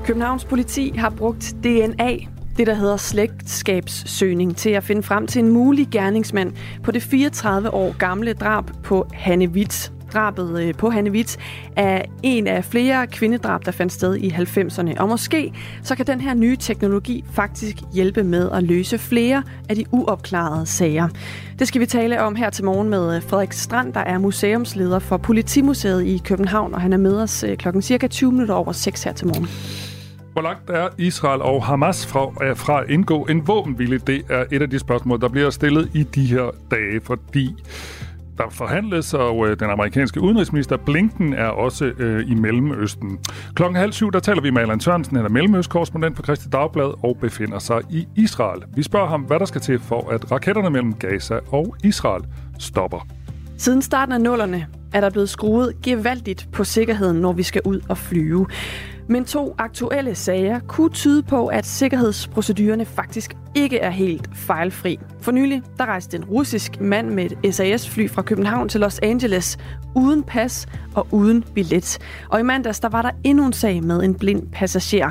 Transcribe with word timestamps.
Københavns 0.04 0.44
politi 0.44 0.92
har 0.96 1.10
brugt 1.10 1.54
DNA, 1.64 2.16
det 2.56 2.66
der 2.66 2.74
hedder 2.74 2.96
slægtskabssøgning, 2.96 4.56
til 4.56 4.70
at 4.70 4.84
finde 4.84 5.02
frem 5.02 5.26
til 5.26 5.44
en 5.44 5.48
mulig 5.48 5.88
gerningsmand 5.90 6.52
på 6.82 6.90
det 6.90 7.02
34 7.02 7.74
år 7.74 7.98
gamle 7.98 8.32
drab 8.32 8.64
på 8.84 9.06
Hanne 9.12 9.46
Witt. 9.46 9.92
Drabet 10.12 10.62
øh, 10.62 10.74
på 10.74 10.90
Hanne 10.90 11.10
Witt 11.10 11.38
er 11.76 12.02
en 12.22 12.46
af 12.46 12.64
flere 12.64 13.06
kvindedrab, 13.06 13.64
der 13.64 13.70
fandt 13.70 13.92
sted 13.92 14.16
i 14.16 14.28
90'erne. 14.28 15.00
Og 15.00 15.08
måske 15.08 15.52
så 15.82 15.94
kan 15.94 16.06
den 16.06 16.20
her 16.20 16.34
nye 16.34 16.56
teknologi 16.56 17.24
faktisk 17.32 17.76
hjælpe 17.92 18.24
med 18.24 18.50
at 18.50 18.62
løse 18.62 18.98
flere 18.98 19.42
af 19.68 19.76
de 19.76 19.84
uopklarede 19.90 20.66
sager. 20.66 21.08
Det 21.58 21.68
skal 21.68 21.80
vi 21.80 21.86
tale 21.86 22.22
om 22.22 22.36
her 22.36 22.50
til 22.50 22.64
morgen 22.64 22.88
med 22.88 23.16
øh, 23.16 23.22
Frederik 23.22 23.52
Strand, 23.52 23.92
der 23.92 24.00
er 24.00 24.18
museumsleder 24.18 24.98
for 24.98 25.16
Politimuseet 25.16 26.06
i 26.06 26.22
København, 26.24 26.74
og 26.74 26.80
han 26.80 26.92
er 26.92 26.96
med 26.96 27.16
os 27.22 27.44
øh, 27.44 27.56
klokken 27.56 27.82
cirka 27.82 28.06
20 28.06 28.32
minutter 28.32 28.54
over 28.54 28.72
6 28.72 29.04
her 29.04 29.12
til 29.12 29.26
morgen. 29.26 29.48
Hvor 30.32 30.42
langt 30.42 30.70
er 30.70 30.88
Israel 30.98 31.42
og 31.42 31.64
Hamas 31.64 32.06
fra, 32.06 32.54
fra 32.54 32.82
at 32.82 32.90
indgå 32.90 33.24
en 33.24 33.46
våbenhvile? 33.46 33.98
Det 33.98 34.22
er 34.30 34.44
et 34.52 34.62
af 34.62 34.70
de 34.70 34.78
spørgsmål, 34.78 35.20
der 35.20 35.28
bliver 35.28 35.50
stillet 35.50 35.90
i 35.94 36.02
de 36.02 36.24
her 36.24 36.50
dage, 36.70 37.00
fordi 37.04 37.54
der 38.42 38.50
forhandles, 38.50 39.14
og 39.14 39.48
øh, 39.48 39.60
den 39.60 39.70
amerikanske 39.70 40.20
udenrigsminister 40.20 40.76
Blinken 40.76 41.32
er 41.34 41.46
også 41.46 41.84
øh, 41.84 42.30
i 42.30 42.34
Mellemøsten. 42.34 43.18
Klokken 43.54 43.76
halv 43.76 43.92
syv, 43.92 44.12
der 44.12 44.20
taler 44.20 44.42
vi 44.42 44.50
med 44.50 44.62
Allan 44.62 44.80
Sørensen, 44.80 45.16
han 45.16 45.24
er 45.24 45.30
mellemøstkorrespondent 45.30 46.16
for 46.16 46.22
Christi 46.22 46.48
Dagblad 46.48 47.04
og 47.04 47.16
befinder 47.20 47.58
sig 47.58 47.80
i 47.90 48.06
Israel. 48.16 48.62
Vi 48.74 48.82
spørger 48.82 49.06
ham, 49.06 49.20
hvad 49.20 49.38
der 49.38 49.44
skal 49.44 49.60
til 49.60 49.78
for, 49.78 50.10
at 50.10 50.32
raketterne 50.32 50.70
mellem 50.70 50.94
Gaza 50.94 51.38
og 51.48 51.76
Israel 51.84 52.22
stopper. 52.58 53.06
Siden 53.58 53.82
starten 53.82 54.12
af 54.14 54.20
nullerne 54.20 54.66
er 54.94 55.00
der 55.00 55.10
blevet 55.10 55.28
skruet 55.28 55.82
gevaldigt 55.82 56.48
på 56.52 56.64
sikkerheden, 56.64 57.16
når 57.16 57.32
vi 57.32 57.42
skal 57.42 57.62
ud 57.64 57.80
og 57.88 57.98
flyve. 57.98 58.46
Men 59.08 59.24
to 59.24 59.54
aktuelle 59.58 60.14
sager 60.14 60.60
kunne 60.60 60.90
tyde 60.90 61.22
på, 61.22 61.46
at 61.46 61.66
sikkerhedsprocedurerne 61.66 62.84
faktisk 62.84 63.36
ikke 63.54 63.78
er 63.78 63.90
helt 63.90 64.28
fejlfri. 64.34 64.98
For 65.20 65.32
nylig 65.32 65.62
der 65.78 65.86
rejste 65.86 66.16
en 66.16 66.24
russisk 66.24 66.80
mand 66.80 67.10
med 67.10 67.30
et 67.42 67.54
SAS-fly 67.54 68.08
fra 68.08 68.22
København 68.22 68.68
til 68.68 68.80
Los 68.80 68.98
Angeles 68.98 69.58
uden 69.96 70.22
pas 70.22 70.66
og 70.94 71.06
uden 71.10 71.44
billet. 71.54 71.98
Og 72.28 72.40
i 72.40 72.42
mandags 72.42 72.80
der 72.80 72.88
var 72.88 73.02
der 73.02 73.10
endnu 73.24 73.46
en 73.46 73.52
sag 73.52 73.82
med 73.82 74.02
en 74.02 74.14
blind 74.14 74.48
passager. 74.52 75.10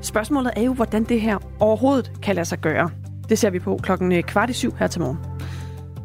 Spørgsmålet 0.00 0.52
er 0.56 0.62
jo, 0.62 0.72
hvordan 0.72 1.04
det 1.04 1.20
her 1.20 1.38
overhovedet 1.60 2.12
kan 2.22 2.34
lade 2.34 2.44
sig 2.46 2.58
gøre. 2.58 2.90
Det 3.28 3.38
ser 3.38 3.50
vi 3.50 3.58
på 3.58 3.78
klokken 3.82 4.12
øh, 4.12 4.22
kvart 4.22 4.50
i 4.50 4.52
syv 4.52 4.74
her 4.78 4.86
til 4.86 5.00
morgen. 5.00 5.33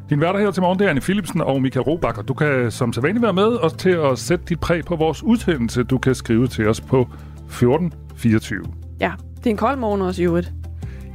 Din 0.09 0.21
værter 0.21 0.39
her 0.39 0.51
til 0.51 0.61
morgen, 0.61 0.79
det 0.79 0.85
er 0.85 0.89
Anne 0.89 1.01
Philipsen 1.01 1.41
og 1.41 1.61
Michael 1.61 1.83
Robach, 1.83 2.17
og 2.19 2.27
du 2.27 2.33
kan 2.33 2.71
som 2.71 2.93
sædvanligt 2.93 3.23
være 3.23 3.33
med 3.33 3.47
og 3.47 3.77
til 3.77 3.89
at 3.89 4.19
sætte 4.19 4.45
dit 4.45 4.59
præg 4.59 4.85
på 4.85 4.95
vores 4.95 5.23
udsendelse. 5.23 5.83
Du 5.83 5.97
kan 5.97 6.15
skrive 6.15 6.47
til 6.47 6.67
os 6.67 6.81
på 6.81 7.01
1424. 7.01 8.63
Ja, 8.99 9.11
det 9.37 9.45
er 9.45 9.49
en 9.49 9.57
kold 9.57 9.77
morgen 9.77 10.01
også 10.01 10.21
i 10.21 10.25
øvrigt. 10.25 10.53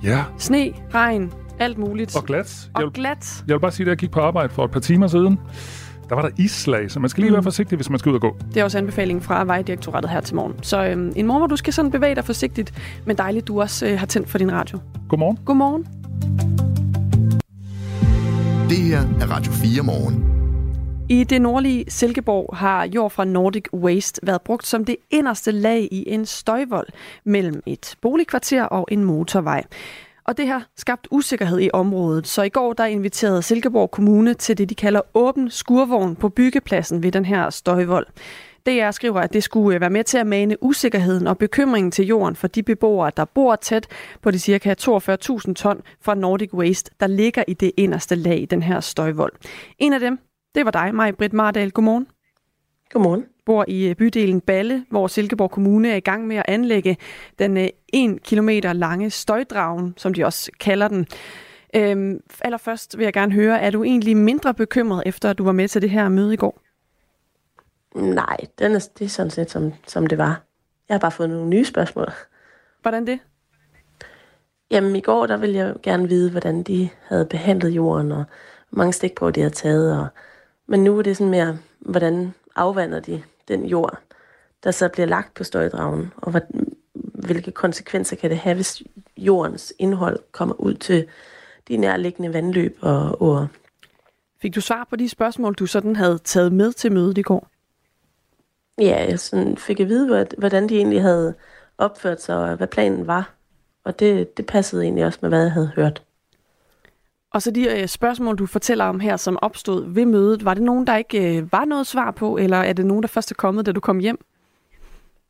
Ja. 0.03 0.25
Sne, 0.39 0.73
regn, 0.95 1.33
alt 1.59 1.79
muligt. 1.79 2.17
Og 2.17 2.25
glat. 2.25 2.71
Og 2.75 2.81
jeg 2.81 2.87
vil, 2.87 2.93
glat. 2.93 3.45
Jeg 3.49 3.55
vil 3.55 3.61
bare 3.61 3.73
sige, 3.73 3.85
at 3.85 3.89
jeg 3.89 3.97
gik 3.97 4.11
på 4.11 4.21
arbejde 4.21 4.49
for 4.49 4.65
et 4.65 4.71
par 4.71 4.81
timer 4.81 5.07
siden. 5.07 5.39
Der 6.09 6.15
var 6.15 6.23
der 6.23 6.31
islag, 6.39 6.91
så 6.91 7.01
man 7.01 7.11
skal 7.11 7.21
lige 7.21 7.31
mm. 7.31 7.35
være 7.35 7.43
forsigtig, 7.43 7.77
hvis 7.77 7.91
man 7.91 7.99
skal 7.99 8.11
ud 8.11 8.15
og 8.15 8.21
gå. 8.21 8.37
Det 8.49 8.57
er 8.57 8.65
også 8.65 8.79
anbefaling 8.79 9.23
fra 9.23 9.45
Vejdirektoratet 9.45 10.11
her 10.11 10.21
til 10.21 10.37
morgen. 10.37 10.55
Så 10.63 10.85
øhm, 10.85 11.13
en 11.17 11.27
morgen, 11.27 11.41
hvor 11.41 11.47
du 11.47 11.57
skal 11.57 11.73
sådan 11.73 11.91
bevæge 11.91 12.15
dig 12.15 12.25
forsigtigt, 12.25 12.73
men 13.07 13.19
dejligt, 13.19 13.49
du 13.49 13.61
også 13.61 13.87
øh, 13.87 13.99
har 13.99 14.07
tændt 14.07 14.31
for 14.31 14.39
din 14.39 14.53
radio. 14.53 14.79
Godmorgen. 15.09 15.39
Godmorgen. 15.45 15.87
Det 18.69 18.79
her 18.79 18.99
er 18.99 19.27
Radio 19.31 19.53
4 19.53 19.83
morgen. 19.83 20.25
I 21.09 21.25
det 21.25 21.43
nordlige 21.43 21.85
Silkeborg 21.89 22.57
har 22.57 22.87
jord 22.87 23.11
fra 23.11 23.25
Nordic 23.25 23.65
Waste 23.73 24.21
været 24.27 24.43
brugt 24.43 24.67
som 24.67 24.85
det 24.85 24.97
inderste 25.11 25.53
lag 25.53 25.89
i 25.93 26.05
en 26.07 26.27
støjvold 26.27 26.89
mellem 27.25 27.63
et 27.67 27.97
boligkvarter 28.01 28.63
og 28.63 28.89
en 28.91 29.05
motorvej. 29.05 29.65
Og 30.25 30.37
det 30.37 30.49
har 30.49 30.67
skabt 30.77 31.09
usikkerhed 31.11 31.61
i 31.61 31.71
området, 31.73 32.27
så 32.27 32.43
i 32.43 32.49
går 32.49 32.73
der 32.73 32.85
inviterede 32.85 33.43
Silkeborg 33.43 33.91
Kommune 33.91 34.35
til 34.35 34.59
det, 34.59 34.71
de 34.71 34.75
kalder 34.75 35.01
åben 35.15 35.51
skurvogn 35.51 36.17
på 36.17 36.29
byggepladsen 36.29 37.03
ved 37.03 37.13
den 37.13 37.25
her 37.25 37.51
støjvold. 37.51 38.07
DR 38.67 38.91
skriver, 38.91 39.21
at 39.21 39.33
det 39.33 39.43
skulle 39.43 39.81
være 39.81 39.91
med 39.91 40.05
til 40.05 40.19
at 40.19 40.27
mane 40.27 40.63
usikkerheden 40.63 41.27
og 41.27 41.39
bekymringen 41.39 41.91
til 41.91 42.07
jorden 42.07 42.37
for 42.37 42.49
de 42.49 42.63
beboere, 42.63 43.13
der 43.17 43.25
bor 43.25 43.57
tæt 43.57 43.87
på 44.23 44.31
de 44.31 44.39
ca. 44.39 44.75
42.000 44.81 45.55
ton 45.55 45.83
fra 46.01 46.15
Nordic 46.15 46.55
Waste, 46.55 46.91
der 47.01 47.07
ligger 47.07 47.45
i 47.49 47.55
det 47.55 47.73
inderste 47.77 48.15
lag 48.15 48.41
i 48.41 48.45
den 48.45 48.63
her 48.63 48.81
støjvold. 48.81 49.33
En 49.79 49.93
af 49.93 50.01
dem, 50.01 50.19
det 50.55 50.65
var 50.65 50.71
dig, 50.71 50.95
Maj 50.95 51.13
Britt 51.13 51.33
Mardal. 51.33 51.71
Godmorgen. 51.71 52.07
Godmorgen. 52.91 53.25
Bor 53.47 53.65
i 53.69 53.89
øh, 53.89 53.97
bydelen 53.97 54.41
Balle, 54.41 54.85
hvor 54.91 55.07
Silkeborg 55.07 55.51
Kommune 55.51 55.91
er 55.91 55.97
i 55.97 56.01
gang 56.01 56.27
med 56.27 56.37
at 56.37 56.45
anlægge 56.49 56.97
den 57.39 57.57
1 57.57 57.71
øh, 57.95 58.19
km 58.19 58.49
lange 58.63 59.11
støjdragen, 59.11 59.95
som 59.97 60.15
de 60.15 60.25
også 60.25 60.51
kalder 60.61 60.89
den. 60.89 61.07
Øhm, 61.77 62.21
allerførst 62.41 62.99
vil 62.99 63.05
jeg 63.05 63.13
gerne 63.13 63.33
høre, 63.33 63.61
er 63.61 63.71
du 63.71 63.85
egentlig 63.85 64.17
mindre 64.17 64.55
bekymret, 64.55 65.03
efter 65.07 65.31
at 65.31 65.39
du 65.39 65.45
var 65.45 65.53
med 65.53 65.69
til 65.69 65.83
det 65.83 65.91
her 65.91 66.09
møde 66.09 66.35
i 66.35 66.37
går? 66.37 66.64
Nej, 67.95 68.37
den 68.59 68.75
er, 68.75 68.89
det 68.99 69.05
er 69.05 69.09
sådan 69.09 69.31
set, 69.31 69.51
som, 69.51 69.73
som 69.87 70.07
det 70.07 70.19
var. 70.19 70.43
Jeg 70.89 70.95
har 70.95 70.99
bare 70.99 71.11
fået 71.11 71.31
nogle 71.31 71.49
nye 71.49 71.65
spørgsmål. 71.65 72.13
Hvordan 72.83 73.07
det? 73.07 73.19
Jamen, 74.71 74.97
i 74.97 75.01
går, 75.01 75.27
der 75.27 75.37
ville 75.37 75.57
jeg 75.57 75.75
gerne 75.83 76.09
vide, 76.09 76.31
hvordan 76.31 76.63
de 76.63 76.89
havde 77.03 77.27
behandlet 77.27 77.71
jorden, 77.71 78.13
og 78.13 78.25
hvor 78.71 78.79
mange 78.79 78.93
stikprøver 78.93 79.33
de 79.33 79.41
havde 79.41 79.55
taget. 79.55 79.99
Og... 79.99 80.07
Men 80.67 80.85
nu 80.85 80.99
er 80.99 81.03
det 81.03 81.17
sådan 81.17 81.31
mere, 81.31 81.59
hvordan 81.79 82.35
afvander 82.57 83.01
de 83.01 83.23
den 83.49 83.67
jord, 83.67 83.99
der 84.65 84.71
så 84.71 84.89
bliver 84.89 85.07
lagt 85.07 85.35
på 85.35 85.45
støjdragen, 85.45 86.13
og 86.17 86.31
hvad, 86.31 86.41
hvilke 86.95 87.51
konsekvenser 87.51 88.17
kan 88.17 88.31
det 88.31 88.39
have, 88.39 88.55
hvis 88.55 88.83
jordens 89.17 89.75
indhold 89.79 90.19
kommer 90.33 90.55
ud 90.61 90.75
til 90.75 91.07
de 91.69 91.77
nærliggende 91.77 92.33
vandløb 92.33 92.79
og 92.81 93.23
åer. 93.23 93.47
Fik 94.43 94.55
du 94.55 94.61
svar 94.61 94.87
på 94.91 94.97
de 94.97 95.09
spørgsmål, 95.09 95.55
du 95.55 95.67
sådan 95.67 95.97
havde 95.97 96.19
taget 96.19 96.53
med 96.53 96.73
til 96.73 96.93
mødet 96.93 97.19
i 97.19 97.23
går? 97.23 97.49
Ja, 98.79 99.07
jeg 99.09 99.21
sådan 99.21 99.57
fik 99.57 99.81
at 99.81 99.89
vide, 99.89 100.27
hvordan 100.39 100.69
de 100.69 100.77
egentlig 100.77 101.03
havde 101.03 101.35
opført 101.79 102.23
sig, 102.23 102.37
og 102.37 102.57
hvad 102.57 102.67
planen 102.67 103.07
var. 103.07 103.35
Og 103.85 103.99
det, 104.01 104.37
det 104.37 104.47
passede 104.47 104.83
egentlig 104.83 105.07
også 105.07 105.19
med, 105.23 105.31
hvad 105.31 105.43
jeg 105.43 105.53
havde 105.53 105.73
hørt. 105.77 106.03
Og 107.31 107.43
så 107.43 107.51
de 107.51 107.81
øh, 107.81 107.89
spørgsmål, 107.89 108.37
du 108.39 108.47
fortæller 108.47 108.85
om 108.85 109.01
her, 109.01 109.17
som 109.17 109.39
opstod 109.43 109.93
ved 109.95 110.05
mødet, 110.05 110.45
var 110.45 110.55
det 110.55 110.63
nogen, 110.63 110.87
der 110.87 110.97
ikke 110.97 111.39
øh, 111.39 111.53
var 111.53 111.65
noget 111.65 111.87
svar 111.87 112.11
på, 112.11 112.37
eller 112.37 112.57
er 112.57 112.73
det 112.73 112.87
nogen, 112.87 113.03
der 113.03 113.09
først 113.09 113.31
er 113.31 113.35
kommet, 113.35 113.67
da 113.67 113.73
du 113.73 113.81
kom 113.81 113.99
hjem? 113.99 114.19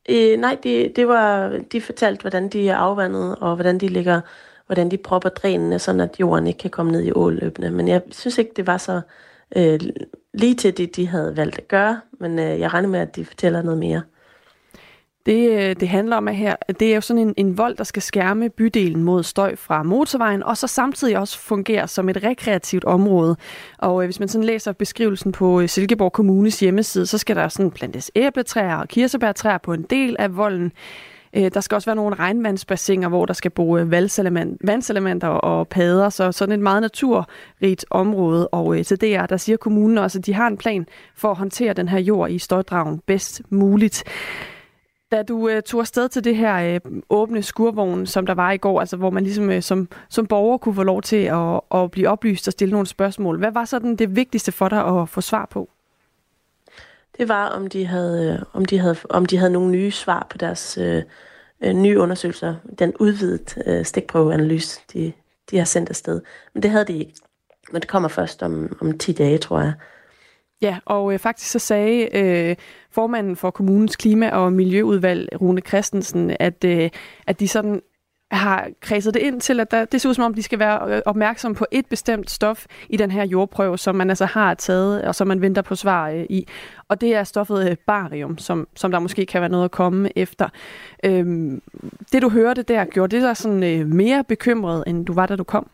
Øh, 0.09 0.39
nej, 0.39 0.59
det, 0.63 0.97
det 0.97 1.09
var, 1.09 1.59
de 1.73 1.81
fortalte, 1.81 2.21
hvordan 2.21 2.49
de 2.49 2.69
er 2.69 2.77
afvandet, 2.77 3.37
og 3.37 3.55
hvordan 3.55 3.79
de 3.79 3.89
ligger, 3.89 4.21
hvordan 4.67 4.91
de 4.91 4.97
propper 4.97 5.29
drænene, 5.29 5.79
sådan 5.79 6.01
at 6.01 6.21
jorden 6.21 6.47
ikke 6.47 6.59
kan 6.59 6.71
komme 6.71 6.93
ned 6.93 7.03
i 7.03 7.13
åløbene. 7.13 7.71
Men 7.71 7.89
jeg 7.89 8.03
synes 8.11 8.39
ikke, 8.39 8.53
det 8.57 8.67
var 8.67 8.77
så 8.77 9.01
øh, 9.57 9.81
lige 10.35 10.55
til 10.55 10.77
det, 10.77 10.97
de 10.97 11.07
havde 11.09 11.37
valgt 11.37 11.59
at 11.59 11.69
gøre, 11.69 12.01
men 12.21 12.39
øh, 12.39 12.61
jeg 12.61 12.73
regner 12.73 12.89
med, 12.89 13.01
at 13.01 13.17
de 13.17 13.25
fortæller 13.25 13.63
noget 13.63 13.79
mere. 13.79 14.03
Det, 15.27 15.51
øh, 15.51 15.77
det 15.81 15.89
handler 15.89 16.17
om 16.17 16.29
at 16.29 16.37
her, 16.37 16.57
det 16.81 16.91
er 16.91 16.95
jo 16.95 17.01
sådan 17.01 17.23
en, 17.23 17.35
en 17.37 17.59
vold, 17.59 17.77
der 17.77 17.85
skal 17.85 18.03
skærme 18.03 18.51
bydelen 18.51 19.03
mod 19.03 19.23
støj 19.23 19.57
fra 19.57 19.83
motorvejen, 19.83 20.43
og 20.43 20.57
så 20.57 20.67
samtidig 20.67 21.19
også 21.19 21.39
fungere 21.39 21.89
som 21.89 22.09
et 22.09 22.23
rekreativt 22.23 22.85
område. 22.85 23.37
Og 23.79 24.03
øh, 24.03 24.07
hvis 24.07 24.21
man 24.21 24.29
sådan 24.29 24.45
læser 24.45 24.73
beskrivelsen 24.73 25.33
på 25.33 25.61
øh, 25.61 25.69
Silkeborg 25.69 26.13
Kommunes 26.13 26.61
hjemmeside, 26.61 27.07
så 27.07 27.19
skal 27.19 27.37
der 27.37 27.49
sådan 27.49 27.71
plantes 27.71 28.11
æbletræer 28.15 28.77
og 28.77 28.89
kirsebærtræer 28.89 29.59
på 29.59 29.73
en 29.73 29.83
del 29.83 30.17
af 30.19 30.37
volden. 30.37 30.73
Øh, 31.37 31.51
der 31.55 31.61
skal 31.61 31.75
også 31.75 31.87
være 31.87 31.97
nogle 31.97 32.15
regnvandsbassiner, 32.15 33.09
hvor 33.09 33.27
der 33.27 33.35
skal 33.35 33.51
bo 33.51 33.79
øh, 33.79 33.91
vandselementer 33.91 35.29
og 35.29 35.69
padder, 35.69 36.09
så 36.09 36.33
sådan 36.33 36.53
et 36.53 36.61
meget 36.61 36.83
naturrigt 36.83 37.85
område. 37.91 38.49
Og 38.49 38.79
øh, 38.79 38.85
til 38.85 39.01
det 39.01 39.15
er, 39.15 39.27
der 39.27 39.37
siger 39.37 39.57
kommunen 39.57 39.99
også, 39.99 40.19
at 40.19 40.27
de 40.27 40.35
har 40.35 40.47
en 40.47 40.57
plan 40.57 40.87
for 41.17 41.31
at 41.31 41.37
håndtere 41.37 41.73
den 41.73 41.89
her 41.89 41.99
jord 41.99 42.31
i 42.31 42.39
støjdragen 42.39 43.01
bedst 43.07 43.43
muligt. 43.51 44.05
Da 45.13 45.23
du 45.23 45.51
uh, 45.51 45.61
tog 45.67 45.81
afsted 45.81 46.09
til 46.09 46.25
det 46.25 46.37
her 46.37 46.79
uh, 46.85 46.93
åbne 47.11 47.43
skurvogn, 47.43 48.07
som 48.07 48.27
der 48.27 48.35
var 48.35 48.53
i 48.53 48.57
går, 48.57 48.81
altså 48.81 48.97
hvor 48.97 49.11
man 49.11 49.23
ligesom 49.23 49.49
uh, 49.49 49.61
som, 49.61 49.89
som 50.09 50.27
borger 50.27 50.59
kunne 50.59 50.75
få 50.75 50.83
lov 50.83 51.03
til 51.03 51.17
at, 51.17 51.61
at 51.75 51.91
blive 51.91 52.09
oplyst 52.09 52.49
og 52.49 52.53
stille 52.53 52.73
nogle 52.73 52.87
spørgsmål. 52.87 53.39
Hvad 53.39 53.53
var 53.53 53.65
sådan 53.65 53.97
det 53.97 54.17
vigtigste 54.17 54.53
for 54.53 54.69
dig 54.69 54.87
at 54.87 55.09
få 55.09 55.21
svar 55.21 55.49
på? 55.51 55.71
Det 57.19 57.29
var, 57.29 57.49
om 57.49 57.67
de 57.67 57.87
havde, 57.87 58.33
øh, 58.33 58.47
om 58.53 58.65
de 58.65 58.79
havde, 58.79 58.97
om 59.11 59.27
de 59.27 59.39
havde 59.39 59.53
nogle 59.53 59.71
nye 59.71 59.91
svar 59.91 60.27
på 60.31 60.39
deres 60.39 60.79
øh, 60.79 61.03
øh 61.61 61.73
nye 61.73 61.99
undersøgelser. 61.99 62.55
Den 62.79 62.93
udvidede 63.01 63.63
øh, 63.67 63.85
stikprøveanalyse, 63.85 64.81
de, 64.93 65.13
de 65.51 65.59
har 65.59 65.65
sendt 65.65 65.89
afsted. 65.89 66.21
Men 66.55 66.63
det 66.63 66.71
havde 66.71 66.85
de 66.85 66.99
ikke. 66.99 67.15
Men 67.73 67.81
det 67.81 67.89
kommer 67.89 68.09
først 68.09 68.43
om, 68.43 68.77
om 68.81 68.99
10 68.99 69.13
dage, 69.13 69.39
tror 69.39 69.61
jeg. 69.61 69.73
Ja, 70.63 70.79
og 70.85 71.13
øh, 71.13 71.19
faktisk 71.19 71.51
så 71.51 71.59
sagde 71.59 72.17
øh, 72.17 72.57
formanden 72.91 73.37
for 73.37 73.51
kommunens 73.51 73.97
klima- 73.97 74.31
og 74.31 74.53
miljøudvalg, 74.53 75.29
Rune 75.41 75.61
Christensen, 75.61 76.37
at, 76.41 76.65
øh, 76.65 76.91
at 77.27 77.41
de 77.41 77.49
sådan 77.49 77.83
har 78.37 78.69
kredset 78.81 79.15
det 79.15 79.21
ind 79.21 79.41
til, 79.41 79.61
at 79.61 79.71
der, 79.71 79.85
det 79.85 80.01
ser 80.01 80.09
ud 80.09 80.15
som 80.15 80.25
om, 80.25 80.35
de 80.35 80.43
skal 80.43 80.59
være 80.59 80.97
øh, 80.97 81.03
opmærksom 81.07 81.55
på 81.55 81.67
et 81.71 81.87
bestemt 81.87 82.31
stof 82.31 82.67
i 82.89 82.97
den 82.97 83.11
her 83.11 83.27
jordprøve, 83.27 83.79
som 83.79 83.95
man 83.95 84.11
altså 84.11 84.25
har 84.25 84.55
taget, 84.55 85.03
og 85.03 85.15
som 85.15 85.27
man 85.27 85.41
venter 85.41 85.63
på 85.63 85.75
svar 85.75 86.09
øh, 86.09 86.27
i. 86.31 86.49
Og 86.89 87.01
det 87.01 87.15
er 87.15 87.25
stoffet 87.25 87.71
øh, 87.71 87.77
barium, 87.87 88.39
som, 88.39 88.69
som 88.77 88.91
der 88.91 88.99
måske 88.99 89.27
kan 89.27 89.41
være 89.41 89.51
noget 89.51 89.65
at 89.65 89.71
komme 89.71 90.19
efter. 90.19 90.49
Øhm, 91.05 91.63
det 92.13 92.23
du 92.23 92.29
hørte 92.29 92.63
der, 92.63 92.85
gjorde 92.85 93.17
det 93.17 93.23
dig 93.23 93.37
sådan 93.37 93.63
øh, 93.63 93.87
mere 93.87 94.25
bekymret, 94.25 94.85
end 94.87 95.07
du 95.07 95.13
var, 95.13 95.27
da 95.27 95.37
du 95.37 95.45
kom? 95.45 95.71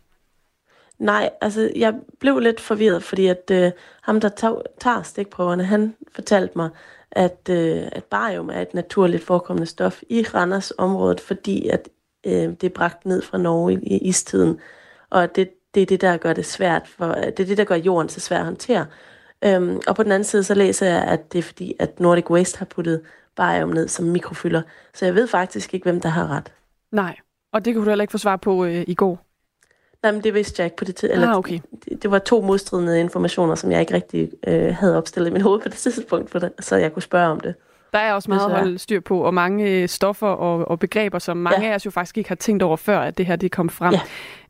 Nej, 0.98 1.30
altså 1.40 1.70
jeg 1.76 1.94
blev 2.18 2.38
lidt 2.38 2.60
forvirret, 2.60 3.02
fordi 3.02 3.26
at 3.26 3.50
øh, 3.52 3.70
ham, 4.02 4.20
der 4.20 4.28
tager, 4.28 4.62
tager 4.80 5.02
stikprøverne, 5.02 5.64
han 5.64 5.94
fortalte 6.12 6.52
mig, 6.56 6.70
at, 7.12 7.48
øh, 7.50 7.82
at 7.92 8.04
barium 8.04 8.50
er 8.50 8.60
et 8.60 8.74
naturligt 8.74 9.24
forekommende 9.24 9.66
stof 9.66 10.02
i 10.08 10.22
Randers 10.34 10.72
området, 10.78 11.20
fordi 11.20 11.68
at 11.68 11.88
øh, 12.26 12.32
det 12.32 12.64
er 12.64 12.74
bragt 12.74 13.06
ned 13.06 13.22
fra 13.22 13.38
Norge 13.38 13.72
i, 13.72 13.76
i 13.76 13.98
istiden. 13.98 14.60
Og 15.10 15.36
det, 15.36 15.50
det 15.74 15.82
er 15.82 15.86
det, 15.86 16.00
der 16.00 16.16
gør 16.16 16.32
det 16.32 16.46
svært, 16.46 16.88
for, 16.88 17.06
det 17.06 17.40
er 17.40 17.46
det, 17.46 17.58
der 17.58 17.64
gør 17.64 17.74
jorden 17.74 18.08
så 18.08 18.20
svær 18.20 18.38
at 18.38 18.44
håndtere. 18.44 18.86
Øhm, 19.44 19.80
og 19.86 19.96
på 19.96 20.02
den 20.02 20.12
anden 20.12 20.24
side, 20.24 20.44
så 20.44 20.54
læser 20.54 20.86
jeg, 20.86 21.04
at 21.04 21.32
det 21.32 21.38
er 21.38 21.42
fordi, 21.42 21.74
at 21.78 22.00
Nordic 22.00 22.30
Waste 22.30 22.58
har 22.58 22.66
puttet 22.66 23.02
barium 23.36 23.68
ned 23.68 23.88
som 23.88 24.04
mikrofylder. 24.04 24.62
Så 24.94 25.04
jeg 25.04 25.14
ved 25.14 25.26
faktisk 25.26 25.74
ikke, 25.74 25.84
hvem 25.84 26.00
der 26.00 26.08
har 26.08 26.28
ret. 26.28 26.52
Nej, 26.92 27.16
og 27.52 27.64
det 27.64 27.74
kunne 27.74 27.84
du 27.84 27.90
heller 27.90 28.02
ikke 28.02 28.12
få 28.12 28.18
svar 28.18 28.36
på 28.36 28.64
øh, 28.64 28.84
i 28.86 28.94
går. 28.94 29.26
Nej, 30.02 30.12
men 30.12 30.24
det 30.24 30.34
vidste 30.34 30.60
jeg 30.60 30.64
ikke 30.64 30.76
på 30.76 30.84
det 30.84 30.96
tidspunkt. 30.96 31.28
Ah, 31.28 31.36
okay. 31.36 31.60
Det, 31.84 32.02
det 32.02 32.10
var 32.10 32.18
to 32.18 32.40
modstridende 32.40 33.00
informationer, 33.00 33.54
som 33.54 33.72
jeg 33.72 33.80
ikke 33.80 33.94
rigtig 33.94 34.30
øh, 34.46 34.74
havde 34.74 34.96
opstillet 34.96 35.30
i 35.30 35.32
min 35.32 35.42
hoved 35.42 35.60
på 35.60 35.68
det 35.68 35.78
tidspunkt, 35.86 36.30
for 36.30 36.38
det, 36.38 36.52
så 36.60 36.76
jeg 36.76 36.92
kunne 36.92 37.02
spørge 37.02 37.28
om 37.28 37.40
det. 37.40 37.54
Der 37.92 37.98
er 37.98 38.12
også 38.12 38.30
meget 38.30 38.50
at 38.50 38.58
holde 38.58 38.78
styr 38.78 39.00
på, 39.00 39.20
og 39.20 39.34
mange 39.34 39.70
øh, 39.70 39.88
stoffer 39.88 40.26
og, 40.26 40.68
og 40.68 40.78
begreber, 40.78 41.18
som 41.18 41.36
mange 41.36 41.66
ja. 41.66 41.70
af 41.70 41.74
os 41.74 41.86
jo 41.86 41.90
faktisk 41.90 42.18
ikke 42.18 42.28
har 42.28 42.36
tænkt 42.36 42.62
over 42.62 42.76
før, 42.76 42.98
at 42.98 43.18
det 43.18 43.26
her 43.26 43.36
det 43.36 43.52
kom 43.52 43.68
frem. 43.68 43.94
Ja. 43.94 44.00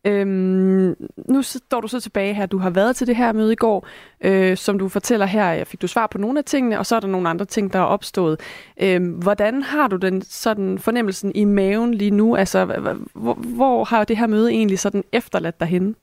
Øhm, 0.05 0.97
nu 1.29 1.43
står 1.43 1.81
du 1.81 1.89
så 1.89 2.01
tilbage 2.01 2.35
her. 2.35 2.47
Du 2.47 2.59
har 2.59 2.71
været 2.71 2.97
til 2.97 3.07
det 3.07 3.17
her 3.17 3.33
møde 3.33 3.53
i 3.53 3.57
går, 3.57 3.87
øh, 4.21 4.57
som 4.57 4.79
du 4.79 4.89
fortæller 4.89 5.27
her. 5.27 5.65
Fik 5.65 5.83
du 5.83 5.87
svar 5.87 6.07
på 6.07 6.19
nogle 6.19 6.39
af 6.39 6.45
tingene, 6.45 6.79
og 6.79 6.87
så 6.87 6.97
er 6.97 7.01
der 7.01 7.09
nogle 7.09 7.29
andre 7.29 7.45
ting, 7.45 7.73
der 7.73 7.79
er 7.79 7.85
opstået. 7.85 8.41
Øhm, 8.83 9.11
hvordan 9.11 9.63
har 9.63 9.89
du 9.89 9.97
den 9.97 10.23
sådan 10.23 10.79
fornemmelsen 10.79 11.33
i 11.35 11.45
maven 11.45 11.95
lige 11.95 12.11
nu? 12.11 12.37
Altså, 12.37 12.65
hvor, 13.15 13.35
hvor 13.35 13.85
har 13.85 14.05
det 14.05 14.17
her 14.17 14.27
møde 14.27 14.51
egentlig 14.51 14.79
sådan 14.79 15.05
efterladt 15.13 15.61
dig 15.61 15.69
henne? 15.69 15.95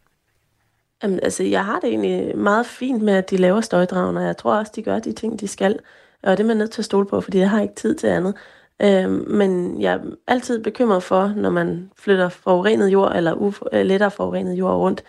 Jamen, 1.04 1.20
altså, 1.24 1.44
jeg 1.44 1.66
har 1.66 1.80
det 1.80 1.90
egentlig 1.90 2.38
meget 2.38 2.66
fint 2.66 3.02
med, 3.02 3.18
at 3.18 3.30
de 3.30 3.38
laver 3.38 3.62
støjdragene. 3.62 4.20
Jeg 4.20 4.38
tror 4.38 4.56
også, 4.56 4.72
de 4.76 4.84
gør 4.84 5.00
de 5.00 5.14
ting, 5.14 5.40
de 5.40 5.48
skal. 5.48 5.80
Og 6.24 6.38
det 6.38 6.44
er 6.44 6.48
man 6.48 6.58
nødt 6.58 6.72
til 6.72 6.82
at 6.82 6.86
stole 6.86 7.06
på, 7.06 7.22
fordi 7.22 7.38
jeg 7.38 7.50
har 7.50 7.62
ikke 7.62 7.76
tid 7.76 7.96
til 7.96 8.08
andet. 8.08 8.36
Øh, 8.82 9.10
men 9.30 9.82
jeg 9.82 9.94
er 9.94 10.00
altid 10.28 10.64
bekymret 10.64 11.04
for, 11.04 11.34
når 11.36 11.50
man 11.50 11.92
flytter 11.98 12.30
forurenet 12.30 12.88
jord, 12.88 13.16
eller 13.16 13.36
uf- 13.36 13.78
øh, 13.78 13.86
lettere 13.86 14.12
forurenet 14.12 14.54
jord 14.54 14.76
rundt, 14.76 15.04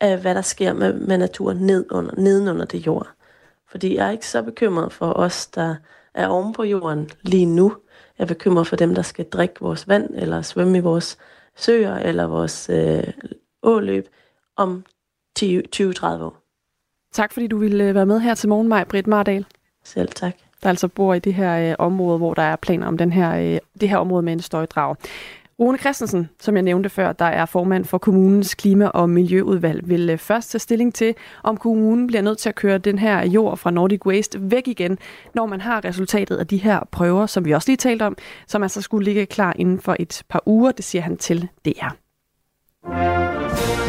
af 0.00 0.18
hvad 0.18 0.34
der 0.34 0.42
sker 0.42 0.72
med, 0.72 0.92
med 0.92 1.18
naturen 1.18 1.58
ned 1.58 1.86
under, 1.90 2.14
nedenunder 2.14 2.64
det 2.64 2.86
jord. 2.86 3.08
Fordi 3.68 3.96
jeg 3.96 4.06
er 4.06 4.10
ikke 4.10 4.28
så 4.28 4.42
bekymret 4.42 4.92
for 4.92 5.12
os, 5.12 5.46
der 5.46 5.76
er 6.14 6.28
oven 6.28 6.52
på 6.52 6.64
jorden 6.64 7.10
lige 7.22 7.46
nu. 7.46 7.76
Jeg 8.18 8.24
er 8.24 8.28
bekymret 8.28 8.66
for 8.66 8.76
dem, 8.76 8.94
der 8.94 9.02
skal 9.02 9.24
drikke 9.24 9.54
vores 9.60 9.88
vand, 9.88 10.10
eller 10.14 10.42
svømme 10.42 10.78
i 10.78 10.80
vores 10.80 11.18
søer, 11.56 11.94
eller 11.94 12.26
vores 12.26 12.70
øh, 12.70 13.12
åløb 13.62 14.08
om 14.56 14.84
20-30 15.38 15.44
år. 16.04 16.36
Tak 17.12 17.32
fordi 17.32 17.46
du 17.46 17.58
ville 17.58 17.88
øh, 17.88 17.94
være 17.94 18.06
med 18.06 18.20
her 18.20 18.34
til 18.34 18.48
morgen, 18.48 18.68
Maj 18.68 18.84
Britt 18.84 19.06
Mardal. 19.06 19.46
Selv 19.84 20.08
tak 20.08 20.34
der 20.62 20.68
altså 20.68 20.88
bor 20.88 21.14
i 21.14 21.18
det 21.18 21.34
her 21.34 21.70
øh, 21.70 21.74
område, 21.78 22.18
hvor 22.18 22.34
der 22.34 22.42
er 22.42 22.56
planer 22.56 22.86
om 22.86 22.98
den 22.98 23.12
her, 23.12 23.54
øh, 23.54 23.58
det 23.80 23.88
her 23.88 23.96
område 23.96 24.22
med 24.22 24.32
en 24.32 24.40
støjdrag. 24.40 24.96
Rune 25.60 25.78
Christensen, 25.78 26.28
som 26.40 26.54
jeg 26.54 26.62
nævnte 26.62 26.88
før, 26.88 27.12
der 27.12 27.24
er 27.24 27.46
formand 27.46 27.84
for 27.84 27.98
kommunens 27.98 28.54
klima- 28.54 28.86
og 28.86 29.10
miljøudvalg, 29.10 29.88
vil 29.88 30.10
øh, 30.10 30.18
først 30.18 30.50
tage 30.50 30.60
stilling 30.60 30.94
til, 30.94 31.14
om 31.42 31.56
kommunen 31.56 32.06
bliver 32.06 32.22
nødt 32.22 32.38
til 32.38 32.48
at 32.48 32.54
køre 32.54 32.78
den 32.78 32.98
her 32.98 33.26
jord 33.26 33.56
fra 33.56 33.70
Nordic 33.70 34.06
Waste 34.06 34.50
væk 34.50 34.68
igen, 34.68 34.98
når 35.34 35.46
man 35.46 35.60
har 35.60 35.84
resultatet 35.84 36.36
af 36.36 36.46
de 36.46 36.56
her 36.56 36.80
prøver, 36.90 37.26
som 37.26 37.44
vi 37.44 37.52
også 37.52 37.68
lige 37.68 37.76
talte 37.76 38.02
om, 38.02 38.16
som 38.46 38.62
altså 38.62 38.82
skulle 38.82 39.04
ligge 39.04 39.26
klar 39.26 39.52
inden 39.56 39.80
for 39.80 39.96
et 39.98 40.22
par 40.28 40.42
uger, 40.46 40.72
det 40.72 40.84
siger 40.84 41.02
han 41.02 41.16
til 41.16 41.48
DR. 41.64 41.94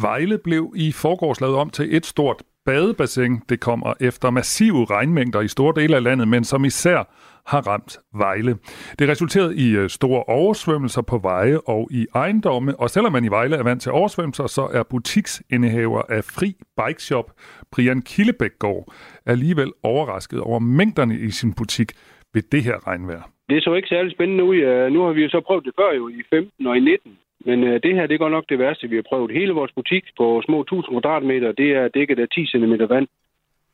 Vejle 0.00 0.38
blev 0.38 0.72
i 0.76 0.92
forgårs 0.92 1.40
lavet 1.40 1.56
om 1.56 1.70
til 1.70 1.96
et 1.96 2.06
stort 2.06 2.42
badebassin. 2.66 3.40
Det 3.48 3.60
kommer 3.60 3.94
efter 4.00 4.30
massive 4.30 4.84
regnmængder 4.84 5.40
i 5.40 5.48
store 5.48 5.74
dele 5.80 5.96
af 5.96 6.02
landet, 6.02 6.28
men 6.28 6.44
som 6.44 6.64
især 6.64 6.98
har 7.46 7.60
ramt 7.60 7.98
Vejle. 8.14 8.54
Det 8.98 9.08
resulterede 9.08 9.56
i 9.56 9.76
øh, 9.76 9.88
store 9.88 10.22
oversvømmelser 10.22 11.02
på 11.02 11.18
veje 11.18 11.58
og 11.66 11.88
i 11.90 12.06
ejendomme, 12.14 12.80
og 12.80 12.90
selvom 12.90 13.12
man 13.12 13.24
i 13.24 13.28
Vejle 13.28 13.56
er 13.56 13.62
vant 13.62 13.82
til 13.82 13.92
oversvømmelser, 13.92 14.46
så 14.46 14.62
er 14.72 14.82
butiksindehaver 14.82 16.02
af 16.08 16.24
Fri 16.24 16.54
Bike 16.78 17.02
Shop, 17.02 17.30
Brian 17.72 18.02
Killebækgaard, 18.02 18.92
alligevel 19.26 19.72
overrasket 19.82 20.40
over 20.40 20.58
mængderne 20.58 21.18
i 21.18 21.30
sin 21.30 21.54
butik 21.54 21.92
ved 22.34 22.42
det 22.52 22.62
her 22.62 22.88
regnvejr. 22.88 23.22
Det 23.48 23.64
så 23.64 23.74
ikke 23.74 23.88
særlig 23.88 24.12
spændende 24.12 24.44
ud. 24.44 24.56
Øh, 24.56 24.92
nu 24.92 25.02
har 25.04 25.12
vi 25.12 25.22
jo 25.22 25.28
så 25.28 25.40
prøvet 25.46 25.64
det 25.64 25.72
før 25.80 25.92
jo 25.96 26.08
i 26.08 26.22
15 26.30 26.66
og 26.66 26.76
i 26.76 26.80
19. 26.80 27.18
Men 27.46 27.64
øh, 27.64 27.82
det 27.82 27.94
her, 27.94 28.06
det 28.06 28.14
er 28.14 28.24
godt 28.24 28.32
nok 28.32 28.48
det 28.48 28.58
værste, 28.58 28.88
vi 28.88 28.96
har 28.96 29.08
prøvet. 29.10 29.30
Hele 29.30 29.52
vores 29.52 29.72
butik 29.72 30.04
på 30.18 30.42
små 30.44 30.60
1000 30.60 30.94
kvadratmeter, 30.94 31.52
det 31.52 31.70
er 31.70 31.88
dækket 31.88 32.18
af 32.18 32.28
10 32.28 32.46
cm 32.46 32.74
vand. 32.88 33.06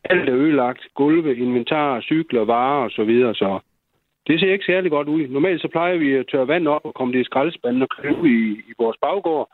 Alt 0.05 0.29
er 0.29 0.35
ødelagt. 0.35 0.83
Gulve, 0.95 1.37
inventar, 1.37 2.01
cykler, 2.01 2.45
varer 2.45 2.85
osv. 2.85 3.13
Så 3.23 3.35
så 3.35 3.61
det 4.27 4.41
ser 4.41 4.53
ikke 4.53 4.65
særlig 4.65 4.91
godt 4.91 5.09
ud. 5.09 5.29
Normalt 5.29 5.63
så 5.63 5.69
plejer 5.69 5.97
vi 5.97 6.13
at 6.15 6.27
tørre 6.27 6.49
vand 6.49 6.69
op 6.69 6.85
og 6.85 6.95
komme 6.95 7.13
det 7.13 7.21
i 7.21 7.25
skraldespanden 7.25 7.83
og 7.83 7.89
købe 7.89 8.29
i, 8.29 8.53
i 8.71 8.73
vores 8.79 8.97
baggård. 9.03 9.49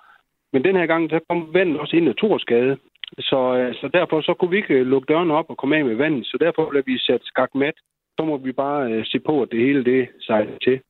Men 0.52 0.64
den 0.64 0.76
her 0.76 0.87
gang, 0.87 1.10
der 1.10 1.18
kom 1.28 1.54
vandet 1.54 1.80
også 1.80 1.96
ind 1.96 2.08
af 2.08 2.14
Torsgade. 2.14 2.76
Så, 3.18 3.56
øh, 3.56 3.75
så 3.75 3.88
derfor 3.92 4.20
så 4.20 4.34
kunne 4.34 4.50
vi 4.50 4.56
ikke 4.56 4.75
øh, 4.75 4.87
lukke 4.87 5.12
dørene 5.12 5.34
op 5.34 5.50
og 5.50 5.56
komme 5.56 5.76
af 5.76 5.84
med 5.84 5.94
vandet. 5.94 6.26
Så 6.26 6.38
derfor 6.40 6.70
blev 6.70 6.82
vi 6.87 6.98
sat 6.98 7.20
skakmat. 7.25 7.75
Så 8.18 8.25
må 8.25 8.37
vi 8.37 8.52
bare 8.52 8.92
øh, 8.92 9.06
se 9.06 9.18
på, 9.18 9.42
at 9.42 9.48
det 9.50 9.60
hele 9.60 9.84
det 9.84 10.08
sejler 10.20 10.58
til. 10.58 10.80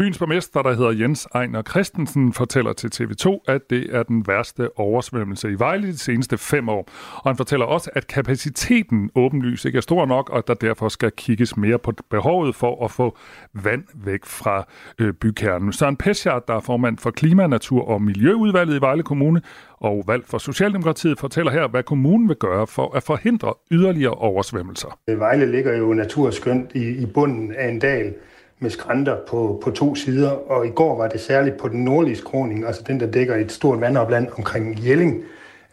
Byens 0.00 0.18
borgmester, 0.18 0.62
der 0.62 0.72
hedder 0.74 0.90
Jens 0.90 1.28
Ejner 1.34 1.62
Christensen, 1.62 2.32
fortæller 2.32 2.72
til 2.72 2.90
TV2, 2.94 3.44
at 3.48 3.70
det 3.70 3.94
er 3.96 4.02
den 4.02 4.26
værste 4.26 4.78
oversvømmelse 4.78 5.50
i 5.50 5.54
Vejle 5.58 5.86
de 5.86 5.98
seneste 5.98 6.38
fem 6.38 6.68
år. 6.68 6.88
Og 7.14 7.30
han 7.30 7.36
fortæller 7.36 7.66
også, 7.66 7.90
at 7.94 8.06
kapaciteten 8.06 9.10
åbenlyst 9.14 9.64
ikke 9.64 9.76
er 9.76 9.80
stor 9.80 10.06
nok, 10.06 10.30
og 10.30 10.38
at 10.38 10.48
der 10.48 10.54
derfor 10.54 10.88
skal 10.88 11.12
kigges 11.16 11.56
mere 11.56 11.78
på 11.78 11.92
behovet 12.10 12.54
for 12.54 12.84
at 12.84 12.90
få 12.90 13.16
vand 13.54 13.84
væk 13.94 14.24
fra 14.24 14.66
øh, 15.00 15.12
bykernen. 15.12 15.72
Søren 15.72 15.96
Peschardt, 15.96 16.48
der 16.48 16.54
er 16.54 16.60
formand 16.60 16.98
for 16.98 17.10
Klima, 17.10 17.46
Natur 17.46 17.88
og 17.88 18.02
Miljøudvalget 18.02 18.76
i 18.76 18.80
Vejle 18.80 19.02
Kommune, 19.02 19.42
og 19.80 20.04
valg 20.06 20.26
for 20.26 20.38
Socialdemokratiet, 20.38 21.18
fortæller 21.18 21.52
her, 21.52 21.68
hvad 21.68 21.82
kommunen 21.82 22.28
vil 22.28 22.36
gøre 22.36 22.66
for 22.66 22.96
at 22.96 23.02
forhindre 23.02 23.54
yderligere 23.70 24.14
oversvømmelser. 24.14 24.98
Vejle 25.06 25.52
ligger 25.52 25.76
jo 25.76 25.94
naturskønt 25.94 26.70
i, 26.74 26.88
i 26.88 27.06
bunden 27.06 27.54
af 27.54 27.68
en 27.68 27.78
dal, 27.78 28.14
med 28.60 28.70
skrænter 28.70 29.16
på, 29.28 29.60
på 29.64 29.70
to 29.70 29.94
sider, 29.94 30.30
og 30.30 30.66
i 30.66 30.70
går 30.70 30.96
var 30.96 31.08
det 31.08 31.20
særligt 31.20 31.56
på 31.56 31.68
den 31.68 31.84
nordlige 31.84 32.16
skråning, 32.16 32.66
altså 32.66 32.82
den, 32.86 33.00
der 33.00 33.06
dækker 33.06 33.36
et 33.36 33.52
stort 33.52 33.80
vandopland 33.80 34.28
omkring 34.38 34.86
Jelling, 34.86 35.22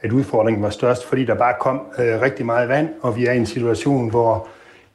at 0.01 0.11
udfordringen 0.11 0.63
var 0.63 0.69
størst, 0.69 1.05
fordi 1.05 1.25
der 1.25 1.35
bare 1.35 1.53
kom 1.59 1.81
øh, 1.99 2.21
rigtig 2.21 2.45
meget 2.45 2.69
vand, 2.69 2.89
og 3.01 3.17
vi 3.17 3.25
er 3.25 3.31
i 3.31 3.37
en 3.37 3.45
situation, 3.45 4.09
hvor 4.09 4.47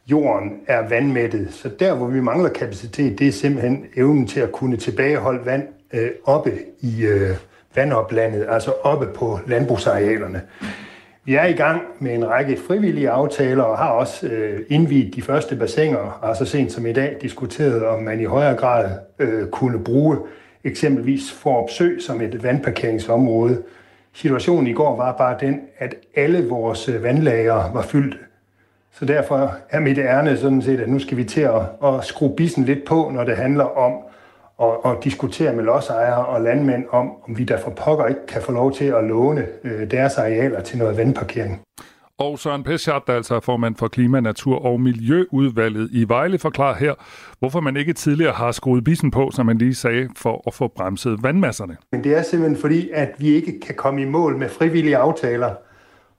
jorden 0.06 0.60
er 0.66 0.88
vandmættet. 0.88 1.48
Så 1.50 1.68
der, 1.68 1.94
hvor 1.94 2.06
vi 2.06 2.20
mangler 2.20 2.48
kapacitet, 2.48 3.18
det 3.18 3.28
er 3.28 3.32
simpelthen 3.32 3.84
evnen 3.96 4.26
til 4.26 4.40
at 4.40 4.52
kunne 4.52 4.76
tilbageholde 4.76 5.46
vand 5.46 5.62
øh, 5.92 6.10
oppe 6.24 6.52
i 6.80 7.04
øh, 7.04 7.30
vandoplandet, 7.74 8.46
altså 8.48 8.72
oppe 8.82 9.06
på 9.06 9.38
landbrugsarealerne. 9.46 10.42
Vi 11.24 11.34
er 11.34 11.44
i 11.44 11.52
gang 11.52 11.82
med 11.98 12.14
en 12.14 12.28
række 12.28 12.58
frivillige 12.66 13.10
aftaler 13.10 13.62
og 13.62 13.78
har 13.78 13.90
også 13.90 14.26
øh, 14.26 14.60
indvidet 14.68 15.14
de 15.14 15.22
første 15.22 15.56
bassiner, 15.56 16.18
og 16.22 16.36
så 16.36 16.44
sent 16.44 16.72
som 16.72 16.86
i 16.86 16.92
dag 16.92 17.16
diskuteret, 17.22 17.86
om 17.86 18.02
man 18.02 18.20
i 18.20 18.24
højere 18.24 18.56
grad 18.56 18.90
øh, 19.18 19.48
kunne 19.48 19.84
bruge 19.84 20.18
eksempelvis 20.64 21.32
Forop 21.32 21.70
Sø 21.70 21.98
som 21.98 22.20
et 22.20 22.42
vandparkeringsområde. 22.42 23.62
Situationen 24.12 24.66
i 24.66 24.72
går 24.72 24.96
var 24.96 25.16
bare 25.16 25.36
den, 25.40 25.60
at 25.78 25.94
alle 26.16 26.48
vores 26.48 26.88
øh, 26.88 27.02
vandlager 27.02 27.72
var 27.72 27.82
fyldt. 27.82 28.16
Så 28.92 29.04
derfor 29.04 29.54
er 29.70 29.80
mit 29.80 29.98
ærne 29.98 30.36
sådan 30.36 30.62
set, 30.62 30.80
at 30.80 30.88
nu 30.88 30.98
skal 30.98 31.16
vi 31.16 31.24
til 31.24 31.40
at, 31.40 31.62
at 31.84 32.04
skrue 32.04 32.36
bissen 32.36 32.64
lidt 32.64 32.84
på, 32.84 33.10
når 33.14 33.24
det 33.24 33.36
handler 33.36 33.64
om 33.64 33.92
at, 34.60 34.68
at 34.84 35.04
diskutere 35.04 35.52
med 35.52 35.64
lodsejere 35.64 36.26
og 36.26 36.40
landmænd 36.40 36.84
om, 36.90 37.10
om 37.28 37.38
vi 37.38 37.44
der 37.44 37.58
for 37.58 37.70
pokker 37.70 38.06
ikke 38.06 38.26
kan 38.28 38.42
få 38.42 38.52
lov 38.52 38.72
til 38.72 38.84
at 38.84 39.04
låne 39.04 39.46
øh, 39.64 39.90
deres 39.90 40.18
arealer 40.18 40.60
til 40.60 40.78
noget 40.78 40.96
vandparkering. 40.96 41.62
Og 42.18 42.38
Søren 42.38 42.62
Peschardt, 42.62 43.06
der 43.06 43.14
altså 43.14 43.34
er 43.34 43.40
formand 43.40 43.76
for 43.76 43.88
Klima, 43.88 44.20
Natur 44.20 44.64
og 44.64 44.80
Miljøudvalget 44.80 45.88
i 45.92 46.08
Vejle, 46.08 46.38
forklarer 46.38 46.74
her, 46.74 46.94
hvorfor 47.38 47.60
man 47.60 47.76
ikke 47.76 47.92
tidligere 47.92 48.32
har 48.32 48.52
skruet 48.52 48.84
bissen 48.84 49.10
på, 49.10 49.30
som 49.34 49.46
man 49.46 49.58
lige 49.58 49.74
sagde, 49.74 50.08
for 50.16 50.42
at 50.46 50.54
få 50.54 50.68
bremset 50.68 51.22
vandmasserne. 51.22 51.76
Men 51.92 52.04
det 52.04 52.18
er 52.18 52.22
simpelthen 52.22 52.60
fordi, 52.60 52.90
at 52.90 53.10
vi 53.18 53.28
ikke 53.28 53.60
kan 53.60 53.74
komme 53.74 54.02
i 54.02 54.04
mål 54.04 54.36
med 54.38 54.48
frivillige 54.48 54.96
aftaler. 54.96 55.54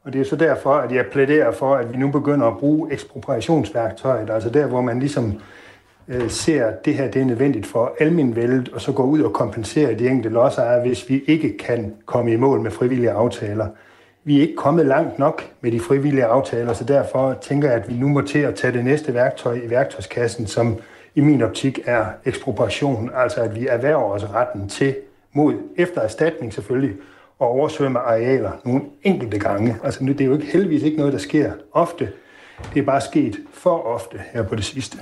Og 0.04 0.13
det 0.13 0.22
er 0.22 0.25
så 0.25 0.36
derfor, 0.36 0.74
at 0.74 0.92
jeg 0.92 1.06
plæderer 1.12 1.52
for, 1.52 1.75
at 1.75 1.94
vi 1.94 1.98
nu 1.98 2.12
begynder 2.12 2.48
at 2.48 2.58
bruge 2.58 2.94
ekspropriationsværktøjet, 2.94 4.30
altså 4.30 4.50
der, 4.50 4.68
hvor 4.68 4.82
man 4.82 5.00
ligesom 5.00 5.34
øh, 6.08 6.30
ser, 6.30 6.66
at 6.66 6.86
det 6.86 6.96
her 6.96 7.12
det 7.12 7.22
er 7.22 7.26
nødvendigt 7.26 7.66
for 7.66 7.96
almenvældet, 8.00 8.70
og 8.70 8.82
så 8.82 8.92
går 8.92 9.04
ud 9.04 9.22
og 9.22 9.34
kompenserer 9.34 9.96
de 9.96 10.08
enkelte 10.08 10.30
lodsejere, 10.30 10.82
hvis 10.82 11.10
vi 11.10 11.24
ikke 11.28 11.58
kan 11.58 11.94
komme 12.06 12.32
i 12.32 12.36
mål 12.36 12.62
med 12.62 12.72
frivillige 12.72 13.12
aftaler. 13.12 13.68
Vi 14.24 14.38
er 14.38 14.42
ikke 14.42 14.56
kommet 14.56 14.86
langt 14.86 15.20
nok 15.20 15.44
med 15.62 15.72
de 15.72 15.80
frivillige 15.80 16.26
aftaler, 16.26 16.74
så 16.74 16.84
derfor 16.84 17.38
tænker 17.42 17.68
jeg, 17.68 17.78
at 17.78 17.90
vi 17.90 17.94
nu 17.94 18.08
må 18.08 18.22
til 18.22 18.40
at 18.40 18.56
tage 18.56 18.74
det 18.74 18.86
næste 18.86 19.14
værktøj 19.14 19.54
i 19.54 19.70
værktøjskassen, 19.70 20.48
som 20.48 20.78
i 21.16 21.22
min 21.22 21.42
optik 21.42 21.80
er 21.86 22.06
ekspropriation, 22.26 23.12
altså 23.16 23.42
at 23.42 23.56
vi 23.56 23.68
erhverver 23.68 24.04
os 24.04 24.34
retten 24.34 24.70
til 24.70 24.96
mod, 25.34 25.54
efter 25.78 26.02
erstatning 26.02 26.54
selvfølgelig, 26.54 26.96
og 27.40 27.48
oversvømme 27.48 28.00
arealer 28.00 28.52
nogle 28.66 28.82
enkelte 29.04 29.40
gange. 29.40 29.76
Altså 29.84 30.04
nu, 30.04 30.12
det 30.12 30.22
er 30.22 30.26
jo 30.26 30.34
ikke, 30.34 30.46
heldigvis 30.46 30.84
ikke 30.84 30.98
noget, 30.98 31.14
der 31.14 31.20
sker 31.20 31.52
ofte. 31.72 32.10
Det 32.74 32.80
er 32.80 32.86
bare 32.86 33.02
sket 33.02 33.40
for 33.54 33.78
ofte 33.78 34.22
her 34.34 34.44
på 34.44 34.56
det 34.56 34.64
sidste. 34.64 34.98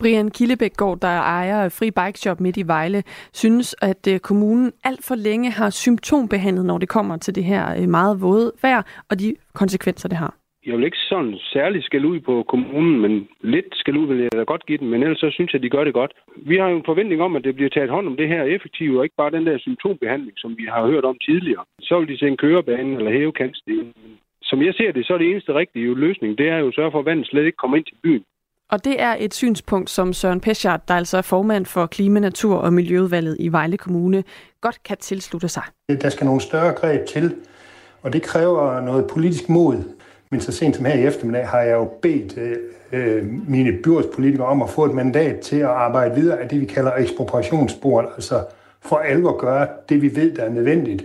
Brian 0.00 0.30
Killebækgaard, 0.30 0.98
der 1.00 1.08
er 1.08 1.20
ejer 1.20 1.64
af 1.64 1.72
Fri 1.72 1.90
Bike 1.90 2.18
Shop 2.18 2.40
midt 2.40 2.56
i 2.56 2.66
Vejle, 2.66 3.02
synes, 3.32 3.76
at 3.82 4.02
øh, 4.12 4.18
kommunen 4.18 4.72
alt 4.84 5.04
for 5.08 5.14
længe 5.14 5.50
har 5.50 5.70
symptombehandlet, 5.70 6.64
når 6.64 6.78
det 6.78 6.88
kommer 6.88 7.16
til 7.16 7.34
det 7.34 7.44
her 7.44 7.82
øh, 7.82 7.88
meget 7.88 8.22
våde 8.22 8.52
vejr 8.62 8.82
og 9.10 9.20
de 9.20 9.34
konsekvenser, 9.54 10.08
det 10.08 10.18
har. 10.18 10.34
Jeg 10.66 10.76
vil 10.76 10.84
ikke 10.84 11.06
sådan 11.08 11.34
særligt 11.38 11.84
skal 11.84 12.04
ud 12.04 12.20
på 12.20 12.44
kommunen, 12.48 13.00
men 13.00 13.28
lidt 13.40 13.70
skal 13.72 13.96
ud 13.96 14.06
vil 14.06 14.18
jeg 14.18 14.32
da 14.32 14.42
godt 14.42 14.66
give 14.66 14.78
den, 14.78 14.88
men 14.90 15.02
ellers 15.02 15.18
så 15.18 15.30
synes 15.30 15.52
jeg, 15.52 15.58
at 15.58 15.62
de 15.62 15.70
gør 15.70 15.84
det 15.84 15.94
godt. 15.94 16.12
Vi 16.36 16.56
har 16.56 16.68
jo 16.68 16.76
en 16.76 16.90
forventning 16.90 17.22
om, 17.22 17.36
at 17.36 17.44
det 17.44 17.54
bliver 17.54 17.70
taget 17.70 17.90
hånd 17.90 18.06
om 18.06 18.16
det 18.16 18.28
her 18.28 18.42
effektivt, 18.42 18.98
og 18.98 19.04
ikke 19.04 19.16
bare 19.16 19.30
den 19.30 19.46
der 19.46 19.58
symptombehandling, 19.58 20.32
som 20.36 20.58
vi 20.58 20.64
har 20.72 20.86
hørt 20.86 21.04
om 21.04 21.16
tidligere. 21.28 21.64
Så 21.80 21.98
vil 21.98 22.08
de 22.08 22.18
se 22.18 22.26
en 22.28 22.36
kørebane 22.36 22.96
eller 22.96 23.10
hæve 23.10 23.32
kantstenen. 23.32 23.92
Som 24.42 24.62
jeg 24.62 24.74
ser 24.74 24.92
det, 24.92 25.06
så 25.06 25.14
er 25.14 25.18
det 25.18 25.30
eneste 25.30 25.54
rigtige 25.54 25.94
løsning, 25.94 26.38
det 26.38 26.48
er 26.48 26.58
jo 26.58 26.68
at 26.68 26.74
sørge 26.74 26.90
for, 26.90 26.98
at 26.98 27.06
vandet 27.06 27.26
slet 27.26 27.46
ikke 27.46 27.62
kommer 27.62 27.76
ind 27.76 27.84
til 27.84 27.96
byen. 28.02 28.24
Og 28.70 28.84
det 28.84 29.02
er 29.02 29.16
et 29.18 29.34
synspunkt, 29.34 29.90
som 29.90 30.12
Søren 30.12 30.40
Peschardt, 30.40 30.88
der 30.88 30.94
altså 30.94 31.16
er 31.16 31.22
formand 31.22 31.66
for 31.66 31.86
Klima, 31.86 32.20
Natur 32.20 32.56
og 32.56 32.72
Miljøudvalget 32.72 33.36
i 33.40 33.48
Vejle 33.48 33.76
Kommune, 33.76 34.24
godt 34.60 34.82
kan 34.84 34.96
tilslutte 34.96 35.48
sig. 35.48 35.62
Der 36.00 36.08
skal 36.08 36.24
nogle 36.24 36.40
større 36.40 36.72
greb 36.72 37.06
til, 37.06 37.34
og 38.02 38.12
det 38.12 38.22
kræver 38.22 38.80
noget 38.80 39.06
politisk 39.06 39.48
mod. 39.48 39.76
Men 40.30 40.40
så 40.40 40.52
sent 40.52 40.76
som 40.76 40.84
her 40.84 40.94
i 40.94 41.06
eftermiddag 41.06 41.48
har 41.48 41.60
jeg 41.60 41.74
jo 41.74 41.84
bedt 42.02 42.38
øh, 42.92 43.24
mine 43.48 43.72
byrådspolitikere 43.84 44.46
om 44.46 44.62
at 44.62 44.70
få 44.70 44.84
et 44.84 44.94
mandat 44.94 45.40
til 45.40 45.56
at 45.56 45.68
arbejde 45.68 46.14
videre 46.14 46.40
af 46.40 46.48
det, 46.48 46.60
vi 46.60 46.66
kalder 46.66 46.94
ekspropriationssporet, 46.94 48.06
altså 48.14 48.44
for 48.80 48.96
alvor 48.96 49.38
gøre 49.38 49.68
det, 49.88 50.02
vi 50.02 50.16
ved, 50.16 50.34
der 50.36 50.42
er 50.42 50.50
nødvendigt, 50.50 51.04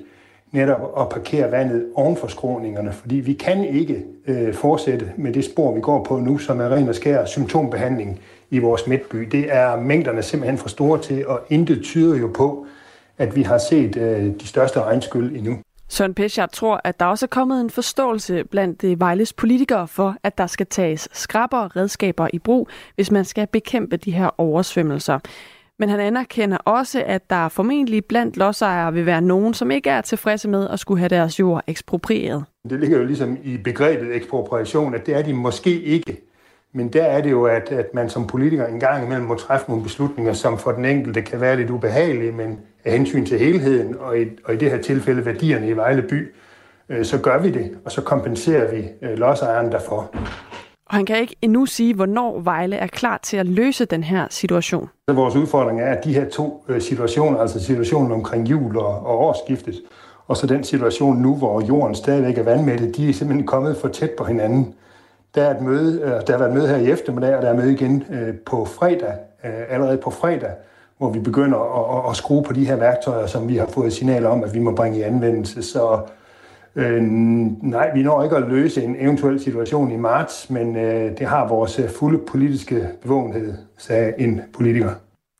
netop 0.53 1.01
at 1.01 1.09
parkere 1.09 1.51
vandet 1.51 1.85
oven 1.95 2.17
for 2.17 2.27
skråningerne, 2.27 2.93
fordi 2.93 3.15
vi 3.15 3.33
kan 3.33 3.65
ikke 3.65 4.03
øh, 4.27 4.53
fortsætte 4.53 5.11
med 5.17 5.33
det 5.33 5.45
spor, 5.45 5.75
vi 5.75 5.81
går 5.81 6.03
på 6.03 6.19
nu, 6.19 6.37
som 6.37 6.59
er 6.59 6.69
ren 6.69 6.89
og 6.89 6.95
skær 6.95 7.25
symptombehandling 7.25 8.19
i 8.49 8.59
vores 8.59 8.87
midtby. 8.87 9.17
Det 9.17 9.53
er 9.53 9.79
mængderne 9.79 10.21
simpelthen 10.21 10.57
for 10.57 10.69
store 10.69 11.01
til, 11.01 11.27
og 11.27 11.41
intet 11.49 11.83
tyder 11.83 12.17
jo 12.17 12.31
på, 12.35 12.65
at 13.17 13.35
vi 13.35 13.41
har 13.41 13.57
set 13.57 13.97
øh, 13.97 14.23
de 14.39 14.47
største 14.47 14.81
regnskyld 14.81 15.35
endnu. 15.35 15.57
Søren 15.89 16.13
Peschardt 16.13 16.53
tror, 16.53 16.81
at 16.83 16.99
der 16.99 17.05
også 17.05 17.25
er 17.25 17.27
kommet 17.27 17.61
en 17.61 17.69
forståelse 17.69 18.43
blandt 18.43 18.83
øh, 18.83 18.99
Vejles 18.99 19.33
politikere 19.33 19.87
for, 19.87 20.15
at 20.23 20.37
der 20.37 20.47
skal 20.47 20.65
tages 20.65 21.09
skrabere 21.11 21.67
redskaber 21.67 22.27
i 22.33 22.39
brug, 22.39 22.67
hvis 22.95 23.11
man 23.11 23.25
skal 23.25 23.47
bekæmpe 23.47 23.97
de 23.97 24.11
her 24.11 24.29
oversvømmelser. 24.37 25.19
Men 25.83 25.89
han 25.89 25.99
anerkender 25.99 26.57
også, 26.57 27.03
at 27.05 27.29
der 27.29 27.49
formentlig 27.49 28.05
blandt 28.05 28.37
lodsejere 28.37 28.93
vil 28.93 29.05
være 29.05 29.21
nogen, 29.21 29.53
som 29.53 29.71
ikke 29.71 29.89
er 29.89 30.01
tilfredse 30.01 30.49
med 30.49 30.69
at 30.69 30.79
skulle 30.79 30.99
have 30.99 31.09
deres 31.09 31.39
jord 31.39 31.63
eksproprieret. 31.67 32.43
Det 32.69 32.79
ligger 32.79 32.97
jo 32.97 33.05
ligesom 33.05 33.37
i 33.43 33.57
begrebet 33.57 34.15
ekspropriation, 34.15 34.95
at 34.95 35.05
det 35.05 35.15
er 35.15 35.21
de 35.21 35.33
måske 35.33 35.81
ikke. 35.81 36.21
Men 36.73 36.93
der 36.93 37.03
er 37.03 37.21
det 37.21 37.31
jo, 37.31 37.43
at, 37.43 37.71
at 37.71 37.93
man 37.93 38.09
som 38.09 38.27
politiker 38.27 38.67
en 38.67 38.79
gang 38.79 39.05
imellem 39.05 39.27
må 39.27 39.35
træffe 39.35 39.65
nogle 39.69 39.83
beslutninger, 39.83 40.33
som 40.33 40.57
for 40.57 40.71
den 40.71 40.85
enkelte 40.85 41.21
kan 41.21 41.41
være 41.41 41.57
lidt 41.57 41.69
ubehagelige, 41.69 42.31
men 42.31 42.59
af 42.85 42.91
hensyn 42.91 43.25
til 43.25 43.39
helheden, 43.39 43.95
og 43.99 44.19
i, 44.19 44.25
og 44.43 44.53
i 44.53 44.57
det 44.57 44.71
her 44.71 44.81
tilfælde 44.81 45.25
værdierne 45.25 45.67
i 45.67 45.73
Vejle 45.73 46.01
by, 46.01 46.33
øh, 46.89 47.05
så 47.05 47.17
gør 47.17 47.39
vi 47.39 47.51
det, 47.51 47.77
og 47.85 47.91
så 47.91 48.01
kompenserer 48.01 48.75
vi 48.75 48.89
øh, 49.01 49.17
lodsejeren 49.17 49.71
derfor. 49.71 50.15
Og 50.85 50.95
han 50.95 51.05
kan 51.05 51.17
ikke 51.17 51.35
endnu 51.41 51.65
sige, 51.65 51.93
hvornår 51.93 52.39
Vejle 52.39 52.75
er 52.75 52.87
klar 52.87 53.17
til 53.23 53.37
at 53.37 53.45
løse 53.45 53.85
den 53.85 54.03
her 54.03 54.27
situation. 54.29 54.89
Så 55.09 55.15
vores 55.15 55.35
udfordring 55.35 55.81
er, 55.81 55.85
at 55.85 56.03
de 56.03 56.13
her 56.13 56.29
to 56.29 56.65
øh, 56.69 56.81
situationer, 56.81 57.39
altså 57.39 57.63
situationen 57.63 58.11
omkring 58.11 58.49
jul 58.49 58.77
og, 58.77 59.05
og 59.05 59.19
årsskiftet, 59.19 59.81
og 60.27 60.37
så 60.37 60.47
den 60.47 60.63
situation 60.63 61.17
nu, 61.17 61.35
hvor 61.35 61.61
jorden 61.61 61.95
stadigvæk 61.95 62.37
er 62.37 62.43
vandmættet, 62.43 62.97
de 62.97 63.09
er 63.09 63.13
simpelthen 63.13 63.47
kommet 63.47 63.77
for 63.77 63.87
tæt 63.87 64.11
på 64.11 64.23
hinanden. 64.23 64.73
Der 65.35 65.43
er 65.43 65.55
et 65.55 65.61
møde, 65.61 66.01
øh, 66.01 66.09
der 66.09 66.31
har 66.31 66.37
været 66.37 66.53
møde 66.53 66.67
her 66.67 66.77
i 66.77 66.91
eftermiddag, 66.91 67.35
og 67.35 67.41
der 67.41 67.49
er 67.49 67.55
møde 67.55 67.73
igen 67.73 68.03
øh, 68.11 68.35
på 68.45 68.65
fredag, 68.65 69.13
allerede 69.69 69.97
på 69.97 70.09
fredag, 70.09 70.51
hvor 70.97 71.09
vi 71.09 71.19
begynder 71.19 71.57
at, 71.57 72.09
at 72.09 72.15
skrue 72.15 72.43
på 72.43 72.53
de 72.53 72.65
her 72.65 72.75
værktøjer, 72.75 73.25
som 73.25 73.47
vi 73.47 73.57
har 73.57 73.65
fået 73.65 73.93
signaler 73.93 74.29
om, 74.29 74.43
at 74.43 74.53
vi 74.53 74.59
må 74.59 74.75
bringe 74.75 74.99
i 74.99 75.01
anvendelse. 75.01 75.63
Så 75.63 75.99
Øh, 76.75 77.01
nej, 77.01 77.93
vi 77.93 78.03
når 78.03 78.23
ikke 78.23 78.35
at 78.35 78.49
løse 78.49 78.83
en 78.83 78.95
eventuel 78.99 79.39
situation 79.39 79.91
i 79.91 79.97
marts, 79.97 80.49
men 80.49 80.75
øh, 80.75 81.17
det 81.17 81.27
har 81.27 81.47
vores 81.47 81.79
øh, 81.79 81.89
fulde 81.89 82.19
politiske 82.27 82.89
bevågenhed, 83.01 83.53
sagde 83.77 84.13
en 84.17 84.41
politiker. 84.53 84.89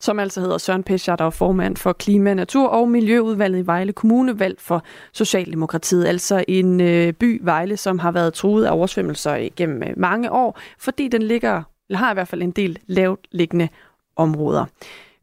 Som 0.01 0.19
altså 0.19 0.41
hedder 0.41 0.57
Søren 0.57 0.83
Peschardt 0.83 1.21
og 1.21 1.33
formand 1.33 1.77
for 1.77 1.93
Klima, 1.93 2.33
Natur 2.33 2.67
og 2.67 2.89
Miljøudvalget 2.89 3.59
i 3.59 3.65
Vejle 3.65 3.93
Kommune, 3.93 4.39
valgt 4.39 4.61
for 4.61 4.83
Socialdemokratiet. 5.13 6.05
Altså 6.05 6.43
en 6.47 6.81
øh, 6.81 7.13
by, 7.13 7.41
Vejle, 7.43 7.77
som 7.77 7.99
har 7.99 8.11
været 8.11 8.33
truet 8.33 8.65
af 8.65 8.71
oversvømmelser 8.71 9.35
igennem 9.35 9.83
øh, 9.83 9.89
mange 9.97 10.31
år, 10.31 10.59
fordi 10.79 11.07
den 11.07 11.21
ligger, 11.21 11.63
eller 11.89 11.99
har 11.99 12.11
i 12.11 12.13
hvert 12.13 12.27
fald 12.27 12.41
en 12.41 12.51
del 12.51 12.79
lavt 12.87 13.27
liggende 13.31 13.69
områder. 14.15 14.65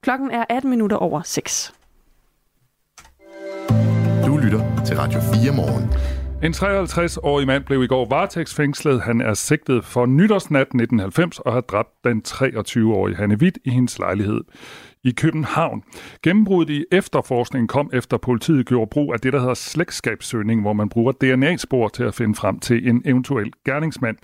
Klokken 0.00 0.30
er 0.30 0.44
18 0.48 0.70
minutter 0.70 0.96
over 0.96 1.22
6 1.24 1.72
lytter 4.50 4.84
til 4.84 4.96
Radio 4.96 5.20
4 5.20 5.56
morgen. 5.56 5.84
En 6.42 6.52
53-årig 6.52 7.46
mand 7.46 7.64
blev 7.64 7.82
i 7.82 7.86
går 7.86 8.08
varetægtsfængslet. 8.08 9.02
Han 9.02 9.20
er 9.20 9.34
sigtet 9.34 9.84
for 9.84 10.06
nytårsnat 10.06 10.60
1990 10.60 11.38
og 11.38 11.52
har 11.52 11.60
dræbt 11.60 11.88
den 12.04 12.22
23-årige 12.28 13.16
Hanne 13.16 13.34
Witt 13.34 13.58
i 13.64 13.70
hendes 13.70 13.98
lejlighed 13.98 14.40
i 15.04 15.10
København. 15.10 15.82
Gennembruddet 16.22 16.74
i 16.74 16.84
efterforskningen 16.92 17.68
kom 17.68 17.90
efter 17.92 18.16
politiet 18.16 18.66
gjorde 18.66 18.90
brug 18.90 19.12
af 19.12 19.20
det, 19.20 19.32
der 19.32 19.38
hedder 19.38 19.54
slægtskabssøgning, 19.54 20.60
hvor 20.60 20.72
man 20.72 20.88
bruger 20.88 21.12
DNA-spor 21.12 21.88
til 21.88 22.04
at 22.04 22.14
finde 22.14 22.34
frem 22.34 22.58
til 22.58 22.88
en 22.88 23.02
eventuel 23.04 23.52
gerningsmand. 23.66 24.16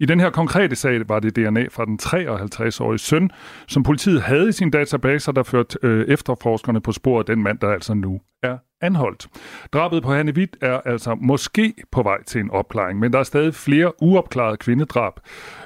I 0.00 0.06
den 0.06 0.20
her 0.20 0.30
konkrete 0.30 0.76
sag 0.76 1.08
var 1.08 1.20
det 1.20 1.36
DNA 1.36 1.66
fra 1.70 1.84
den 1.84 1.98
53-årige 2.02 2.98
søn, 2.98 3.30
som 3.68 3.82
politiet 3.82 4.22
havde 4.22 4.48
i 4.48 4.52
sin 4.52 4.70
database, 4.70 5.32
der 5.32 5.42
førte 5.42 5.78
øh, 5.82 6.06
efterforskerne 6.08 6.80
på 6.80 6.92
sporet 6.92 7.26
den 7.26 7.42
mand, 7.42 7.58
der 7.58 7.68
altså 7.68 7.94
nu 7.94 8.20
er 8.42 8.58
anholdt. 8.80 9.28
Drabet 9.72 10.02
på 10.02 10.12
Hanne 10.12 10.32
Witt 10.32 10.56
er 10.60 10.80
altså 10.80 11.14
måske 11.20 11.74
på 11.92 12.02
vej 12.02 12.22
til 12.22 12.40
en 12.40 12.50
opklaring, 12.50 12.98
men 12.98 13.12
der 13.12 13.18
er 13.18 13.22
stadig 13.22 13.54
flere 13.54 14.02
uopklarede 14.02 14.56
kvindedrab, 14.56 15.12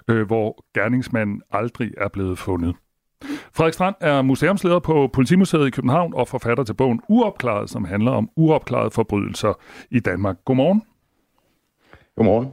øh, 0.09 0.27
hvor 0.27 0.65
gerningsmanden 0.75 1.43
aldrig 1.51 1.91
er 1.97 2.09
blevet 2.09 2.39
fundet. 2.39 2.75
Frederik 3.53 3.75
Strand 3.75 3.95
er 4.01 4.23
museumsleder 4.23 4.79
på 4.79 5.11
Politimuseet 5.13 5.67
i 5.67 5.71
København 5.71 6.15
og 6.15 6.29
forfatter 6.29 6.65
til 6.65 6.75
bogen 6.75 7.01
Uopklaret, 7.09 7.71
som 7.71 7.85
handler 7.85 8.11
om 8.11 8.31
uopklarede 8.37 8.91
forbrydelser 8.91 9.53
i 9.91 10.01
Danmark. 10.01 10.37
Godmorgen. 10.45 10.83
Godmorgen. 12.17 12.49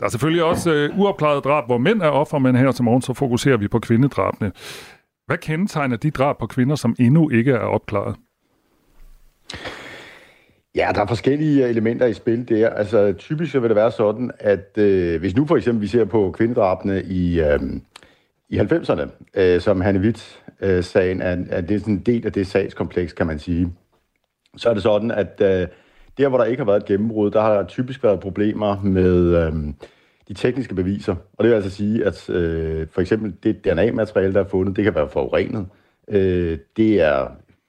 Der 0.00 0.06
er 0.06 0.10
selvfølgelig 0.10 0.44
også 0.44 0.90
uh, 0.92 1.00
uopklarede 1.00 1.40
drab, 1.40 1.66
hvor 1.66 1.78
mænd 1.78 2.02
er 2.02 2.08
offer, 2.08 2.38
men 2.38 2.56
her 2.56 2.72
til 2.72 2.84
morgen 2.84 3.02
så 3.02 3.14
fokuserer 3.14 3.56
vi 3.56 3.68
på 3.68 3.78
kvindedrabene. 3.78 4.52
Hvad 5.26 5.38
kendetegner 5.38 5.96
de 5.96 6.10
drab 6.10 6.38
på 6.38 6.46
kvinder, 6.46 6.76
som 6.76 6.96
endnu 6.98 7.30
ikke 7.30 7.52
er 7.52 7.58
opklaret? 7.58 8.16
Ja, 10.74 10.90
der 10.94 11.00
er 11.02 11.06
forskellige 11.06 11.64
øh, 11.64 11.70
elementer 11.70 12.06
i 12.06 12.12
spil 12.12 12.48
der. 12.48 12.70
Altså 12.70 13.12
typisk 13.18 13.54
vil 13.54 13.62
det 13.62 13.76
være 13.76 13.92
sådan, 13.92 14.30
at 14.38 14.78
øh, 14.78 15.20
hvis 15.20 15.36
nu 15.36 15.46
for 15.46 15.56
eksempel 15.56 15.82
vi 15.82 15.86
ser 15.86 16.04
på 16.04 16.30
kvindedrabene 16.30 17.02
i, 17.02 17.40
øh, 17.40 17.60
i 18.48 18.58
90'erne, 18.58 19.08
øh, 19.34 19.60
som 19.60 19.80
Hanne 19.80 20.00
Witt-sagen 20.00 21.22
øh, 21.22 21.26
er, 21.26 21.36
er 21.50 21.60
det 21.60 21.80
sådan 21.80 21.94
en 21.94 22.00
del 22.00 22.26
af 22.26 22.32
det 22.32 22.46
sagskompleks, 22.46 23.12
kan 23.12 23.26
man 23.26 23.38
sige. 23.38 23.72
Så 24.56 24.70
er 24.70 24.74
det 24.74 24.82
sådan, 24.82 25.10
at 25.10 25.40
øh, 25.40 25.68
der, 26.18 26.28
hvor 26.28 26.38
der 26.38 26.44
ikke 26.44 26.60
har 26.60 26.70
været 26.70 26.80
et 26.80 26.86
gennembrud, 26.86 27.30
der 27.30 27.40
har 27.40 27.54
der 27.54 27.66
typisk 27.66 28.02
været 28.04 28.20
problemer 28.20 28.82
med 28.82 29.36
øh, 29.36 29.52
de 30.28 30.34
tekniske 30.34 30.74
beviser. 30.74 31.14
Og 31.32 31.44
det 31.44 31.50
vil 31.50 31.56
altså 31.56 31.70
sige, 31.70 32.04
at 32.04 32.30
øh, 32.30 32.86
for 32.90 33.00
eksempel 33.00 33.32
det 33.42 33.64
DNA-materiale, 33.64 34.34
der 34.34 34.40
er 34.40 34.48
fundet, 34.48 34.76
det 34.76 34.84
kan 34.84 34.94
være 34.94 35.08
forurenet. 35.08 35.66
Øh, 36.08 36.58
det 36.76 37.00
er 37.00 37.28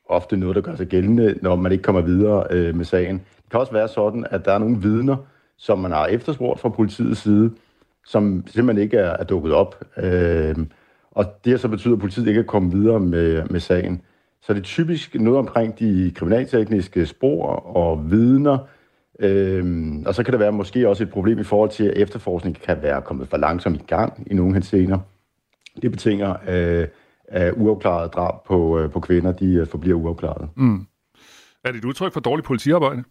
ofte 0.09 0.37
noget, 0.37 0.55
der 0.55 0.61
gør 0.61 0.75
sig 0.75 0.87
gældende, 0.87 1.35
når 1.41 1.55
man 1.55 1.71
ikke 1.71 1.81
kommer 1.81 2.01
videre 2.01 2.47
øh, 2.49 2.75
med 2.75 2.85
sagen. 2.85 3.15
Det 3.15 3.51
kan 3.51 3.59
også 3.59 3.73
være 3.73 3.87
sådan, 3.87 4.25
at 4.29 4.45
der 4.45 4.51
er 4.51 4.57
nogle 4.57 4.77
vidner, 4.81 5.15
som 5.57 5.79
man 5.79 5.91
har 5.91 6.07
efterspurgt 6.07 6.59
fra 6.59 6.69
politiets 6.69 7.21
side, 7.21 7.51
som 8.05 8.43
simpelthen 8.47 8.83
ikke 8.83 8.97
er, 8.97 9.09
er 9.09 9.23
dukket 9.23 9.53
op. 9.53 9.83
Øh, 9.97 10.55
og 11.11 11.25
det 11.45 11.51
har 11.51 11.57
så 11.57 11.67
betyder, 11.67 11.93
at 11.93 11.99
politiet 11.99 12.27
ikke 12.27 12.39
er 12.39 12.45
kommet 12.45 12.73
videre 12.73 12.99
med, 12.99 13.43
med 13.49 13.59
sagen. 13.59 14.01
Så 14.41 14.53
det 14.53 14.59
er 14.59 14.63
typisk 14.63 15.15
noget 15.15 15.39
omkring 15.39 15.79
de 15.79 16.11
kriminaltekniske 16.15 17.05
spor 17.05 17.45
og 17.75 18.11
vidner, 18.11 18.57
Øhm, 19.19 20.03
og 20.05 20.15
så 20.15 20.23
kan 20.23 20.31
der 20.31 20.37
være 20.37 20.51
måske 20.51 20.89
også 20.89 21.03
et 21.03 21.09
problem 21.09 21.39
i 21.39 21.43
forhold 21.43 21.69
til, 21.69 21.83
at 21.83 21.97
efterforskningen 21.97 22.61
kan 22.65 22.81
være 22.81 23.01
kommet 23.01 23.27
for 23.27 23.37
langsomt 23.37 23.81
i 23.81 23.85
gang 23.87 24.27
i 24.31 24.33
nogle 24.33 24.53
henseender. 24.53 24.99
Det 25.81 25.91
betinger, 25.91 26.35
øh, 26.47 26.87
at 27.33 27.53
uafklarede 27.57 28.09
drab 28.09 28.43
på, 28.45 28.79
øh, 28.79 28.91
på 28.91 28.99
kvinder, 28.99 29.31
de 29.31 29.53
øh, 29.53 29.67
forbliver 29.67 29.99
uafklarede. 29.99 30.47
Mm. 30.55 30.85
Er 31.63 31.71
det 31.71 31.77
et 31.77 31.85
udtryk 31.85 32.13
for 32.13 32.19
dårligt 32.19 32.47
politiarbejde? 32.47 33.03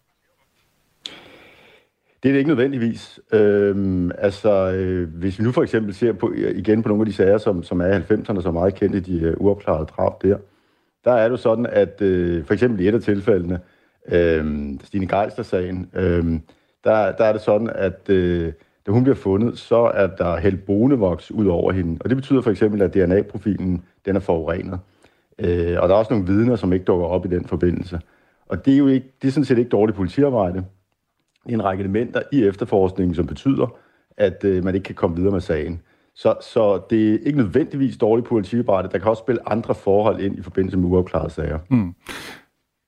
Det 2.22 2.28
er 2.28 2.32
det 2.32 2.38
ikke 2.38 2.48
nødvendigvis. 2.48 3.20
Øhm, 3.32 4.10
altså, 4.18 4.72
øh, 4.72 5.08
hvis 5.08 5.38
vi 5.38 5.44
nu 5.44 5.52
for 5.52 5.62
eksempel 5.62 5.94
ser 5.94 6.12
på, 6.12 6.32
igen 6.32 6.82
på 6.82 6.88
nogle 6.88 7.02
af 7.02 7.06
de 7.06 7.12
sager, 7.12 7.38
som, 7.38 7.62
som 7.62 7.80
er 7.80 7.86
i 7.86 8.00
90'erne, 8.00 8.42
som 8.42 8.56
er 8.56 8.60
meget 8.60 8.74
kendte, 8.74 9.00
de 9.00 9.28
uh, 9.28 9.46
uopklarede 9.46 9.86
drab 9.86 10.22
der, 10.22 10.38
der 11.04 11.12
er 11.12 11.24
det 11.24 11.30
jo 11.30 11.36
sådan, 11.36 11.66
at 11.66 12.02
øh, 12.02 12.44
for 12.44 12.54
eksempel 12.54 12.80
i 12.80 12.88
et 12.88 12.94
af 12.94 13.00
tilfældene, 13.00 13.60
øh, 14.08 14.70
Stine 14.84 15.06
Geilster-sagen, 15.06 15.90
øh, 15.94 16.24
der, 16.84 17.12
der 17.12 17.24
er 17.24 17.32
det 17.32 17.42
sådan, 17.42 17.70
at 17.74 18.08
øh, 18.08 18.52
da 18.86 18.92
hun 18.92 19.02
bliver 19.02 19.16
fundet, 19.16 19.58
så 19.58 19.76
er 19.94 20.06
der 20.06 20.40
hældt 20.40 20.64
bonevoks 20.66 21.30
ud 21.30 21.46
over 21.46 21.72
hende. 21.72 21.98
Og 22.00 22.08
det 22.08 22.16
betyder 22.16 22.40
for 22.40 22.50
eksempel, 22.50 22.82
at 22.82 22.94
DNA-profilen 22.94 23.82
den 24.04 24.16
er 24.16 24.20
forurenet. 24.20 24.80
Øh, 25.38 25.76
og 25.80 25.88
der 25.88 25.94
er 25.94 25.98
også 25.98 26.12
nogle 26.12 26.26
vidner, 26.26 26.56
som 26.56 26.72
ikke 26.72 26.84
dukker 26.84 27.06
op 27.06 27.26
i 27.26 27.28
den 27.28 27.44
forbindelse. 27.44 28.00
Og 28.46 28.64
det 28.64 28.74
er 28.74 28.78
jo 28.78 28.86
ikke, 28.86 29.06
det 29.22 29.28
er 29.28 29.32
sådan 29.32 29.44
set 29.44 29.58
ikke 29.58 29.68
dårligt 29.68 29.96
politiarbejde. 29.96 30.64
Det 31.44 31.50
er 31.50 31.54
en 31.54 31.64
række 31.64 31.80
elementer 31.80 32.22
i 32.32 32.44
efterforskningen, 32.44 33.14
som 33.14 33.26
betyder, 33.26 33.76
at 34.16 34.44
øh, 34.44 34.64
man 34.64 34.74
ikke 34.74 34.84
kan 34.84 34.94
komme 34.94 35.16
videre 35.16 35.32
med 35.32 35.40
sagen. 35.40 35.82
Så, 36.14 36.34
så 36.40 36.82
det 36.90 37.14
er 37.14 37.18
ikke 37.26 37.38
nødvendigvis 37.38 37.96
dårligt 37.96 38.28
politiarbejde. 38.28 38.88
Der 38.88 38.98
kan 38.98 39.08
også 39.08 39.20
spille 39.20 39.48
andre 39.48 39.74
forhold 39.74 40.20
ind 40.20 40.38
i 40.38 40.42
forbindelse 40.42 40.78
med 40.78 40.88
uafklarede 40.88 41.30
sager. 41.30 41.58
Mm. 41.70 41.94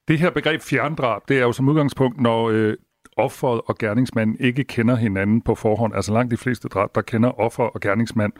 Det 0.08 0.18
her 0.18 0.30
begreb 0.30 0.60
fjerndrab, 0.60 1.22
det 1.28 1.38
er 1.38 1.42
jo 1.42 1.52
som 1.52 1.68
udgangspunkt, 1.68 2.20
når 2.20 2.48
øh, 2.50 2.74
offeret 3.16 3.61
og 3.66 3.78
gerningsmanden 3.78 4.37
ikke 4.40 4.64
kender 4.64 4.97
hinanden 4.97 5.40
på 5.40 5.54
forhånd. 5.54 5.94
Altså 5.94 6.12
langt 6.12 6.30
de 6.30 6.37
fleste 6.37 6.68
drab, 6.68 6.94
der 6.94 7.00
kender 7.00 7.40
offer 7.40 7.62
og 7.62 7.80
gerningsmand 7.80 8.33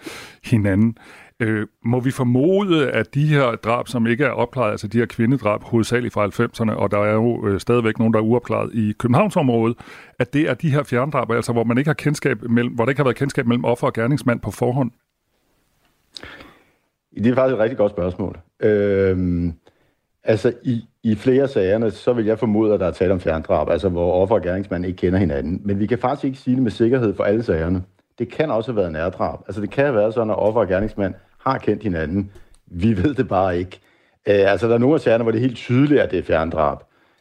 hinanden. 0.45 0.99
Øh, 1.41 1.67
må 1.85 2.01
vi 2.01 2.11
formode, 2.11 2.91
at 2.91 3.15
de 3.15 3.27
her 3.27 3.57
drab, 3.57 3.89
som 3.89 4.07
ikke 4.07 4.25
er 4.25 4.31
opklaret, 4.31 4.71
altså 4.71 4.89
de 4.89 4.99
her 4.99 5.07
kvindedrab, 5.07 5.63
hovedsageligt 5.63 6.15
fra 6.15 6.27
90'erne, 6.27 6.73
og 6.73 6.91
der 6.91 6.99
er 6.99 7.15
jo 7.15 7.47
øh, 7.47 7.61
stadigvæk 7.61 7.99
nogen, 7.99 8.15
der 8.15 8.21
er 8.21 8.25
uopklaret 8.25 8.75
i 8.75 8.93
Københavnsområdet, 8.99 9.77
at 10.19 10.33
det 10.33 10.51
er 10.51 10.55
de 10.55 10.71
her 10.71 10.83
fjerndrab, 10.83 11.31
altså 11.31 11.53
hvor 11.53 11.65
man 11.65 11.79
ikke 11.79 11.89
har 11.89 11.95
kendskab 11.95 12.43
mellem, 12.43 12.75
hvor 12.75 12.85
der 12.85 12.91
ikke 12.91 12.99
har 12.99 13.05
været 13.05 13.17
kendskab 13.17 13.47
mellem 13.47 13.65
offer 13.65 13.87
og 13.87 13.93
gerningsmand 13.93 14.41
på 14.41 14.51
forhånd? 14.51 14.91
Det 17.15 17.27
er 17.27 17.35
faktisk 17.35 17.55
et 17.55 17.61
rigtig 17.61 17.79
godt 17.79 17.93
spørgsmål. 17.93 18.39
Øh, 18.61 19.53
altså 20.25 20.53
i, 20.65 20.85
i 21.05 21.15
flere 21.15 21.49
sagerne, 21.49 21.91
så 21.91 22.13
vil 22.13 22.27
jeg 22.27 22.39
formode, 22.39 22.75
at 22.75 22.81
der 22.81 22.87
er 22.87 22.91
tale 22.91 23.13
om 23.13 23.21
fjerndrab, 23.21 23.71
altså 23.71 23.89
hvor 23.89 24.13
offer 24.13 24.35
og 24.35 24.43
gerningsmand 24.43 24.87
ikke 24.87 24.97
kender 24.97 25.19
hinanden. 25.19 25.61
Men 25.65 25.79
vi 25.79 25.87
kan 25.87 25.99
faktisk 25.99 26.25
ikke 26.25 26.39
sige 26.39 26.55
det 26.55 26.63
med 26.63 26.71
sikkerhed 26.71 27.15
for 27.15 27.25
alle 27.25 27.43
sagerne. 27.43 27.83
Det 28.19 28.33
kan 28.33 28.51
også 28.51 28.73
have 28.73 28.77
været 28.77 28.93
nærdrab. 28.93 29.39
Altså 29.47 29.61
det 29.61 29.71
kan 29.71 29.85
have 29.85 29.97
været 29.97 30.15
sådan, 30.15 30.31
at 30.31 30.39
offer 30.39 30.61
og 30.61 30.69
gerningsmand 30.69 31.15
har 31.39 31.59
kendt 31.59 31.83
hinanden. 31.83 32.31
Vi 32.67 32.97
ved 33.03 33.15
det 33.15 33.29
bare 33.29 33.59
ikke. 33.59 33.81
Øh, 34.27 34.51
altså 34.53 34.69
der 34.69 34.75
er 34.75 34.79
nogle 34.79 34.95
af 34.95 35.01
sagerne, 35.01 35.23
hvor 35.23 35.31
det 35.31 35.39
er 35.39 35.43
helt 35.43 35.57
tydeligt, 35.57 36.01
at 36.01 36.11
det 36.11 36.19
er 36.19 36.23
fjerndrab. 36.23 36.79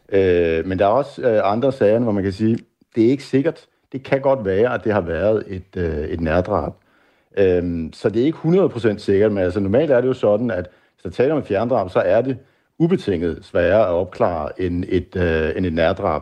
Øh, 0.09 0.65
men 0.65 0.79
der 0.79 0.85
er 0.85 0.89
også 0.89 1.21
øh, 1.21 1.51
andre 1.51 1.71
sager, 1.71 1.99
hvor 1.99 2.11
man 2.11 2.23
kan 2.23 2.33
sige, 2.33 2.57
det 2.95 3.05
er 3.05 3.09
ikke 3.09 3.23
sikkert. 3.23 3.65
Det 3.91 4.03
kan 4.03 4.21
godt 4.21 4.45
være, 4.45 4.73
at 4.73 4.83
det 4.83 4.93
har 4.93 5.01
været 5.01 5.43
et, 5.47 5.77
øh, 5.77 5.97
et 5.97 6.21
nærdrab. 6.21 6.73
Øh, 7.37 7.89
så 7.93 8.09
det 8.09 8.21
er 8.21 8.25
ikke 8.25 8.37
100% 8.37 8.97
sikkert, 8.97 9.31
men 9.31 9.43
altså 9.43 9.59
normalt 9.59 9.91
er 9.91 10.01
det 10.01 10.07
jo 10.07 10.13
sådan, 10.13 10.51
at 10.51 10.69
hvis 10.93 11.03
der 11.03 11.09
taler 11.09 11.35
om 11.35 11.43
fjerndrab, 11.43 11.89
så 11.89 11.99
er 11.99 12.21
det 12.21 12.37
ubetinget 12.79 13.39
sværere 13.41 13.87
at 13.87 13.93
opklare 13.93 14.61
end 14.61 14.83
et, 14.87 15.15
øh, 15.15 15.51
end 15.57 15.65
et 15.65 15.73
nærdrab. 15.73 16.21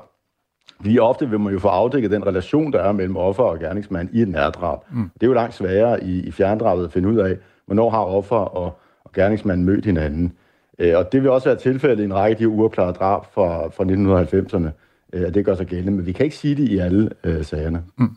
Lige 0.83 1.01
ofte 1.01 1.29
vil 1.29 1.39
man 1.39 1.53
jo 1.53 1.59
få 1.59 1.67
afdækket 1.67 2.11
den 2.11 2.27
relation, 2.27 2.73
der 2.73 2.79
er 2.79 2.91
mellem 2.91 3.17
offer 3.17 3.43
og 3.43 3.59
gerningsmand 3.59 4.09
i 4.13 4.21
et 4.21 4.27
nærdrab. 4.27 4.79
Mm. 4.91 5.09
Det 5.13 5.23
er 5.23 5.27
jo 5.27 5.33
langt 5.33 5.55
sværere 5.55 6.03
i, 6.03 6.19
i 6.19 6.31
fjerndrabet 6.31 6.83
at 6.83 6.91
finde 6.91 7.09
ud 7.09 7.17
af, 7.17 7.37
hvornår 7.65 7.89
har 7.89 8.03
offer 8.03 8.35
og, 8.35 8.79
og 9.03 9.11
gerningsmand 9.11 9.63
mødt 9.63 9.85
hinanden. 9.85 10.33
Øh, 10.79 10.97
og 10.97 11.11
det 11.11 11.21
vil 11.21 11.29
også 11.29 11.49
være 11.49 11.57
tilfældet 11.57 11.99
i 11.99 12.05
en 12.05 12.13
række 12.13 12.31
af 12.31 12.37
de 12.37 12.47
uopklarede 12.47 12.93
drab 12.93 13.25
fra, 13.33 13.67
fra 13.67 13.83
1990'erne, 13.83 14.69
øh, 15.13 15.27
at 15.27 15.33
det 15.33 15.45
gør 15.45 15.55
sig 15.55 15.67
gældende. 15.67 15.91
Men 15.91 16.05
vi 16.05 16.11
kan 16.11 16.23
ikke 16.23 16.37
sige 16.37 16.55
det 16.55 16.69
i 16.69 16.77
alle 16.77 17.09
øh, 17.23 17.43
sagerne. 17.43 17.83
Mm. 17.97 18.15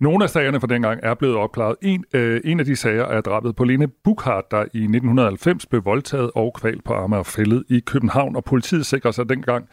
Nogle 0.00 0.24
af 0.24 0.30
sagerne 0.30 0.60
fra 0.60 0.66
dengang 0.66 1.00
er 1.02 1.14
blevet 1.14 1.36
opklaret. 1.36 1.76
En, 1.82 2.04
øh, 2.14 2.40
en 2.44 2.60
af 2.60 2.66
de 2.66 2.76
sager 2.76 3.04
er 3.04 3.20
drabet 3.20 3.56
på 3.56 3.64
Lene 3.64 3.88
Bukhardt, 4.04 4.50
der 4.50 4.60
i 4.60 4.82
1990 4.82 5.66
blev 5.66 5.84
voldtaget 5.84 6.30
og 6.34 6.54
kvalt 6.54 6.84
på 6.84 6.94
Amager 6.94 7.22
Fælled 7.22 7.64
i 7.68 7.80
København, 7.80 8.36
og 8.36 8.44
politiet 8.44 8.86
sikrer 8.86 9.10
sig 9.10 9.28
dengang 9.28 9.68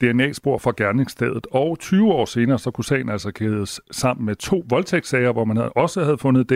DNA-spor 0.00 0.58
fra 0.58 0.72
gerningsstedet. 0.76 1.46
Og 1.50 1.78
20 1.78 2.12
år 2.12 2.24
senere, 2.24 2.58
så 2.58 2.70
kunne 2.70 2.84
sagen 2.84 3.08
altså 3.08 3.30
kædes 3.30 3.80
sammen 3.90 4.26
med 4.26 4.34
to 4.34 4.64
voldtægtssager, 4.68 5.32
hvor 5.32 5.44
man 5.44 5.56
havde, 5.56 5.72
også 5.72 6.04
havde 6.04 6.18
fundet 6.18 6.50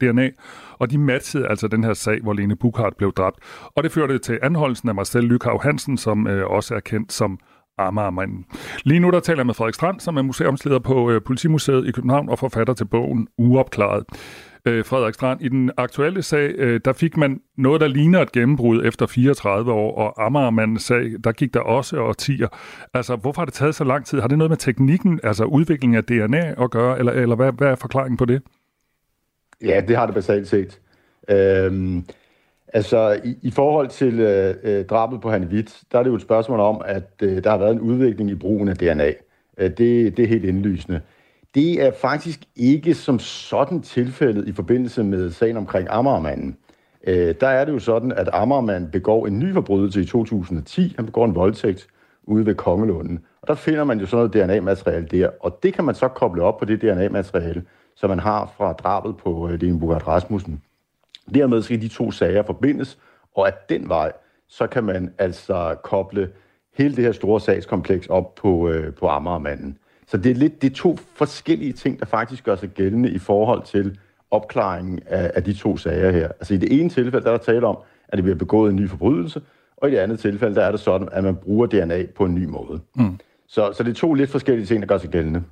DNA, 0.00 0.28
og 0.78 0.90
de 0.90 0.98
matchede 0.98 1.48
altså 1.48 1.68
den 1.68 1.84
her 1.84 1.94
sag, 1.94 2.20
hvor 2.22 2.32
Lene 2.32 2.56
Bukhardt 2.56 2.96
blev 2.96 3.12
dræbt. 3.12 3.38
Og 3.74 3.82
det 3.82 3.92
førte 3.92 4.18
til 4.18 4.38
anholdelsen 4.42 4.88
af 4.88 4.94
Marcel 4.94 5.24
Lykav 5.24 5.62
Hansen, 5.62 5.96
som 5.96 6.26
øh, 6.26 6.46
også 6.46 6.74
er 6.74 6.80
kendt 6.80 7.12
som 7.12 7.38
Amagermanden. 7.86 8.46
Lige 8.84 9.00
nu 9.00 9.10
der 9.10 9.20
taler 9.20 9.38
jeg 9.38 9.46
med 9.46 9.54
Frederik 9.54 9.74
Strand, 9.74 10.00
som 10.00 10.16
er 10.16 10.22
museumsleder 10.22 10.78
på 10.78 11.10
øh, 11.10 11.22
Politimuseet 11.22 11.86
i 11.88 11.92
København 11.92 12.28
og 12.28 12.38
forfatter 12.38 12.74
til 12.74 12.84
bogen 12.84 13.28
Uopklaret. 13.38 14.04
Øh, 14.66 14.84
Frederik 14.84 15.14
Strand, 15.14 15.42
i 15.42 15.48
den 15.48 15.70
aktuelle 15.76 16.22
sag, 16.22 16.50
øh, 16.58 16.80
der 16.84 16.92
fik 16.92 17.16
man 17.16 17.40
noget, 17.56 17.80
der 17.80 17.88
ligner 17.88 18.22
et 18.22 18.32
gennembrud 18.32 18.84
efter 18.84 19.06
34 19.06 19.72
år, 19.72 19.98
og 19.98 20.26
Amagermandens 20.26 20.82
sag, 20.82 21.12
der 21.24 21.32
gik 21.32 21.54
der 21.54 21.60
også 21.60 22.00
årtier. 22.00 22.48
Altså, 22.94 23.16
hvorfor 23.16 23.40
har 23.40 23.46
det 23.46 23.54
taget 23.54 23.74
så 23.74 23.84
lang 23.84 24.06
tid? 24.06 24.20
Har 24.20 24.28
det 24.28 24.38
noget 24.38 24.50
med 24.50 24.56
teknikken, 24.56 25.20
altså 25.22 25.44
udviklingen 25.44 25.96
af 25.96 26.04
DNA 26.04 26.62
at 26.64 26.70
gøre, 26.70 26.98
eller, 26.98 27.12
eller 27.12 27.36
hvad, 27.36 27.52
hvad 27.52 27.68
er 27.68 27.74
forklaringen 27.74 28.16
på 28.16 28.24
det? 28.24 28.42
Ja, 29.64 29.80
det 29.88 29.96
har 29.96 30.06
det 30.06 30.14
basalt 30.14 30.48
set. 30.48 30.80
Øhm, 31.30 32.04
Altså, 32.72 33.20
i, 33.24 33.36
i 33.42 33.50
forhold 33.50 33.88
til 33.88 34.20
øh, 34.20 34.54
øh, 34.62 34.84
drabet 34.84 35.20
på 35.20 35.30
Hanne 35.30 35.46
Witt, 35.46 35.82
der 35.92 35.98
er 35.98 36.02
det 36.02 36.10
jo 36.10 36.14
et 36.14 36.22
spørgsmål 36.22 36.60
om, 36.60 36.82
at 36.84 37.10
øh, 37.22 37.44
der 37.44 37.50
har 37.50 37.58
været 37.58 37.72
en 37.72 37.80
udvikling 37.80 38.30
i 38.30 38.34
brugen 38.34 38.68
af 38.68 38.76
DNA. 38.76 39.12
Øh, 39.58 39.70
det, 39.70 40.16
det 40.16 40.18
er 40.18 40.26
helt 40.26 40.44
indlysende. 40.44 41.00
Det 41.54 41.82
er 41.82 41.90
faktisk 41.90 42.40
ikke 42.56 42.94
som 42.94 43.18
sådan 43.18 43.82
tilfældet 43.82 44.48
i 44.48 44.52
forbindelse 44.52 45.04
med 45.04 45.30
sagen 45.30 45.56
omkring 45.56 45.88
Amagermanden. 45.90 46.56
Øh, 47.06 47.34
der 47.40 47.48
er 47.48 47.64
det 47.64 47.72
jo 47.72 47.78
sådan, 47.78 48.12
at 48.12 48.28
Amagermanden 48.32 48.90
begår 48.90 49.26
en 49.26 49.38
ny 49.38 49.52
forbrydelse 49.52 50.00
i 50.00 50.04
2010. 50.04 50.94
Han 50.96 51.06
begår 51.06 51.24
en 51.24 51.34
voldtægt 51.34 51.86
ude 52.24 52.46
ved 52.46 52.54
Kongelunden. 52.54 53.24
Og 53.42 53.48
der 53.48 53.54
finder 53.54 53.84
man 53.84 54.00
jo 54.00 54.06
sådan 54.06 54.30
noget 54.30 54.48
DNA-materiale 54.48 55.06
der, 55.06 55.30
og 55.40 55.58
det 55.62 55.74
kan 55.74 55.84
man 55.84 55.94
så 55.94 56.08
koble 56.08 56.42
op 56.42 56.58
på 56.58 56.64
det 56.64 56.82
DNA-materiale, 56.82 57.64
som 57.96 58.10
man 58.10 58.18
har 58.18 58.54
fra 58.56 58.72
drabet 58.72 59.16
på 59.16 59.48
øh, 59.48 59.60
Lene 59.60 59.80
Bugart 59.80 60.06
Rasmussen. 60.06 60.62
Dermed 61.34 61.62
skal 61.62 61.82
de 61.82 61.88
to 61.88 62.10
sager 62.10 62.42
forbindes, 62.42 62.98
og 63.36 63.48
at 63.48 63.68
den 63.68 63.88
vej, 63.88 64.12
så 64.48 64.66
kan 64.66 64.84
man 64.84 65.14
altså 65.18 65.76
koble 65.82 66.30
hele 66.78 66.96
det 66.96 67.04
her 67.04 67.12
store 67.12 67.40
sagskompleks 67.40 68.06
op 68.06 68.34
på, 68.34 68.68
øh, 68.68 68.94
på 68.94 69.08
Amagermanden. 69.08 69.78
Så 70.06 70.16
det 70.16 70.30
er 70.30 70.34
lidt 70.34 70.62
det 70.62 70.70
er 70.70 70.74
to 70.74 70.96
forskellige 71.14 71.72
ting, 71.72 72.00
der 72.00 72.06
faktisk 72.06 72.44
gør 72.44 72.56
sig 72.56 72.68
gældende 72.68 73.10
i 73.10 73.18
forhold 73.18 73.62
til 73.62 73.98
opklaringen 74.30 75.00
af, 75.06 75.30
af 75.34 75.44
de 75.44 75.52
to 75.52 75.76
sager 75.76 76.10
her. 76.10 76.28
Altså 76.28 76.54
i 76.54 76.56
det 76.56 76.80
ene 76.80 76.90
tilfælde, 76.90 77.24
der 77.24 77.32
er 77.32 77.36
der 77.36 77.44
tale 77.44 77.66
om, 77.66 77.78
at 78.08 78.16
det 78.16 78.24
bliver 78.24 78.36
begået 78.38 78.70
en 78.70 78.76
ny 78.76 78.88
forbrydelse, 78.88 79.42
og 79.76 79.88
i 79.88 79.92
det 79.92 79.98
andet 79.98 80.18
tilfælde, 80.18 80.54
der 80.54 80.62
er 80.64 80.70
det 80.70 80.80
sådan, 80.80 81.08
at 81.12 81.24
man 81.24 81.36
bruger 81.36 81.66
DNA 81.66 82.06
på 82.16 82.24
en 82.24 82.34
ny 82.34 82.44
måde. 82.44 82.80
Mm. 82.96 83.18
Så, 83.48 83.72
så 83.72 83.82
det 83.82 83.90
er 83.90 83.94
to 83.94 84.14
lidt 84.14 84.30
forskellige 84.30 84.66
ting, 84.66 84.82
der 84.82 84.86
gør 84.86 84.98
sig 84.98 85.10
gældende. 85.10 85.42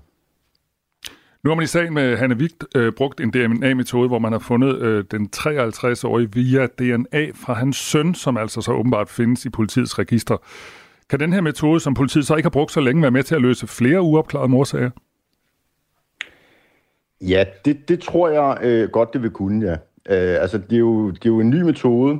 Nu 1.48 1.52
har 1.52 1.56
man 1.56 1.64
i 1.64 1.66
sagen 1.66 1.94
med 1.94 2.16
Hanne 2.16 2.38
Vigt 2.38 2.64
øh, 2.74 2.92
brugt 2.92 3.20
en 3.20 3.30
DNA-metode, 3.30 4.08
hvor 4.08 4.18
man 4.18 4.32
har 4.32 4.38
fundet 4.38 4.78
øh, 4.78 5.04
den 5.10 5.28
53-årige 5.36 6.32
via 6.32 6.66
DNA 6.66 7.30
fra 7.34 7.52
hans 7.52 7.76
søn, 7.76 8.14
som 8.14 8.36
altså 8.36 8.60
så 8.60 8.72
åbenbart 8.72 9.08
findes 9.08 9.44
i 9.44 9.50
politiets 9.50 9.98
register. 9.98 10.36
Kan 11.10 11.20
den 11.20 11.32
her 11.32 11.40
metode, 11.40 11.80
som 11.80 11.94
politiet 11.94 12.26
så 12.26 12.36
ikke 12.36 12.44
har 12.44 12.50
brugt 12.50 12.72
så 12.72 12.80
længe, 12.80 13.02
være 13.02 13.10
med 13.10 13.22
til 13.22 13.34
at 13.34 13.40
løse 13.40 13.66
flere 13.66 14.00
uopklarede 14.00 14.48
morsager? 14.48 14.90
Ja, 17.20 17.44
det, 17.64 17.88
det 17.88 18.00
tror 18.00 18.28
jeg 18.28 18.58
øh, 18.62 18.90
godt, 18.90 19.12
det 19.12 19.22
vil 19.22 19.30
kunne, 19.30 19.66
ja. 19.66 19.72
Øh, 20.08 20.42
altså, 20.42 20.58
det 20.58 20.72
er, 20.72 20.78
jo, 20.78 21.10
det 21.10 21.24
er 21.24 21.30
jo 21.30 21.40
en 21.40 21.50
ny 21.50 21.62
metode, 21.62 22.18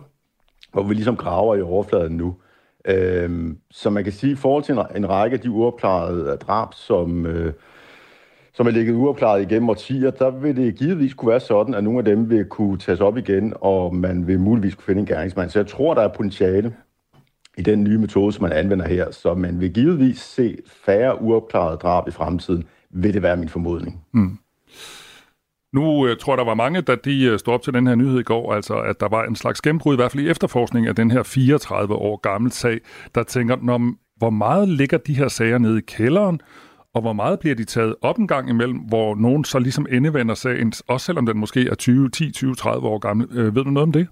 hvor 0.73 0.83
vi 0.83 0.95
ligesom 0.95 1.17
graver 1.17 1.57
i 1.57 1.63
overfladen 1.63 2.17
nu. 2.17 2.37
Øh, 2.85 3.55
så 3.71 3.91
man 3.91 4.05
kan 4.05 4.13
sige, 4.13 4.33
i 4.33 4.37
forhold 4.37 4.65
til 4.65 4.73
en, 4.73 4.97
en 4.97 5.09
række 5.09 5.35
af 5.35 5.41
de 5.41 5.51
uopklarede 5.51 6.37
drab, 6.37 6.75
som... 6.75 7.27
Øh, 7.27 7.53
som 8.59 8.67
er 8.67 8.71
ligget 8.71 8.95
uopklaret 8.95 9.43
igennem 9.43 9.71
årtier, 9.71 10.11
der 10.11 10.31
vil 10.31 10.57
det 10.57 10.75
givetvis 10.75 11.15
kunne 11.15 11.31
være 11.31 11.41
sådan, 11.41 11.75
at 11.75 11.85
nogle 11.85 11.99
af 11.99 12.05
dem 12.05 12.31
vil 12.31 12.45
kunne 12.45 12.79
tages 12.79 13.01
op 13.01 13.17
igen, 13.17 13.53
og 13.61 13.95
man 13.95 14.27
vil 14.27 14.41
muligvis 14.41 14.75
kunne 14.75 14.85
finde 14.85 15.01
en 15.01 15.07
gerningsmand. 15.07 15.51
Så 15.51 15.59
jeg 15.59 15.67
tror, 15.67 15.95
der 15.95 16.03
er 16.03 16.09
potentiale 16.09 16.75
i 17.59 17.63
den 17.63 17.85
nye 17.85 17.99
metode, 17.99 18.33
som 18.33 18.43
man 18.43 18.53
anvender 18.53 18.89
her. 18.89 19.11
Så 19.11 19.35
man 19.35 19.61
vil 19.61 19.73
givetvis 19.73 20.19
se 20.19 20.59
færre 20.67 21.23
uopklarede 21.23 21.77
drab 21.77 22.09
i 22.09 22.11
fremtiden, 22.11 22.65
vil 22.91 23.15
det 23.15 23.23
være 23.23 23.37
min 23.37 23.49
formodning. 23.49 24.05
Mm. 24.13 24.39
Nu 25.73 26.07
øh, 26.07 26.17
tror 26.17 26.33
jeg, 26.33 26.39
der 26.39 26.45
var 26.45 26.55
mange, 26.55 26.81
da 26.81 26.95
de 26.95 27.25
øh, 27.25 27.39
stod 27.39 27.55
op 27.55 27.63
til 27.63 27.75
den 27.75 27.87
her 27.87 27.95
nyhed 27.95 28.21
i 28.21 28.23
går, 28.23 28.55
altså 28.55 28.81
at 28.81 29.01
der 29.01 29.09
var 29.09 29.25
en 29.25 29.37
slags 29.37 29.61
gennembrud, 29.61 29.95
i 29.95 29.97
hvert 29.97 30.13
fald 30.13 30.25
i 30.25 30.31
efterforskning 30.31 30.87
af 30.87 30.95
den 30.95 31.11
her 31.11 31.23
34 31.23 31.95
år 31.95 32.17
gamle 32.17 32.51
sag, 32.51 32.81
der 33.15 33.23
tænker, 33.23 33.57
når, 33.63 33.93
hvor 34.17 34.31
meget 34.31 34.69
ligger 34.69 34.99
de 34.99 35.15
her 35.15 35.29
sager 35.29 35.59
nede 35.59 35.79
i 35.79 35.85
kælderen, 35.87 36.41
og 36.95 37.01
hvor 37.01 37.13
meget 37.13 37.39
bliver 37.39 37.55
de 37.55 37.65
taget 37.65 37.95
op 38.03 38.19
en 38.19 38.29
gang 38.29 38.51
imellem, 38.51 38.79
hvor 38.79 39.15
nogen 39.15 39.45
så 39.45 39.59
ligesom 39.59 39.87
endevender 39.91 40.35
sagen, 40.35 40.73
også 40.89 41.07
selvom 41.07 41.27
den 41.27 41.39
måske 41.39 41.69
er 41.69 41.75
20, 41.75 42.11
10, 42.11 42.33
20, 42.33 42.55
30 42.55 42.89
år 42.89 42.99
gammel. 42.99 43.29
Øh, 43.33 43.55
ved 43.55 43.65
du 43.65 43.71
noget 43.71 43.83
om 43.83 43.93
det? 43.93 44.07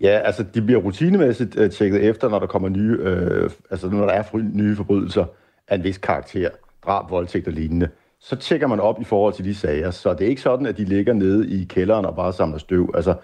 Ja, 0.00 0.20
altså 0.24 0.44
de 0.54 0.62
bliver 0.62 0.80
rutinemæssigt 0.80 1.58
øh, 1.58 1.70
tjekket 1.70 2.04
efter, 2.04 2.28
når 2.28 2.38
der 2.38 2.46
kommer 2.46 2.68
nye, 2.68 2.98
øh, 3.00 3.50
altså 3.70 3.88
når 3.88 4.06
der 4.06 4.12
er 4.12 4.22
nye 4.54 4.76
forbrydelser 4.76 5.24
af 5.68 5.74
en 5.74 5.84
vis 5.84 5.98
karakter, 5.98 6.50
drab, 6.84 7.10
voldtægt 7.10 7.46
og 7.46 7.52
lignende. 7.52 7.88
Så 8.20 8.36
tjekker 8.36 8.66
man 8.66 8.80
op 8.80 9.00
i 9.00 9.04
forhold 9.04 9.34
til 9.34 9.44
de 9.44 9.54
sager, 9.54 9.90
så 9.90 10.14
det 10.14 10.24
er 10.24 10.28
ikke 10.28 10.42
sådan, 10.42 10.66
at 10.66 10.78
de 10.78 10.84
ligger 10.84 11.12
nede 11.12 11.50
i 11.50 11.64
kælderen 11.64 12.04
og 12.04 12.16
bare 12.16 12.32
samler 12.32 12.58
støv. 12.58 12.90
Altså, 12.94 13.14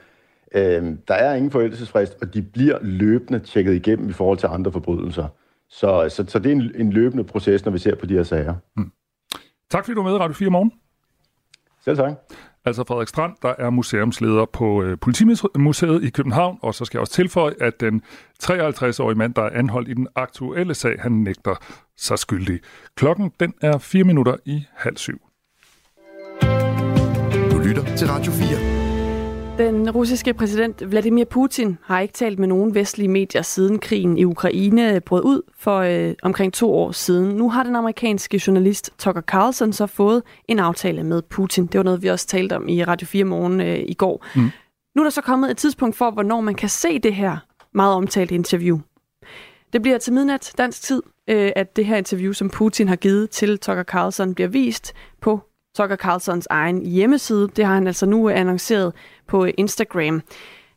øh, 0.54 0.96
der 1.08 1.14
er 1.14 1.34
ingen 1.34 1.50
forældelsesfrist, 1.50 2.16
og 2.22 2.34
de 2.34 2.42
bliver 2.42 2.78
løbende 2.82 3.38
tjekket 3.38 3.74
igennem 3.74 4.08
i 4.08 4.12
forhold 4.12 4.38
til 4.38 4.46
andre 4.46 4.72
forbrydelser. 4.72 5.28
Så, 5.70 6.08
så, 6.08 6.24
så 6.28 6.38
det 6.38 6.52
er 6.52 6.56
en, 6.56 6.72
en 6.74 6.92
løbende 6.92 7.24
proces, 7.24 7.64
når 7.64 7.72
vi 7.72 7.78
ser 7.78 7.94
på 7.94 8.06
de 8.06 8.14
her 8.14 8.22
sager. 8.22 8.54
Hmm. 8.76 8.92
Tak 9.70 9.84
fordi 9.84 9.94
du 9.94 10.02
var 10.02 10.10
med 10.10 10.16
i 10.16 10.22
Radio 10.22 10.34
4 10.34 10.50
morgen. 10.50 10.72
Selv 11.84 11.96
tak. 11.96 12.12
Altså 12.64 12.84
Frederik 12.84 13.08
Strand, 13.08 13.32
der 13.42 13.54
er 13.58 13.70
museumsleder 13.70 14.44
på 14.44 14.82
øh, 14.82 14.98
Politimuseet 14.98 16.04
i 16.04 16.10
København, 16.10 16.58
og 16.62 16.74
så 16.74 16.84
skal 16.84 16.98
jeg 16.98 17.00
også 17.00 17.12
tilføje, 17.12 17.54
at 17.60 17.80
den 17.80 18.02
53-årige 18.42 19.18
mand, 19.18 19.34
der 19.34 19.42
er 19.42 19.50
anholdt 19.50 19.88
i 19.88 19.94
den 19.94 20.08
aktuelle 20.14 20.74
sag, 20.74 20.96
han 21.00 21.12
nægter 21.12 21.54
sig 21.96 22.18
skyldig. 22.18 22.60
Klokken 22.94 23.32
den 23.40 23.54
er 23.62 23.78
4 23.78 24.04
minutter 24.04 24.36
i 24.44 24.64
halv 24.74 24.96
syv. 24.96 25.20
Du 27.50 27.58
lytter 27.58 27.96
til 27.96 28.08
Radio 28.08 28.32
4. 28.32 28.79
Den 29.60 29.90
russiske 29.90 30.34
præsident 30.34 30.90
Vladimir 30.90 31.24
Putin 31.24 31.78
har 31.82 32.00
ikke 32.00 32.14
talt 32.14 32.38
med 32.38 32.48
nogen 32.48 32.74
vestlige 32.74 33.08
medier 33.08 33.42
siden 33.42 33.78
krigen 33.78 34.18
i 34.18 34.24
Ukraine 34.24 35.00
brød 35.00 35.24
ud 35.24 35.42
for 35.58 35.78
øh, 35.78 36.14
omkring 36.22 36.52
to 36.52 36.74
år 36.74 36.92
siden. 36.92 37.36
Nu 37.36 37.50
har 37.50 37.62
den 37.62 37.76
amerikanske 37.76 38.40
journalist 38.46 38.90
Tucker 38.98 39.20
Carlson 39.20 39.72
så 39.72 39.86
fået 39.86 40.22
en 40.48 40.58
aftale 40.58 41.02
med 41.02 41.22
Putin. 41.22 41.66
Det 41.66 41.78
var 41.78 41.84
noget, 41.84 42.02
vi 42.02 42.08
også 42.08 42.26
talte 42.26 42.56
om 42.56 42.68
i 42.68 42.84
Radio 42.84 43.06
4 43.06 43.24
morgen 43.24 43.60
øh, 43.60 43.78
i 43.78 43.94
går. 43.94 44.26
Mm. 44.36 44.50
Nu 44.94 45.02
er 45.02 45.04
der 45.04 45.10
så 45.10 45.22
kommet 45.22 45.50
et 45.50 45.56
tidspunkt 45.56 45.96
for, 45.96 46.10
hvornår 46.10 46.40
man 46.40 46.54
kan 46.54 46.68
se 46.68 46.98
det 46.98 47.14
her 47.14 47.36
meget 47.74 47.94
omtalte 47.94 48.34
interview. 48.34 48.78
Det 49.72 49.82
bliver 49.82 49.98
til 49.98 50.12
midnat 50.12 50.52
dansk 50.58 50.82
tid, 50.82 51.02
øh, 51.28 51.52
at 51.56 51.76
det 51.76 51.86
her 51.86 51.96
interview, 51.96 52.32
som 52.32 52.50
Putin 52.50 52.88
har 52.88 52.96
givet 52.96 53.30
til 53.30 53.58
Tucker 53.58 53.84
Carlson, 53.84 54.34
bliver 54.34 54.48
vist 54.48 54.92
på 55.20 55.40
Tucker 55.76 55.96
Carlsons 55.96 56.46
egen 56.50 56.86
hjemmeside. 56.86 57.48
Det 57.56 57.64
har 57.64 57.74
han 57.74 57.86
altså 57.86 58.06
nu 58.06 58.30
øh, 58.30 58.40
annonceret 58.40 58.92
på 59.26 59.44
øh, 59.44 59.52
Instagram. 59.56 60.22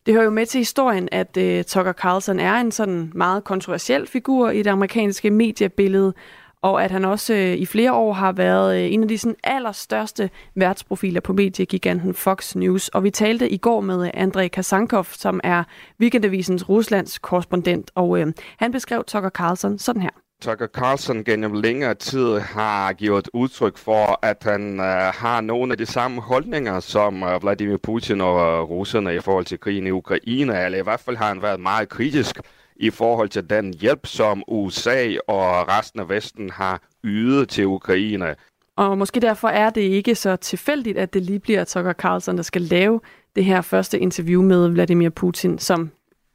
Det 0.05 0.13
hører 0.13 0.25
jo 0.25 0.29
med 0.29 0.45
til 0.45 0.57
historien, 0.57 1.09
at 1.11 1.37
uh, 1.37 1.63
Tucker 1.67 1.93
Carlson 1.93 2.39
er 2.39 2.53
en 2.53 2.71
sådan 2.71 3.11
meget 3.15 3.43
kontroversiel 3.43 4.07
figur 4.07 4.49
i 4.49 4.57
det 4.57 4.67
amerikanske 4.67 5.29
mediebillede, 5.31 6.13
og 6.61 6.83
at 6.83 6.91
han 6.91 7.05
også 7.05 7.33
uh, 7.33 7.39
i 7.39 7.65
flere 7.65 7.93
år 7.93 8.13
har 8.13 8.31
været 8.31 8.85
uh, 8.85 8.93
en 8.93 9.01
af 9.01 9.07
de 9.07 9.17
sådan, 9.17 9.35
allerstørste 9.43 10.29
værtsprofiler 10.55 11.21
på 11.21 11.33
mediegiganten 11.33 12.13
Fox 12.13 12.55
News. 12.55 12.87
Og 12.87 13.03
vi 13.03 13.09
talte 13.09 13.49
i 13.49 13.57
går 13.57 13.81
med 13.81 14.11
Andrej 14.13 14.47
Kasankov, 14.47 15.05
som 15.05 15.39
er 15.43 15.63
Weekendavisens 15.99 16.69
Ruslands 16.69 17.19
korrespondent, 17.19 17.91
og 17.95 18.09
uh, 18.09 18.27
han 18.57 18.71
beskrev 18.71 19.03
Tucker 19.07 19.29
Carlson 19.29 19.79
sådan 19.79 20.01
her. 20.01 20.22
Tucker 20.43 20.67
Carlson 20.67 21.23
gennem 21.23 21.53
længere 21.53 21.93
tid 21.93 22.39
har 22.39 22.93
givet 22.93 23.29
udtryk 23.33 23.77
for, 23.77 24.19
at 24.21 24.37
han 24.41 24.79
øh, 24.79 25.13
har 25.13 25.41
nogle 25.41 25.71
af 25.71 25.77
de 25.77 25.85
samme 25.85 26.21
holdninger 26.21 26.79
som 26.79 27.23
øh, 27.23 27.43
Vladimir 27.43 27.77
Putin 27.77 28.21
og 28.21 28.39
øh, 28.39 28.61
russerne 28.69 29.15
i 29.15 29.19
forhold 29.19 29.45
til 29.45 29.59
krigen 29.59 29.87
i 29.87 29.91
Ukraine, 29.91 30.65
eller 30.65 30.79
i 30.79 30.83
hvert 30.83 30.99
fald 30.99 31.17
har 31.17 31.27
han 31.27 31.41
været 31.41 31.59
meget 31.59 31.89
kritisk 31.89 32.39
i 32.75 32.89
forhold 32.89 33.29
til 33.29 33.49
den 33.49 33.73
hjælp, 33.73 34.05
som 34.05 34.43
USA 34.47 35.15
og 35.27 35.67
resten 35.67 35.99
af 35.99 36.09
Vesten 36.09 36.49
har 36.49 36.81
ydet 37.03 37.49
til 37.49 37.67
Ukraine. 37.67 38.35
Og 38.75 38.97
måske 38.97 39.19
derfor 39.19 39.47
er 39.47 39.69
det 39.69 39.81
ikke 39.81 40.15
så 40.15 40.35
tilfældigt, 40.35 40.97
at 40.97 41.13
det 41.13 41.21
lige 41.21 41.39
bliver 41.39 41.63
Tucker 41.63 41.93
Carlson, 41.93 42.37
der 42.37 42.43
skal 42.43 42.61
lave 42.61 42.99
det 43.35 43.45
her 43.45 43.61
første 43.61 43.99
interview 43.99 44.41
med 44.41 44.67
Vladimir 44.67 45.09
Putin 45.09 45.59
som 45.59 45.91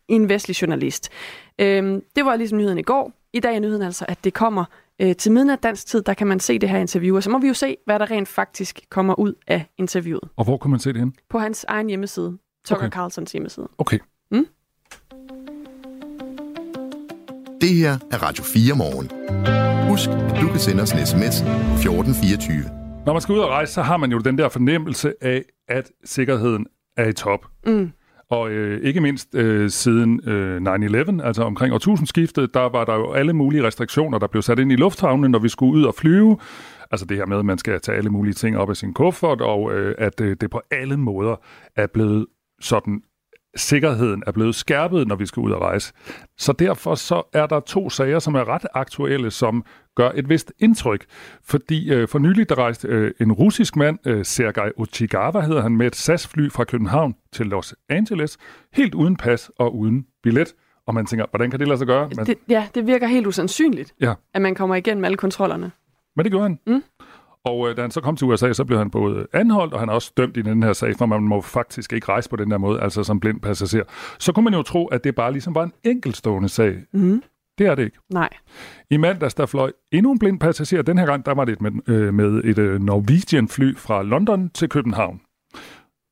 en 0.08 0.28
vestlig 0.28 0.62
journalist. 0.62 1.10
Øhm, 1.58 2.02
det 2.16 2.24
var 2.24 2.36
ligesom 2.36 2.58
nyheden 2.58 2.78
i 2.78 2.82
går. 2.82 3.17
I 3.32 3.40
dag 3.40 3.56
er 3.56 3.60
nyheden 3.60 3.82
altså, 3.82 4.04
at 4.08 4.24
det 4.24 4.34
kommer 4.34 4.64
øh, 5.00 5.16
til 5.16 5.32
midnat 5.32 5.62
dansk 5.62 5.86
tid, 5.86 6.02
der 6.02 6.14
kan 6.14 6.26
man 6.26 6.40
se 6.40 6.58
det 6.58 6.68
her 6.68 6.78
interview, 6.78 7.16
og 7.16 7.22
så 7.22 7.30
må 7.30 7.38
vi 7.38 7.48
jo 7.48 7.54
se, 7.54 7.76
hvad 7.84 7.98
der 7.98 8.10
rent 8.10 8.28
faktisk 8.28 8.80
kommer 8.90 9.14
ud 9.18 9.34
af 9.46 9.66
interviewet. 9.78 10.30
Og 10.36 10.44
hvor 10.44 10.56
kan 10.56 10.70
man 10.70 10.80
se 10.80 10.92
det 10.92 11.00
hen? 11.00 11.14
På 11.30 11.38
hans 11.38 11.64
egen 11.68 11.88
hjemmeside, 11.88 12.38
Tucker 12.64 12.86
okay. 12.86 12.90
Carlsons 12.90 13.32
hjemmeside. 13.32 13.68
Okay. 13.78 13.98
Mm? 14.30 14.46
Det 17.60 17.68
her 17.74 17.98
er 18.10 18.22
Radio 18.22 18.44
4 18.44 18.74
morgen. 18.74 19.10
Husk, 19.90 20.08
at 20.08 20.40
du 20.40 20.48
kan 20.48 20.58
sende 20.58 20.82
os 20.82 20.92
en 20.92 21.06
sms 21.06 21.40
1424. 21.40 22.62
Når 23.06 23.12
man 23.12 23.22
skal 23.22 23.32
ud 23.32 23.38
og 23.38 23.48
rejse, 23.48 23.72
så 23.72 23.82
har 23.82 23.96
man 23.96 24.12
jo 24.12 24.18
den 24.18 24.38
der 24.38 24.48
fornemmelse 24.48 25.14
af, 25.20 25.44
at 25.68 25.90
sikkerheden 26.04 26.66
er 26.96 27.08
i 27.08 27.12
top. 27.12 27.46
Mm. 27.66 27.92
Og 28.30 28.50
øh, 28.50 28.80
ikke 28.82 29.00
mindst 29.00 29.34
øh, 29.34 29.70
siden 29.70 30.28
øh, 30.28 30.56
9-11, 30.56 31.22
altså 31.26 31.42
omkring 31.42 31.74
årtusindskiftet, 31.74 32.54
der 32.54 32.68
var 32.68 32.84
der 32.84 32.94
jo 32.94 33.12
alle 33.12 33.32
mulige 33.32 33.66
restriktioner, 33.66 34.18
der 34.18 34.26
blev 34.26 34.42
sat 34.42 34.58
ind 34.58 34.72
i 34.72 34.76
lufthavnen, 34.76 35.30
når 35.30 35.38
vi 35.38 35.48
skulle 35.48 35.72
ud 35.72 35.84
og 35.84 35.94
flyve. 35.94 36.38
Altså 36.90 37.06
det 37.06 37.16
her 37.16 37.26
med, 37.26 37.38
at 37.38 37.44
man 37.44 37.58
skal 37.58 37.80
tage 37.80 37.98
alle 37.98 38.10
mulige 38.10 38.34
ting 38.34 38.58
op 38.58 38.70
af 38.70 38.76
sin 38.76 38.94
kuffert, 38.94 39.40
og 39.40 39.74
øh, 39.74 39.94
at 39.98 40.20
øh, 40.20 40.36
det 40.40 40.50
på 40.50 40.60
alle 40.70 40.96
måder 40.96 41.36
er 41.76 41.86
blevet 41.86 42.26
sådan 42.60 43.02
sikkerheden 43.56 44.22
er 44.26 44.32
blevet 44.32 44.54
skærpet, 44.54 45.08
når 45.08 45.16
vi 45.16 45.26
skal 45.26 45.40
ud 45.40 45.50
og 45.50 45.60
rejse. 45.60 45.92
Så 46.38 46.52
derfor 46.52 46.94
så 46.94 47.22
er 47.32 47.46
der 47.46 47.60
to 47.60 47.90
sager, 47.90 48.18
som 48.18 48.34
er 48.34 48.48
ret 48.48 48.66
aktuelle, 48.74 49.30
som 49.30 49.64
gør 49.96 50.10
et 50.14 50.28
vist 50.28 50.52
indtryk. 50.58 51.04
Fordi 51.44 51.92
øh, 51.92 52.08
for 52.08 52.18
nylig 52.18 52.48
der 52.48 52.58
rejste 52.58 52.88
øh, 52.88 53.12
en 53.20 53.32
russisk 53.32 53.76
mand, 53.76 53.98
øh, 54.06 54.24
Sergej 54.24 54.72
Uchigawa 54.76 55.40
hedder 55.40 55.62
han, 55.62 55.76
med 55.76 55.86
et 55.86 55.96
SAS-fly 55.96 56.50
fra 56.50 56.64
København 56.64 57.14
til 57.32 57.46
Los 57.46 57.74
Angeles, 57.88 58.38
helt 58.72 58.94
uden 58.94 59.16
pas 59.16 59.50
og 59.58 59.76
uden 59.76 60.06
billet. 60.22 60.54
Og 60.86 60.94
man 60.94 61.06
tænker, 61.06 61.26
hvordan 61.30 61.50
kan 61.50 61.60
det 61.60 61.68
lade 61.68 61.78
sig 61.78 61.86
gøre? 61.86 62.10
Man... 62.16 62.26
Det, 62.26 62.38
ja, 62.48 62.68
det 62.74 62.86
virker 62.86 63.06
helt 63.06 63.26
usandsynligt, 63.26 63.94
ja. 64.00 64.14
at 64.34 64.42
man 64.42 64.54
kommer 64.54 64.74
igennem 64.74 65.04
alle 65.04 65.16
kontrollerne. 65.16 65.70
Men 66.16 66.24
det 66.24 66.32
gjorde 66.32 66.42
han. 66.42 66.58
Mm. 66.66 66.82
Og 67.48 67.68
øh, 67.68 67.76
da 67.76 67.80
han 67.80 67.90
så 67.90 68.00
kom 68.00 68.16
til 68.16 68.26
USA, 68.26 68.52
så 68.52 68.64
blev 68.64 68.78
han 68.78 68.90
både 68.90 69.26
anholdt, 69.32 69.74
og 69.74 69.80
han 69.80 69.88
er 69.88 69.92
også 69.92 70.12
dømt 70.16 70.36
i 70.36 70.42
den 70.42 70.62
her 70.62 70.72
sag, 70.72 70.96
for 70.96 71.06
man 71.06 71.22
må 71.22 71.40
faktisk 71.40 71.92
ikke 71.92 72.08
rejse 72.08 72.30
på 72.30 72.36
den 72.36 72.50
der 72.50 72.58
måde, 72.58 72.80
altså 72.80 73.02
som 73.02 73.20
blind 73.20 73.40
passager. 73.40 73.84
Så 74.18 74.32
kunne 74.32 74.44
man 74.44 74.54
jo 74.54 74.62
tro, 74.62 74.86
at 74.86 75.04
det 75.04 75.14
bare 75.14 75.32
ligesom 75.32 75.54
var 75.54 75.62
en 75.62 75.72
enkeltstående 75.84 76.48
sag. 76.48 76.76
Mm. 76.92 77.22
Det 77.58 77.66
er 77.66 77.74
det 77.74 77.84
ikke. 77.84 77.98
Nej. 78.12 78.28
I 78.90 78.96
mandags, 78.96 79.34
der 79.34 79.46
fløj 79.46 79.72
endnu 79.92 80.12
en 80.12 80.18
blind 80.18 80.40
passager. 80.40 80.82
Den 80.82 80.98
her 80.98 81.06
gang, 81.06 81.26
der 81.26 81.34
var 81.34 81.44
det 81.44 81.60
med, 81.60 81.70
øh, 81.88 82.14
med 82.14 82.44
et 82.44 82.58
øh, 82.58 82.80
Norwegian-fly 82.80 83.76
fra 83.76 84.02
London 84.02 84.50
til 84.50 84.68
København. 84.68 85.20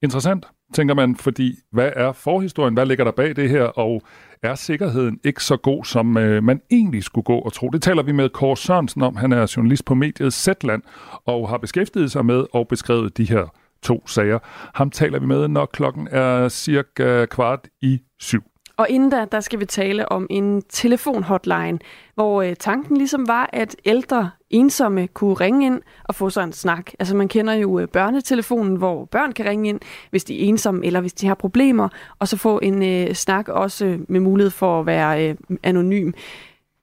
Interessant, 0.02 0.46
tænker 0.74 0.94
man, 0.94 1.16
fordi 1.16 1.54
hvad 1.72 1.92
er 1.96 2.12
forhistorien? 2.12 2.74
Hvad 2.74 2.86
ligger 2.86 3.04
der 3.04 3.12
bag 3.12 3.36
det 3.36 3.50
her? 3.50 3.62
Og 3.62 4.02
er 4.42 4.54
sikkerheden 4.54 5.20
ikke 5.24 5.44
så 5.44 5.56
god, 5.56 5.84
som 5.84 6.16
øh, 6.16 6.42
man 6.42 6.60
egentlig 6.70 7.04
skulle 7.04 7.24
gå 7.24 7.38
og 7.38 7.52
tro? 7.52 7.68
Det 7.68 7.82
taler 7.82 8.02
vi 8.02 8.12
med 8.12 8.28
Kåre 8.28 8.56
Sørensen 8.56 9.02
om. 9.02 9.16
Han 9.16 9.32
er 9.32 9.52
journalist 9.56 9.84
på 9.84 9.94
mediet 9.94 10.32
Zetland 10.32 10.82
og 11.26 11.48
har 11.48 11.58
beskæftiget 11.58 12.12
sig 12.12 12.26
med 12.26 12.44
og 12.52 12.68
beskrevet 12.68 13.16
de 13.16 13.24
her 13.24 13.54
to 13.82 14.06
sager. 14.06 14.38
Ham 14.74 14.90
taler 14.90 15.18
vi 15.18 15.26
med, 15.26 15.48
når 15.48 15.66
klokken 15.66 16.08
er 16.10 16.48
cirka 16.48 17.26
kvart 17.26 17.68
i 17.82 18.00
syv. 18.20 18.42
Og 18.78 18.88
inden 18.90 19.10
da, 19.10 19.24
der 19.32 19.40
skal 19.40 19.60
vi 19.60 19.64
tale 19.66 20.12
om 20.12 20.26
en 20.30 20.62
telefonhotline, 20.68 21.78
hvor 22.14 22.42
øh, 22.42 22.56
tanken 22.56 22.96
ligesom 22.96 23.28
var, 23.28 23.50
at 23.52 23.76
ældre 23.84 24.30
ensomme 24.50 25.06
kunne 25.06 25.34
ringe 25.34 25.66
ind 25.66 25.82
og 26.04 26.14
få 26.14 26.30
sig 26.30 26.44
en 26.44 26.52
snak. 26.52 26.90
Altså 26.98 27.16
man 27.16 27.28
kender 27.28 27.54
jo 27.54 27.78
øh, 27.78 27.88
børnetelefonen, 27.88 28.76
hvor 28.76 29.04
børn 29.04 29.32
kan 29.32 29.46
ringe 29.46 29.68
ind, 29.68 29.80
hvis 30.10 30.24
de 30.24 30.42
er 30.42 30.48
ensomme 30.48 30.86
eller 30.86 31.00
hvis 31.00 31.12
de 31.12 31.26
har 31.26 31.34
problemer, 31.34 31.88
og 32.18 32.28
så 32.28 32.36
få 32.36 32.58
en 32.58 32.82
øh, 32.82 33.14
snak 33.14 33.48
også 33.48 33.86
øh, 33.86 34.00
med 34.08 34.20
mulighed 34.20 34.50
for 34.50 34.80
at 34.80 34.86
være 34.86 35.28
øh, 35.28 35.36
anonym. 35.62 36.12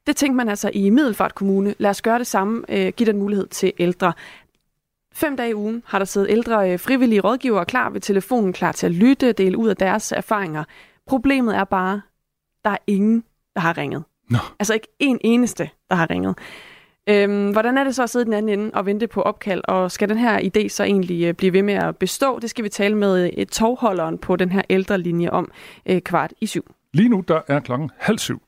Det 0.07 0.15
tænkte 0.15 0.35
man 0.35 0.49
altså 0.49 0.71
i 0.73 0.89
Middelfart 0.89 1.35
Kommune. 1.35 1.75
Lad 1.77 1.89
os 1.89 2.01
gøre 2.01 2.19
det 2.19 2.27
samme, 2.27 2.63
øh, 2.69 2.93
give 2.95 3.11
den 3.11 3.17
mulighed 3.17 3.47
til 3.47 3.73
ældre. 3.79 4.13
Fem 5.15 5.37
dage 5.37 5.49
i 5.49 5.55
ugen 5.55 5.83
har 5.85 5.97
der 5.99 6.05
siddet 6.05 6.29
ældre 6.29 6.71
øh, 6.71 6.79
frivillige 6.79 7.21
rådgivere 7.21 7.65
klar 7.65 7.89
ved 7.89 8.01
telefonen, 8.01 8.53
klar 8.53 8.71
til 8.71 8.85
at 8.85 8.91
lytte, 8.91 9.31
dele 9.31 9.57
ud 9.57 9.69
af 9.69 9.77
deres 9.77 10.11
erfaringer. 10.11 10.63
Problemet 11.07 11.55
er 11.55 11.63
bare, 11.63 12.01
der 12.63 12.69
er 12.69 12.77
ingen, 12.87 13.23
der 13.55 13.61
har 13.61 13.77
ringet. 13.77 14.03
No. 14.29 14.37
Altså 14.59 14.73
ikke 14.73 14.87
en 14.99 15.19
eneste, 15.23 15.69
der 15.89 15.95
har 15.95 16.09
ringet. 16.09 16.37
Øhm, 17.09 17.51
hvordan 17.51 17.77
er 17.77 17.83
det 17.83 17.95
så 17.95 18.03
at 18.03 18.09
sidde 18.09 18.23
i 18.23 18.25
den 18.25 18.33
anden 18.33 18.59
ende 18.59 18.71
og 18.73 18.85
vente 18.85 19.07
på 19.07 19.21
opkald, 19.21 19.61
og 19.67 19.91
skal 19.91 20.09
den 20.09 20.17
her 20.17 20.39
idé 20.39 20.67
så 20.67 20.83
egentlig 20.83 21.23
øh, 21.23 21.33
blive 21.33 21.53
ved 21.53 21.63
med 21.63 21.73
at 21.73 21.97
bestå? 21.97 22.39
Det 22.39 22.49
skal 22.49 22.63
vi 22.63 22.69
tale 22.69 22.95
med 22.97 23.29
et 23.33 23.49
togholderen 23.49 24.17
på 24.17 24.35
den 24.35 24.51
her 24.51 24.61
ældre 24.69 24.97
linje 24.97 25.29
om 25.29 25.51
øh, 25.85 26.01
kvart 26.01 26.33
i 26.41 26.45
syv. 26.45 26.71
Lige 26.93 27.09
nu 27.09 27.23
der 27.27 27.41
er 27.47 27.59
klokken 27.59 27.89
halv 27.97 28.17
syv. 28.17 28.41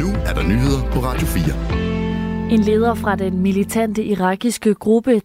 Nu 0.00 0.06
er 0.26 0.34
der 0.34 0.42
nyheder 0.42 0.90
på 0.92 0.98
Radio 1.00 1.26
4. 1.26 2.52
En 2.54 2.60
leder 2.60 2.94
fra 2.94 3.16
den 3.16 3.42
militante 3.42 4.04
irakiske 4.04 4.74
gruppe 4.74 5.20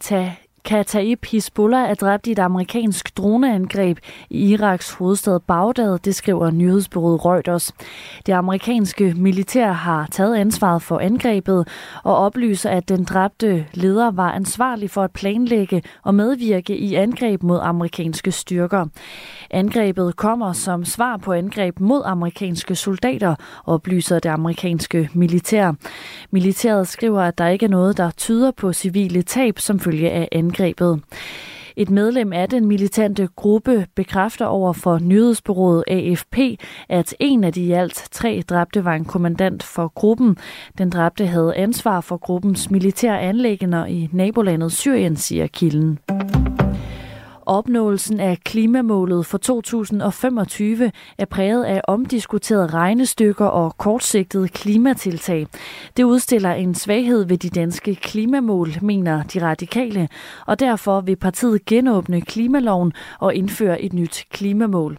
Kataib 0.65 1.25
Hezbollah 1.25 1.89
er 1.89 1.93
dræbt 1.93 2.27
i 2.27 2.31
et 2.31 2.39
amerikansk 2.39 3.17
droneangreb 3.17 3.97
i 4.29 4.51
Iraks 4.51 4.93
hovedstad 4.93 5.39
Bagdad, 5.39 5.99
det 5.99 6.15
skriver 6.15 6.51
nyhedsbyrået 6.51 7.25
Reuters. 7.25 7.71
Det 8.25 8.33
amerikanske 8.33 9.13
militær 9.17 9.71
har 9.71 10.07
taget 10.11 10.35
ansvaret 10.35 10.81
for 10.81 10.99
angrebet 10.99 11.67
og 12.03 12.15
oplyser, 12.15 12.69
at 12.69 12.89
den 12.89 13.03
dræbte 13.03 13.65
leder 13.73 14.11
var 14.11 14.31
ansvarlig 14.31 14.89
for 14.89 15.03
at 15.03 15.11
planlægge 15.11 15.83
og 16.03 16.15
medvirke 16.15 16.77
i 16.77 16.95
angreb 16.95 17.43
mod 17.43 17.59
amerikanske 17.61 18.31
styrker. 18.31 18.85
Angrebet 19.51 20.15
kommer 20.15 20.53
som 20.53 20.85
svar 20.85 21.17
på 21.17 21.33
angreb 21.33 21.79
mod 21.79 22.01
amerikanske 22.05 22.75
soldater, 22.75 23.35
oplyser 23.65 24.19
det 24.19 24.29
amerikanske 24.29 25.09
militær. 25.13 25.71
Militæret 26.31 26.87
skriver, 26.87 27.21
at 27.21 27.37
der 27.37 27.47
ikke 27.47 27.65
er 27.65 27.69
noget, 27.69 27.97
der 27.97 28.11
tyder 28.11 28.51
på 28.51 28.73
civile 28.73 29.21
tab 29.21 29.59
som 29.59 29.79
følge 29.79 30.09
af 30.09 30.27
angrebet 30.31 30.58
angrebet. 30.59 31.01
Et 31.75 31.89
medlem 31.89 32.33
af 32.33 32.49
den 32.49 32.65
militante 32.65 33.29
gruppe 33.35 33.87
bekræfter 33.95 34.45
over 34.45 34.73
for 34.73 34.99
nyhedsbyrået 34.99 35.83
AFP, 35.87 36.37
at 36.89 37.15
en 37.19 37.43
af 37.43 37.53
de 37.53 37.61
i 37.61 37.71
alt 37.71 38.07
tre 38.11 38.43
dræbte 38.49 38.85
var 38.85 38.93
en 38.93 39.05
kommandant 39.05 39.63
for 39.63 39.87
gruppen. 39.87 40.37
Den 40.77 40.89
dræbte 40.89 41.25
havde 41.25 41.55
ansvar 41.55 42.01
for 42.01 42.17
gruppens 42.17 42.71
militære 42.71 43.21
anlæggende 43.21 43.85
i 43.89 44.09
nabolandet 44.13 44.71
Syrien, 44.71 45.15
siger 45.15 45.47
kilden. 45.47 45.99
Opnåelsen 47.49 48.19
af 48.19 48.37
klimamålet 48.43 49.25
for 49.25 49.37
2025 49.37 50.91
er 51.17 51.25
præget 51.25 51.63
af 51.63 51.81
omdiskuterede 51.87 52.67
regnestykker 52.67 53.45
og 53.45 53.77
kortsigtede 53.77 54.47
klimatiltag. 54.47 55.47
Det 55.97 56.03
udstiller 56.03 56.53
en 56.53 56.75
svaghed 56.75 57.25
ved 57.25 57.37
de 57.37 57.49
danske 57.49 57.95
klimamål, 57.95 58.69
mener 58.81 59.23
de 59.23 59.41
radikale, 59.41 60.09
og 60.47 60.59
derfor 60.59 61.01
vil 61.01 61.15
partiet 61.15 61.65
genåbne 61.65 62.21
klimaloven 62.21 62.93
og 63.19 63.35
indføre 63.35 63.81
et 63.81 63.93
nyt 63.93 64.25
klimamål. 64.31 64.97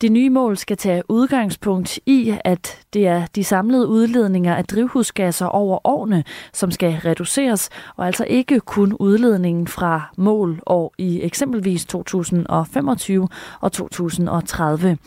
Det 0.00 0.12
nye 0.12 0.30
mål 0.30 0.56
skal 0.56 0.76
tage 0.76 1.02
udgangspunkt 1.08 1.98
i, 2.06 2.34
at 2.44 2.78
det 2.92 3.06
er 3.06 3.26
de 3.34 3.44
samlede 3.44 3.86
udledninger 3.88 4.54
af 4.54 4.64
drivhusgasser 4.64 5.46
over 5.46 5.86
årene, 5.86 6.24
som 6.52 6.70
skal 6.70 6.92
reduceres, 6.92 7.70
og 7.96 8.06
altså 8.06 8.24
ikke 8.24 8.60
kun 8.60 8.92
udledningen 8.92 9.66
fra 9.66 10.10
mål 10.16 10.60
år 10.66 10.94
i 10.98 11.22
eksempelvis 11.22 11.84
2025 11.84 13.28
og 13.60 13.72
2030. 13.72 14.98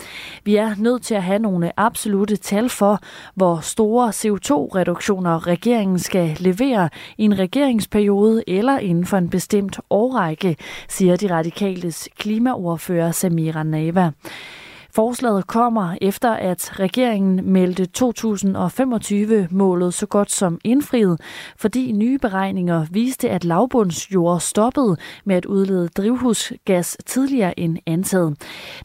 Vi 0.44 0.56
er 0.56 0.76
nødt 0.78 1.02
til 1.02 1.16
at 1.16 1.24
have 1.24 1.40
nogle 1.40 1.72
absolute 1.78 2.36
tal 2.36 2.70
for, 2.70 3.00
hvor 3.36 3.60
store 3.60 4.10
CO2-reduktioner 4.10 5.48
regeringen 5.48 6.00
skal 6.00 6.38
levere 6.40 6.90
i 7.18 7.24
en 7.24 7.40
regeringsperiode 7.40 8.44
eller 8.48 8.80
inden 8.80 9.06
for 9.06 9.18
en 9.18 9.30
bestemt 9.30 9.80
årrække, 9.90 10.58
siger 10.88 11.16
de 11.16 11.34
radikales 11.36 12.10
klimaordfører 12.18 13.12
Samira 13.12 13.64
Nava. 13.64 14.12
Forslaget 14.98 15.48
kommer 15.48 15.98
efter, 16.02 16.32
at 16.32 16.80
regeringen 16.80 17.54
meldte 17.54 17.88
2025-målet 17.98 19.94
så 19.94 20.06
godt 20.06 20.32
som 20.32 20.60
indfriet, 20.64 21.22
fordi 21.58 21.92
nye 21.92 22.18
beregninger 22.18 22.86
viste, 22.92 23.30
at 23.30 23.44
lavbundsjord 23.44 24.40
stoppede 24.40 24.98
med 25.26 25.36
at 25.36 25.46
udlede 25.46 25.88
drivhusgas 25.88 26.98
tidligere 27.06 27.60
end 27.60 27.78
antaget. 27.86 28.38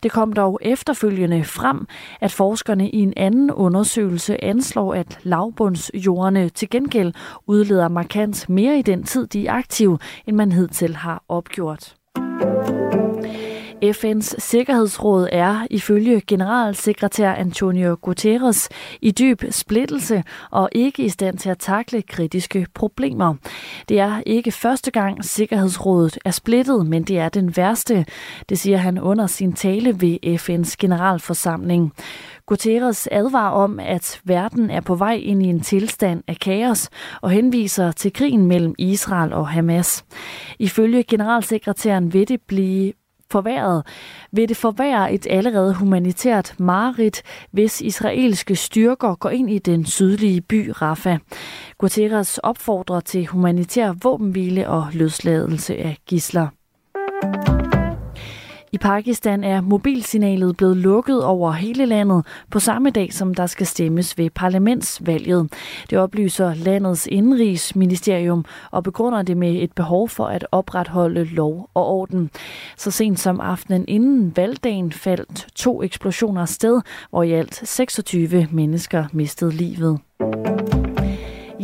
Det 0.02 0.12
kom 0.12 0.32
dog 0.32 0.58
efterfølgende 0.62 1.44
frem, 1.44 1.86
at 2.20 2.32
forskerne 2.32 2.90
i 2.90 2.98
en 2.98 3.12
anden 3.16 3.50
undersøgelse 3.50 4.44
anslår, 4.44 4.94
at 4.94 5.18
lavbundsjordene 5.22 6.48
til 6.48 6.70
gengæld 6.70 7.12
udleder 7.46 7.88
markant 7.88 8.48
mere 8.48 8.78
i 8.78 8.82
den 8.82 9.02
tid, 9.04 9.26
de 9.26 9.46
er 9.46 9.52
aktive, 9.52 9.98
end 10.26 10.36
man 10.36 10.52
hidtil 10.52 10.96
har 10.96 11.24
opgjort. 11.28 12.01
FN's 13.84 14.34
Sikkerhedsråd 14.38 15.28
er 15.32 15.66
ifølge 15.70 16.22
generalsekretær 16.26 17.32
Antonio 17.32 17.96
Guterres 18.02 18.68
i 19.00 19.10
dyb 19.10 19.42
splittelse 19.50 20.24
og 20.50 20.68
ikke 20.72 21.04
i 21.04 21.08
stand 21.08 21.38
til 21.38 21.50
at 21.50 21.58
takle 21.58 22.02
kritiske 22.02 22.66
problemer. 22.74 23.34
Det 23.88 24.00
er 24.00 24.22
ikke 24.26 24.52
første 24.52 24.90
gang 24.90 25.24
Sikkerhedsrådet 25.24 26.18
er 26.24 26.30
splittet, 26.30 26.86
men 26.86 27.02
det 27.02 27.18
er 27.18 27.28
den 27.28 27.56
værste, 27.56 28.06
det 28.48 28.58
siger 28.58 28.76
han 28.76 28.98
under 28.98 29.26
sin 29.26 29.52
tale 29.52 30.00
ved 30.00 30.18
FN's 30.24 30.74
generalforsamling. 30.78 31.92
Guterres 32.46 33.08
advarer 33.12 33.50
om, 33.50 33.80
at 33.80 34.20
verden 34.24 34.70
er 34.70 34.80
på 34.80 34.94
vej 34.94 35.14
ind 35.14 35.42
i 35.42 35.46
en 35.46 35.60
tilstand 35.60 36.22
af 36.28 36.36
kaos 36.36 36.88
og 37.22 37.30
henviser 37.30 37.92
til 37.92 38.12
krigen 38.12 38.46
mellem 38.46 38.74
Israel 38.78 39.32
og 39.32 39.48
Hamas. 39.48 40.04
Ifølge 40.58 41.02
generalsekretæren 41.02 42.12
vil 42.12 42.28
det 42.28 42.40
blive 42.42 42.92
forværret, 43.32 43.86
vil 44.32 44.48
det 44.48 44.56
forværre 44.56 45.12
et 45.12 45.26
allerede 45.30 45.74
humanitært 45.74 46.54
mareridt, 46.58 47.22
hvis 47.50 47.80
israelske 47.80 48.56
styrker 48.56 49.14
går 49.14 49.30
ind 49.30 49.50
i 49.50 49.58
den 49.58 49.86
sydlige 49.86 50.40
by 50.40 50.72
Rafah. 50.82 51.18
Guterres 51.78 52.38
opfordrer 52.38 53.00
til 53.00 53.26
humanitær 53.26 53.92
våbenhvile 54.02 54.68
og 54.68 54.88
løsladelse 54.92 55.76
af 55.76 55.96
gisler. 56.06 56.48
I 58.74 58.78
Pakistan 58.78 59.44
er 59.44 59.60
mobilsignalet 59.60 60.56
blevet 60.56 60.76
lukket 60.76 61.24
over 61.24 61.52
hele 61.52 61.86
landet 61.86 62.26
på 62.50 62.60
samme 62.60 62.90
dag, 62.90 63.12
som 63.12 63.34
der 63.34 63.46
skal 63.46 63.66
stemmes 63.66 64.18
ved 64.18 64.30
parlamentsvalget. 64.30 65.52
Det 65.90 65.98
oplyser 65.98 66.54
landets 66.54 67.06
indrigsministerium 67.06 68.44
og 68.70 68.84
begrunder 68.84 69.22
det 69.22 69.36
med 69.36 69.62
et 69.62 69.72
behov 69.72 70.08
for 70.08 70.26
at 70.26 70.46
opretholde 70.52 71.24
lov 71.24 71.70
og 71.74 71.86
orden. 71.86 72.30
Så 72.76 72.90
sent 72.90 73.20
som 73.20 73.40
aftenen 73.40 73.84
inden 73.88 74.36
valgdagen 74.36 74.92
faldt 74.92 75.46
to 75.54 75.82
eksplosioner 75.82 76.44
sted, 76.44 76.80
hvor 77.10 77.22
i 77.22 77.32
alt 77.32 77.68
26 77.68 78.48
mennesker 78.50 79.04
mistede 79.12 79.52
livet. 79.52 80.00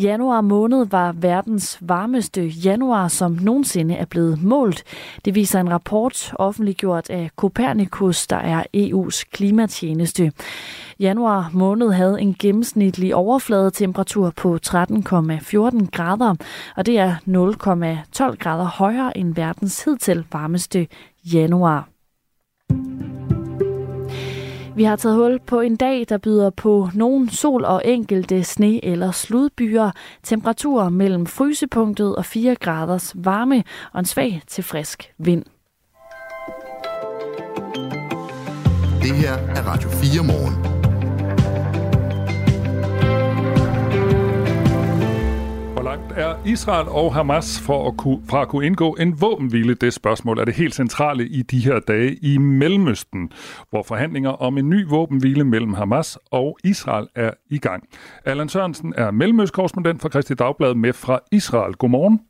Januar 0.02 0.40
måned 0.40 0.86
var 0.86 1.12
verdens 1.12 1.78
varmeste 1.80 2.42
januar, 2.46 3.08
som 3.08 3.32
nogensinde 3.32 3.94
er 3.94 4.04
blevet 4.04 4.42
målt. 4.42 4.84
Det 5.24 5.34
viser 5.34 5.60
en 5.60 5.70
rapport 5.70 6.32
offentliggjort 6.34 7.10
af 7.10 7.30
Copernicus, 7.36 8.26
der 8.26 8.36
er 8.36 8.64
EU's 8.76 9.24
klimatjeneste. 9.32 10.32
Januar 11.00 11.50
måned 11.52 11.90
havde 11.92 12.20
en 12.20 12.34
gennemsnitlig 12.38 13.14
overfladetemperatur 13.14 14.30
på 14.36 14.58
13,14 14.66 15.86
grader, 15.92 16.34
og 16.76 16.86
det 16.86 16.98
er 16.98 17.14
0,12 17.14 18.36
grader 18.36 18.64
højere 18.64 19.18
end 19.18 19.34
verdens 19.34 19.84
hidtil 19.84 20.24
varmeste 20.32 20.86
januar. 21.32 21.88
Vi 24.78 24.84
har 24.84 24.96
taget 24.96 25.16
hul 25.16 25.40
på 25.46 25.60
en 25.60 25.76
dag, 25.76 26.06
der 26.08 26.18
byder 26.18 26.50
på 26.50 26.90
nogen 26.94 27.28
sol 27.28 27.64
og 27.64 27.82
enkelte 27.84 28.40
sne- 28.40 28.80
eller 28.82 29.10
sludbyer, 29.10 29.90
temperaturer 30.22 30.88
mellem 30.88 31.26
frysepunktet 31.26 32.16
og 32.16 32.24
4 32.24 32.54
graders 32.54 33.12
varme 33.16 33.64
og 33.92 33.98
en 33.98 34.04
svag 34.04 34.42
til 34.46 34.64
frisk 34.64 35.12
vind. 35.18 35.44
Det 39.02 39.12
her 39.16 39.32
er 39.32 39.62
Radio 39.66 39.88
4 39.88 40.24
morgen. 40.24 40.77
Langt 45.82 46.12
er 46.16 46.36
Israel 46.46 46.88
og 46.88 47.14
Hamas 47.14 47.60
for 47.60 47.88
at 47.88 47.96
kunne, 47.96 48.20
fra 48.28 48.42
at 48.42 48.48
kunne 48.48 48.66
indgå 48.66 48.96
en 49.00 49.20
våbenhvile? 49.20 49.74
Det 49.74 49.94
spørgsmål 49.94 50.38
er 50.38 50.44
det 50.44 50.54
helt 50.54 50.74
centrale 50.74 51.28
i 51.28 51.42
de 51.42 51.58
her 51.58 51.78
dage 51.78 52.14
i 52.14 52.38
Mellemøsten, 52.38 53.32
hvor 53.70 53.82
forhandlinger 53.82 54.30
om 54.30 54.58
en 54.58 54.70
ny 54.70 54.86
våbenhvile 54.88 55.44
mellem 55.44 55.74
Hamas 55.74 56.18
og 56.30 56.58
Israel 56.64 57.08
er 57.14 57.30
i 57.50 57.58
gang. 57.58 57.88
Allan 58.24 58.48
Sørensen 58.48 58.94
er 58.96 59.10
mellemøstkorrespondent 59.10 60.02
for 60.02 60.08
Kristi 60.08 60.34
Dagblad 60.34 60.74
med 60.74 60.92
fra 60.92 61.20
Israel. 61.32 61.74
Godmorgen. 61.74 62.20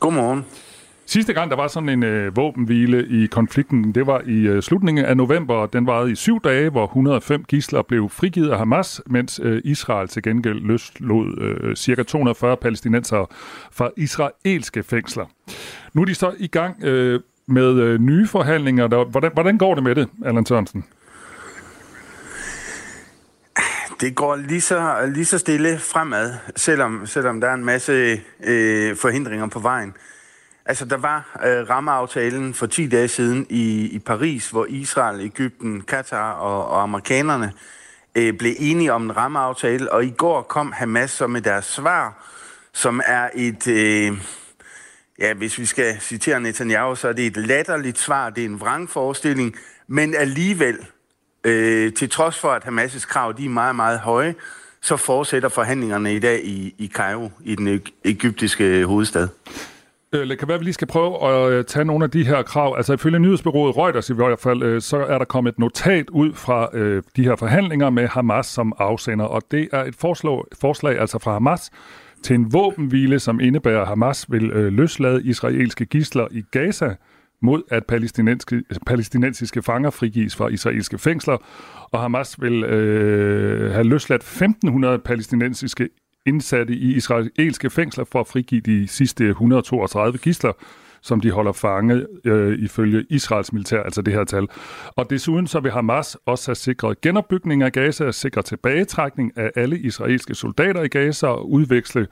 Godmorgen. 0.00 0.44
Sidste 1.08 1.32
gang, 1.32 1.50
der 1.50 1.56
var 1.56 1.68
sådan 1.68 1.88
en 1.88 2.02
øh, 2.02 2.36
våbenhvile 2.36 3.06
i 3.08 3.26
konflikten, 3.26 3.92
det 3.92 4.06
var 4.06 4.22
i 4.26 4.46
øh, 4.46 4.62
slutningen 4.62 5.04
af 5.04 5.16
november. 5.16 5.66
Den 5.66 5.86
varede 5.86 6.12
i 6.12 6.14
syv 6.14 6.40
dage, 6.40 6.70
hvor 6.70 6.84
105 6.84 7.44
gisler 7.44 7.82
blev 7.82 8.08
frigivet 8.08 8.50
af 8.50 8.58
Hamas, 8.58 9.02
mens 9.06 9.40
øh, 9.42 9.62
Israel 9.64 10.08
til 10.08 10.22
gengæld 10.22 10.60
løslod 10.60 11.40
øh, 11.40 11.76
ca. 11.76 12.02
240 12.02 12.56
palæstinenser 12.56 13.26
fra 13.72 13.90
israelske 13.96 14.82
fængsler. 14.82 15.26
Nu 15.92 16.02
er 16.02 16.06
de 16.06 16.14
så 16.14 16.34
i 16.38 16.46
gang 16.46 16.84
øh, 16.84 17.20
med 17.46 17.80
øh, 17.80 18.00
nye 18.00 18.26
forhandlinger. 18.26 18.86
Der, 18.86 19.04
hvordan, 19.04 19.30
hvordan 19.34 19.58
går 19.58 19.74
det 19.74 19.82
med 19.82 19.94
det, 19.94 20.08
Allan 20.24 20.46
Sørensen? 20.46 20.84
det 24.00 24.14
går 24.14 24.36
lige 24.36 24.60
så, 24.60 25.10
lige 25.14 25.24
så 25.24 25.38
stille 25.38 25.78
fremad, 25.78 26.34
selvom, 26.56 27.06
selvom 27.06 27.40
der 27.40 27.48
er 27.48 27.54
en 27.54 27.64
masse 27.64 27.92
øh, 28.44 28.96
forhindringer 28.96 29.46
på 29.48 29.58
vejen. 29.58 29.94
Altså, 30.68 30.84
der 30.84 30.96
var 30.96 31.38
øh, 31.44 31.70
rammeaftalen 31.70 32.54
for 32.54 32.66
10 32.66 32.88
dage 32.88 33.08
siden 33.08 33.46
i, 33.50 33.88
i 33.88 33.98
Paris, 33.98 34.50
hvor 34.50 34.66
Israel, 34.68 35.20
Ægypten, 35.20 35.80
Katar 35.80 36.32
og, 36.32 36.68
og 36.68 36.82
amerikanerne 36.82 37.52
øh, 38.14 38.38
blev 38.38 38.54
enige 38.58 38.92
om 38.92 39.02
en 39.02 39.16
rammeaftale, 39.16 39.92
og 39.92 40.04
i 40.04 40.10
går 40.10 40.42
kom 40.42 40.72
Hamas 40.72 41.10
så 41.10 41.26
med 41.26 41.40
deres 41.40 41.64
svar, 41.64 42.26
som 42.72 43.00
er 43.06 43.30
et... 43.34 43.66
Øh, 43.66 44.18
ja, 45.18 45.34
hvis 45.34 45.58
vi 45.58 45.66
skal 45.66 46.00
citere 46.00 46.40
Netanyahu, 46.40 46.94
så 46.94 47.08
er 47.08 47.12
det 47.12 47.26
et 47.26 47.36
latterligt 47.36 47.98
svar, 47.98 48.30
det 48.30 48.44
er 48.44 48.48
en 48.48 48.60
vrangforestilling, 48.60 49.56
men 49.86 50.14
alligevel, 50.14 50.78
øh, 51.44 51.92
til 51.92 52.10
trods 52.10 52.38
for, 52.38 52.48
at 52.48 52.64
Hamas' 52.64 53.06
krav 53.06 53.34
de 53.38 53.44
er 53.44 53.48
meget, 53.48 53.76
meget 53.76 53.98
høje, 53.98 54.34
så 54.80 54.96
fortsætter 54.96 55.48
forhandlingerne 55.48 56.14
i 56.14 56.18
dag 56.18 56.44
i, 56.44 56.74
i 56.78 56.88
Cairo, 56.94 57.30
i 57.44 57.54
den 57.54 57.82
egyptiske 58.04 58.84
hovedstad. 58.84 59.28
Øh, 60.16 60.28
det 60.28 60.38
kan 60.38 60.48
være, 60.48 60.54
at 60.54 60.60
vi 60.60 60.64
lige 60.64 60.74
skal 60.74 60.86
prøve 60.86 61.28
at 61.28 61.52
øh, 61.52 61.64
tage 61.64 61.84
nogle 61.84 62.04
af 62.04 62.10
de 62.10 62.26
her 62.26 62.42
krav. 62.42 62.74
Altså 62.76 62.92
ifølge 62.92 63.18
nyhedsbyrået 63.18 63.76
Reuters 63.76 64.10
i 64.10 64.14
hvert 64.14 64.40
fald, 64.40 64.62
øh, 64.62 64.80
så 64.80 64.96
er 64.96 65.18
der 65.18 65.24
kommet 65.24 65.52
et 65.52 65.58
notat 65.58 66.10
ud 66.10 66.32
fra 66.32 66.68
de 67.16 67.24
her 67.24 67.36
forhandlinger 67.36 67.90
med 67.90 68.08
Hamas 68.08 68.46
som 68.46 68.72
afsender, 68.78 69.24
og 69.24 69.42
det 69.50 69.68
er 69.72 69.84
et 69.84 69.94
forslag, 69.94 70.42
forslag 70.60 71.00
altså 71.00 71.18
fra 71.18 71.32
Hamas 71.32 71.70
til 72.22 72.34
en 72.34 72.52
våbenhvile, 72.52 73.18
som 73.18 73.40
indebærer, 73.40 73.80
at 73.80 73.88
Hamas 73.88 74.26
vil 74.28 74.42
løslade 74.72 75.24
israelske 75.24 75.84
gisler 75.84 76.26
i 76.30 76.42
Gaza, 76.50 76.94
mod 77.42 77.62
at 77.70 77.86
palæstinensiske, 77.86 78.62
palæstinensiske 78.86 79.62
fanger 79.62 79.90
frigives 79.90 80.36
fra 80.36 80.48
israelske 80.48 80.98
fængsler, 80.98 81.36
og 81.92 82.00
Hamas 82.00 82.42
vil 82.42 82.64
øh, 82.64 83.72
have 83.72 83.84
løsladt 83.84 84.22
1.500 84.22 84.96
palæstinensiske 84.96 85.88
indsatte 86.26 86.74
i 86.74 86.94
israelske 86.94 87.70
fængsler 87.70 88.04
for 88.04 88.20
at 88.20 88.26
frigive 88.26 88.60
de 88.60 88.88
sidste 88.88 89.28
132 89.28 90.18
gisler, 90.18 90.52
som 91.02 91.20
de 91.20 91.30
holder 91.30 91.52
fanget 91.52 92.06
øh, 92.24 92.58
ifølge 92.58 93.04
Israels 93.10 93.52
militær, 93.52 93.82
altså 93.82 94.02
det 94.02 94.14
her 94.14 94.24
tal. 94.24 94.48
Og 94.96 95.10
desuden 95.10 95.46
så 95.46 95.60
vil 95.60 95.72
Hamas 95.72 96.16
også 96.26 96.48
have 96.48 96.56
sikret 96.56 97.00
genopbygning 97.00 97.62
af 97.62 97.72
Gaza, 97.72 98.10
sikre 98.10 98.42
tilbagetrækning 98.42 99.32
af 99.38 99.50
alle 99.56 99.78
israelske 99.78 100.34
soldater 100.34 100.82
i 100.82 100.88
Gaza 100.88 101.26
og 101.26 101.50
udveksle 101.50 102.06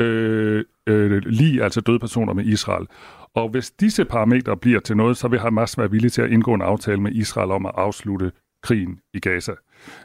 øh, 0.00 0.64
øh, 0.86 1.22
lige, 1.26 1.62
altså 1.64 1.80
døde 1.80 1.98
personer 1.98 2.32
med 2.32 2.44
Israel. 2.44 2.86
Og 3.34 3.48
hvis 3.48 3.70
disse 3.70 4.04
parametre 4.04 4.56
bliver 4.56 4.80
til 4.80 4.96
noget, 4.96 5.16
så 5.16 5.28
vil 5.28 5.40
Hamas 5.40 5.78
være 5.78 5.90
villig 5.90 6.12
til 6.12 6.22
at 6.22 6.30
indgå 6.30 6.54
en 6.54 6.62
aftale 6.62 7.00
med 7.00 7.12
Israel 7.12 7.50
om 7.50 7.66
at 7.66 7.72
afslutte 7.74 8.32
krigen 8.62 8.98
i 9.14 9.20
Gaza. 9.20 9.52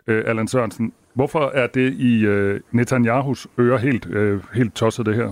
Øh, 0.08 0.24
Allan 0.28 0.48
Sørensen, 0.48 0.94
hvorfor 1.14 1.52
er 1.54 1.68
det 1.68 1.94
i 1.94 2.26
øh, 2.26 2.60
Netanyahus 2.72 3.48
ører 3.60 3.78
helt, 3.78 4.06
øh, 4.06 4.42
helt 4.54 4.76
tosset 4.76 5.06
det 5.06 5.16
her? 5.16 5.32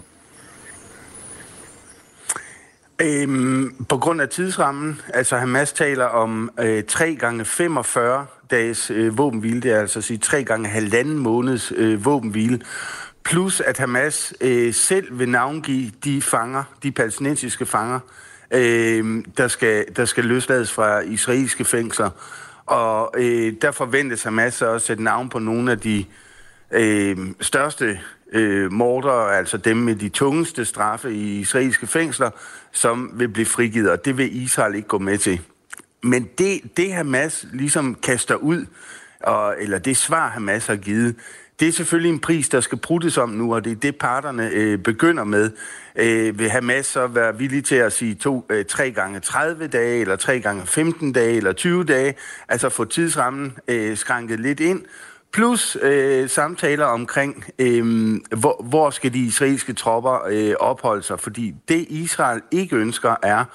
Øhm, 3.02 3.86
på 3.90 3.98
grund 3.98 4.22
af 4.22 4.30
tidsrammen, 4.30 5.02
altså 5.14 5.38
Hamas 5.38 5.74
taler 5.74 6.06
om 6.06 6.50
øh, 6.60 6.84
3 6.84 7.16
gange 7.16 7.46
45 7.46 8.26
dages 8.52 8.92
øh, 8.92 9.18
våbenhvile, 9.18 9.62
det 9.62 9.72
er 9.72 9.80
altså 9.80 10.00
at 10.00 10.04
sige 10.04 10.18
3 10.18 10.44
gange 10.44 10.70
halvanden 10.70 11.18
måneds 11.18 11.74
øh, 11.76 12.06
våbenhvile, 12.06 12.62
plus 13.24 13.62
at 13.62 13.78
Hamas 13.78 14.34
øh, 14.42 14.74
selv 14.74 15.20
vil 15.20 15.30
navngive 15.30 15.92
de 16.04 16.22
fanger, 16.22 16.64
de 16.84 16.92
palæstinensiske 16.92 17.66
fanger, 17.66 18.00
øh, 18.52 19.24
der, 19.38 19.48
skal, 19.48 19.86
der 19.96 20.06
skal 20.06 20.26
løslades 20.26 20.72
fra 20.72 21.00
israelske 21.00 21.66
fængsler. 21.66 22.10
Og 22.70 23.14
øh, 23.18 23.54
der 23.62 23.72
forventes 23.72 24.24
Hamas 24.24 24.62
også 24.62 24.76
at 24.76 24.82
sætte 24.82 25.04
navn 25.04 25.30
på 25.30 25.40
nogle 25.40 25.72
af 25.72 25.80
de 25.80 26.06
øh, 26.72 27.18
største 27.42 28.00
øh, 28.32 28.72
mordere, 28.72 29.38
altså 29.38 29.58
dem 29.58 29.78
med 29.78 29.96
de 29.96 30.10
tungeste 30.10 30.66
straffe 30.66 31.14
i 31.14 31.40
israelske 31.40 31.88
fængsler, 31.88 32.30
som 32.72 33.12
vil 33.14 33.30
blive 33.30 33.46
frigivet, 33.46 33.92
og 33.92 34.06
det 34.06 34.18
vil 34.18 34.44
Israel 34.44 34.76
ikke 34.76 34.88
gå 34.88 34.98
med 34.98 35.18
til. 35.18 35.42
Men 36.04 36.30
det, 36.38 36.78
det 36.78 36.94
Hamas 36.94 37.46
ligesom 37.54 37.96
kaster 37.96 38.36
ud, 38.36 38.66
og, 39.20 39.56
eller 39.60 39.80
det 39.80 39.98
svar 39.98 40.30
Hamas 40.30 40.68
har 40.68 40.76
givet, 40.76 41.16
det 41.60 41.68
er 41.68 41.72
selvfølgelig 41.72 42.10
en 42.10 42.20
pris, 42.20 42.50
der 42.50 42.62
skal 42.62 42.78
pruttes 42.78 43.18
om 43.18 43.30
nu, 43.30 43.56
og 43.56 43.66
det 43.66 43.72
er 43.72 43.76
det, 43.76 43.96
parterne 43.96 44.50
øh, 44.54 44.80
begynder 44.80 45.24
med. 45.24 45.52
Øh, 45.96 46.40
vil 46.40 46.50
Hamas 46.50 46.86
så 46.86 47.08
være 47.08 47.38
villig 47.38 47.66
til 47.66 47.76
at 47.76 47.94
sige 47.94 48.16
to, 48.16 48.46
øh, 48.50 48.66
3 48.66 48.92
gange 48.92 49.20
30 49.20 49.68
dage, 49.68 50.02
eller 50.02 50.16
3 50.16 50.40
gange 50.40 50.66
15 50.66 51.14
dage, 51.14 51.36
eller 51.36 51.54
20 51.54 51.84
dage, 51.84 52.16
altså 52.48 52.70
få 52.70 52.86
tidsrammen 52.86 53.58
øh, 53.68 53.98
skranket 53.98 54.40
lidt 54.40 54.60
ind, 54.60 54.82
plus 55.34 55.78
øh, 55.82 56.30
samtaler 56.30 56.86
omkring, 56.86 57.46
øh, 57.60 58.16
hvor, 58.38 58.66
hvor 58.70 58.90
skal 58.90 59.14
de 59.14 59.20
israelske 59.20 59.74
tropper 59.74 60.28
øh, 60.30 60.54
opholde 60.60 61.04
sig, 61.04 61.20
fordi 61.20 61.56
det 61.68 61.86
Israel 61.90 62.42
ikke 62.52 62.76
ønsker 62.76 63.16
er, 63.24 63.46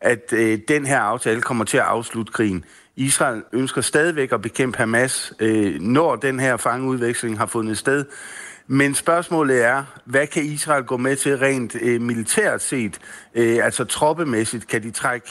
at 0.00 0.32
øh, 0.32 0.58
den 0.68 0.86
her 0.86 1.00
aftale 1.00 1.40
kommer 1.40 1.64
til 1.64 1.76
at 1.76 1.84
afslutte 1.84 2.32
krigen. 2.32 2.64
Israel 2.98 3.42
ønsker 3.52 3.80
stadigvæk 3.80 4.32
at 4.32 4.42
bekæmpe 4.42 4.78
Hamas, 4.78 5.32
øh, 5.40 5.80
når 5.80 6.16
den 6.16 6.40
her 6.40 6.56
fangeudveksling 6.56 7.38
har 7.38 7.46
fundet 7.46 7.78
sted. 7.78 8.04
Men 8.66 8.94
spørgsmålet 8.94 9.64
er, 9.64 9.84
hvad 10.04 10.26
kan 10.26 10.44
Israel 10.44 10.84
gå 10.84 10.96
med 10.96 11.16
til 11.16 11.38
rent 11.38 11.76
øh, 11.80 12.00
militært 12.00 12.62
set? 12.62 12.98
Øh, 13.34 13.64
altså 13.64 13.84
troppemæssigt, 13.84 14.68
kan 14.68 14.82
de 14.82 14.90
trække 14.90 15.26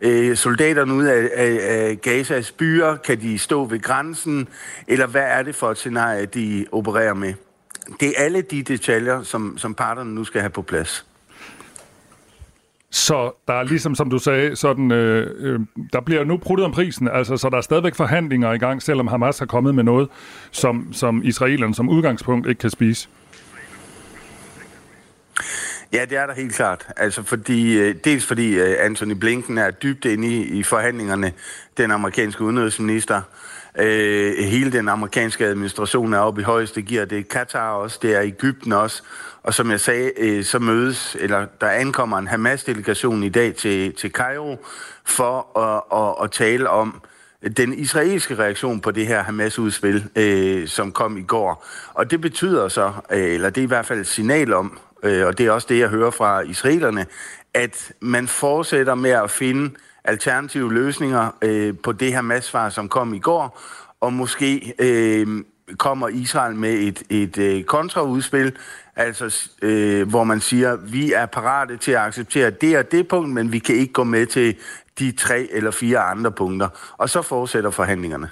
øh, 0.00 0.36
soldaterne 0.36 0.94
ud 0.94 1.04
af, 1.04 1.30
af, 1.34 1.58
af 1.60 2.00
Gazas 2.00 2.52
byer? 2.52 2.96
Kan 2.96 3.20
de 3.20 3.38
stå 3.38 3.64
ved 3.64 3.80
grænsen? 3.80 4.48
Eller 4.88 5.06
hvad 5.06 5.22
er 5.22 5.42
det 5.42 5.54
for 5.54 5.70
et 5.70 5.76
scenarie, 5.76 6.26
de 6.26 6.66
opererer 6.72 7.14
med? 7.14 7.34
Det 8.00 8.08
er 8.08 8.24
alle 8.24 8.42
de 8.42 8.62
detaljer, 8.62 9.22
som, 9.22 9.58
som 9.58 9.74
parterne 9.74 10.14
nu 10.14 10.24
skal 10.24 10.40
have 10.40 10.50
på 10.50 10.62
plads. 10.62 11.06
Så 12.94 13.32
der 13.48 13.54
er 13.54 13.62
ligesom, 13.62 13.94
som 13.94 14.10
du 14.10 14.18
sagde, 14.18 14.56
sådan, 14.56 14.90
øh, 14.92 15.30
øh, 15.38 15.60
der 15.92 16.00
bliver 16.00 16.24
nu 16.24 16.36
pruttet 16.36 16.64
om 16.64 16.72
prisen, 16.72 17.08
altså, 17.08 17.36
så 17.36 17.50
der 17.50 17.56
er 17.56 17.60
stadigvæk 17.60 17.94
forhandlinger 17.94 18.52
i 18.52 18.58
gang, 18.58 18.82
selvom 18.82 19.06
Hamas 19.06 19.38
har 19.38 19.46
kommet 19.46 19.74
med 19.74 19.84
noget, 19.84 20.08
som, 20.50 20.92
som 20.92 21.22
israelerne 21.24 21.74
som 21.74 21.88
udgangspunkt 21.88 22.48
ikke 22.48 22.58
kan 22.58 22.70
spise. 22.70 23.08
Ja, 25.92 26.04
det 26.10 26.18
er 26.18 26.26
der 26.26 26.34
helt 26.34 26.54
klart. 26.54 26.86
Altså 26.96 27.22
fordi, 27.22 27.78
øh, 27.78 27.94
dels 28.04 28.26
fordi 28.26 28.54
øh, 28.54 28.76
Anthony 28.80 29.12
Blinken 29.12 29.58
er 29.58 29.70
dybt 29.70 30.04
inde 30.04 30.28
i, 30.28 30.42
i 30.42 30.62
forhandlingerne, 30.62 31.32
den 31.76 31.90
amerikanske 31.90 32.44
udenrigsminister, 32.44 33.16
Øh, 33.16 33.53
Øh, 33.78 34.44
hele 34.44 34.72
den 34.72 34.88
amerikanske 34.88 35.46
administration 35.46 36.14
er 36.14 36.18
oppe 36.18 36.40
i 36.40 36.44
højeste 36.44 36.82
gear. 36.82 37.04
Det 37.04 37.18
er 37.18 37.22
Katar 37.22 37.70
også, 37.70 37.98
det 38.02 38.14
er 38.14 38.22
Ægypten 38.22 38.72
også. 38.72 39.02
Og 39.42 39.54
som 39.54 39.70
jeg 39.70 39.80
sagde, 39.80 40.12
øh, 40.16 40.44
så 40.44 40.58
mødes, 40.58 41.16
eller 41.20 41.46
der 41.60 41.68
ankommer 41.68 42.18
en 42.18 42.28
Hamas-delegation 42.28 43.22
i 43.22 43.28
dag 43.28 43.54
til, 43.54 43.94
til 43.94 44.10
Cairo 44.10 44.56
for 45.04 45.58
at, 45.58 45.98
at, 46.00 46.24
at 46.24 46.30
tale 46.30 46.70
om 46.70 47.02
den 47.56 47.74
israelske 47.74 48.34
reaktion 48.34 48.80
på 48.80 48.90
det 48.90 49.06
her 49.06 49.22
Hamas-udspil, 49.22 50.04
øh, 50.16 50.68
som 50.68 50.92
kom 50.92 51.18
i 51.18 51.22
går. 51.22 51.66
Og 51.94 52.10
det 52.10 52.20
betyder 52.20 52.68
så, 52.68 52.92
øh, 53.10 53.34
eller 53.34 53.50
det 53.50 53.60
er 53.60 53.64
i 53.64 53.68
hvert 53.68 53.86
fald 53.86 54.00
et 54.00 54.06
signal 54.06 54.52
om, 54.52 54.78
øh, 55.02 55.26
og 55.26 55.38
det 55.38 55.46
er 55.46 55.50
også 55.50 55.66
det, 55.70 55.78
jeg 55.78 55.88
hører 55.88 56.10
fra 56.10 56.40
israelerne, 56.40 57.06
at 57.54 57.92
man 58.00 58.28
fortsætter 58.28 58.94
med 58.94 59.10
at 59.10 59.30
finde 59.30 59.70
alternative 60.04 60.74
løsninger 60.74 61.30
øh, 61.42 61.74
på 61.82 61.92
det 61.92 62.12
her 62.12 62.22
massvar, 62.22 62.68
som 62.68 62.88
kom 62.88 63.14
i 63.14 63.18
går, 63.18 63.60
og 64.00 64.12
måske 64.12 64.74
øh, 64.78 65.44
kommer 65.78 66.08
Israel 66.08 66.56
med 66.56 66.72
et, 66.72 67.02
et 67.10 67.38
øh, 67.38 67.64
kontraudspil, 67.64 68.52
altså 68.96 69.50
øh, 69.62 70.08
hvor 70.08 70.24
man 70.24 70.40
siger, 70.40 70.76
vi 70.76 71.12
er 71.12 71.26
parate 71.26 71.76
til 71.76 71.92
at 71.92 72.00
acceptere 72.00 72.50
det 72.50 72.78
og 72.78 72.92
det 72.92 73.08
punkt, 73.08 73.30
men 73.30 73.52
vi 73.52 73.58
kan 73.58 73.74
ikke 73.74 73.92
gå 73.92 74.04
med 74.04 74.26
til 74.26 74.56
de 74.98 75.12
tre 75.12 75.48
eller 75.50 75.70
fire 75.70 75.98
andre 75.98 76.32
punkter. 76.32 76.68
Og 76.98 77.10
så 77.10 77.22
fortsætter 77.22 77.70
forhandlingerne. 77.70 78.30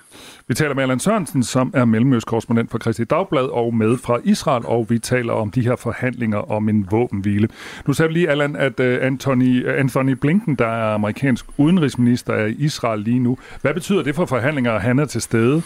Vi 0.53 0.57
taler 0.57 0.75
med 0.75 0.83
Allan 0.83 1.01
Sørensen, 1.01 1.43
som 1.43 1.73
er 1.75 1.85
mellemøstkorrespondent 1.85 2.71
for 2.71 2.79
Kristi 2.79 3.05
Dagblad 3.05 3.45
og 3.45 3.75
med 3.75 3.99
fra 3.99 4.19
Israel, 4.25 4.67
og 4.67 4.87
vi 4.91 4.99
taler 4.99 5.33
om 5.33 5.51
de 5.51 5.61
her 5.61 5.77
forhandlinger 5.77 6.39
om 6.51 6.69
en 6.69 6.87
våbenhvile. 6.91 7.49
Nu 7.87 7.93
sagde 7.93 8.09
vi 8.09 8.13
lige, 8.13 8.31
Allan, 8.31 8.57
at 8.57 8.81
øh, 8.81 9.07
Anthony, 9.07 9.67
øh, 9.67 9.81
Anthony 9.81 10.11
Blinken, 10.11 10.55
der 10.55 10.67
er 10.67 10.95
amerikansk 10.95 11.45
udenrigsminister, 11.57 12.33
er 12.33 12.47
i 12.47 12.53
Israel 12.59 13.01
lige 13.01 13.19
nu. 13.19 13.39
Hvad 13.61 13.75
betyder 13.75 14.03
det 14.03 14.15
for 14.15 14.27
forhandlinger, 14.27 14.73
at 14.73 14.83
han 14.83 14.99
er 14.99 15.05
til 15.05 15.23
stede? 15.23 15.63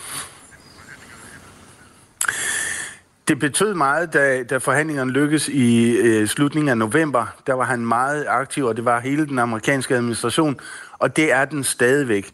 Det 3.29 3.39
betød 3.39 3.75
meget, 3.75 4.13
da, 4.13 4.43
da 4.43 4.57
forhandlingerne 4.57 5.11
lykkedes 5.11 5.49
i 5.49 5.97
øh, 5.97 6.27
slutningen 6.27 6.69
af 6.69 6.79
november. 6.79 7.35
Der 7.47 7.53
var 7.53 7.65
han 7.65 7.87
meget 7.87 8.25
aktiv, 8.29 8.65
og 8.65 8.77
det 8.77 8.85
var 8.85 9.01
hele 9.01 9.27
den 9.27 9.39
amerikanske 9.39 9.95
administration, 9.95 10.57
og 10.99 11.17
det 11.17 11.33
er 11.33 11.45
den 11.45 11.65
stadigvæk. 11.65 12.33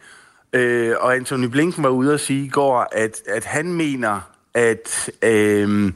Øh, 0.52 0.94
og 1.00 1.14
Anthony 1.14 1.44
Blinken 1.44 1.84
var 1.84 1.90
ude 1.90 2.14
at 2.14 2.20
sige 2.20 2.44
i 2.44 2.48
går, 2.48 2.88
at, 2.92 3.22
at 3.28 3.44
han 3.44 3.72
mener, 3.72 4.20
at 4.54 5.10
øh, 5.22 5.92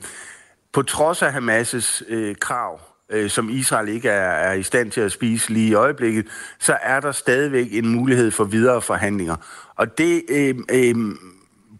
på 0.72 0.82
trods 0.82 1.22
af 1.22 1.30
Hamas' 1.30 2.04
øh, 2.08 2.36
krav, 2.36 2.80
øh, 3.10 3.30
som 3.30 3.50
Israel 3.50 3.88
ikke 3.88 4.08
er, 4.08 4.30
er 4.30 4.52
i 4.52 4.62
stand 4.62 4.90
til 4.90 5.00
at 5.00 5.12
spise 5.12 5.50
lige 5.50 5.68
i 5.68 5.74
øjeblikket, 5.74 6.26
så 6.58 6.78
er 6.82 7.00
der 7.00 7.12
stadigvæk 7.12 7.66
en 7.72 7.88
mulighed 7.88 8.30
for 8.30 8.44
videre 8.44 8.82
forhandlinger. 8.82 9.36
Og 9.76 9.98
det 9.98 10.22
øh, 10.28 10.54
øh, 10.72 10.94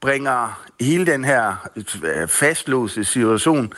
bringer 0.01 0.66
hele 0.81 1.07
den 1.07 1.24
her 1.24 1.68
øh, 2.03 2.29
fastlåste 2.29 3.05
situation 3.05 3.72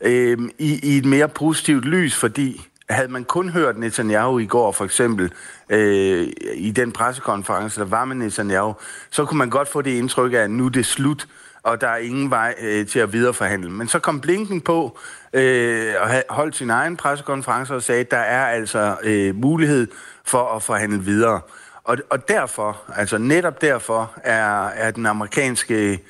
øh, 0.00 0.38
i, 0.58 0.80
i 0.82 0.98
et 0.98 1.04
mere 1.04 1.28
positivt 1.28 1.84
lys, 1.84 2.16
fordi 2.16 2.66
havde 2.90 3.08
man 3.08 3.24
kun 3.24 3.48
hørt 3.48 3.78
Netanyahu 3.78 4.38
i 4.38 4.46
går, 4.46 4.72
for 4.72 4.84
eksempel, 4.84 5.32
øh, 5.68 6.28
i 6.54 6.70
den 6.70 6.92
pressekonference, 6.92 7.80
der 7.80 7.86
var 7.86 8.04
med 8.04 8.16
Netanyahu, 8.16 8.74
så 9.10 9.24
kunne 9.24 9.38
man 9.38 9.50
godt 9.50 9.68
få 9.68 9.82
det 9.82 9.90
indtryk 9.90 10.32
af, 10.32 10.38
at 10.38 10.50
nu 10.50 10.66
er 10.66 10.70
det 10.70 10.86
slut, 10.86 11.26
og 11.62 11.80
der 11.80 11.88
er 11.88 11.96
ingen 11.96 12.30
vej 12.30 12.54
øh, 12.60 12.86
til 12.86 12.98
at 12.98 13.12
videreforhandle. 13.12 13.70
Men 13.70 13.88
så 13.88 13.98
kom 13.98 14.20
Blinken 14.20 14.60
på 14.60 14.98
øh, 15.32 15.94
og 16.00 16.08
holdt 16.28 16.56
sin 16.56 16.70
egen 16.70 16.96
pressekonference 16.96 17.74
og 17.74 17.82
sagde, 17.82 18.00
at 18.00 18.10
der 18.10 18.16
er 18.16 18.46
altså 18.46 18.96
øh, 19.02 19.34
mulighed 19.34 19.88
for 20.24 20.56
at 20.56 20.62
forhandle 20.62 21.02
videre. 21.02 21.40
Og, 21.84 21.96
og 22.10 22.28
derfor, 22.28 22.82
altså 22.96 23.18
netop 23.18 23.60
derfor, 23.60 24.12
er, 24.24 24.66
er 24.66 24.90
den 24.90 25.06
amerikanske 25.06 26.00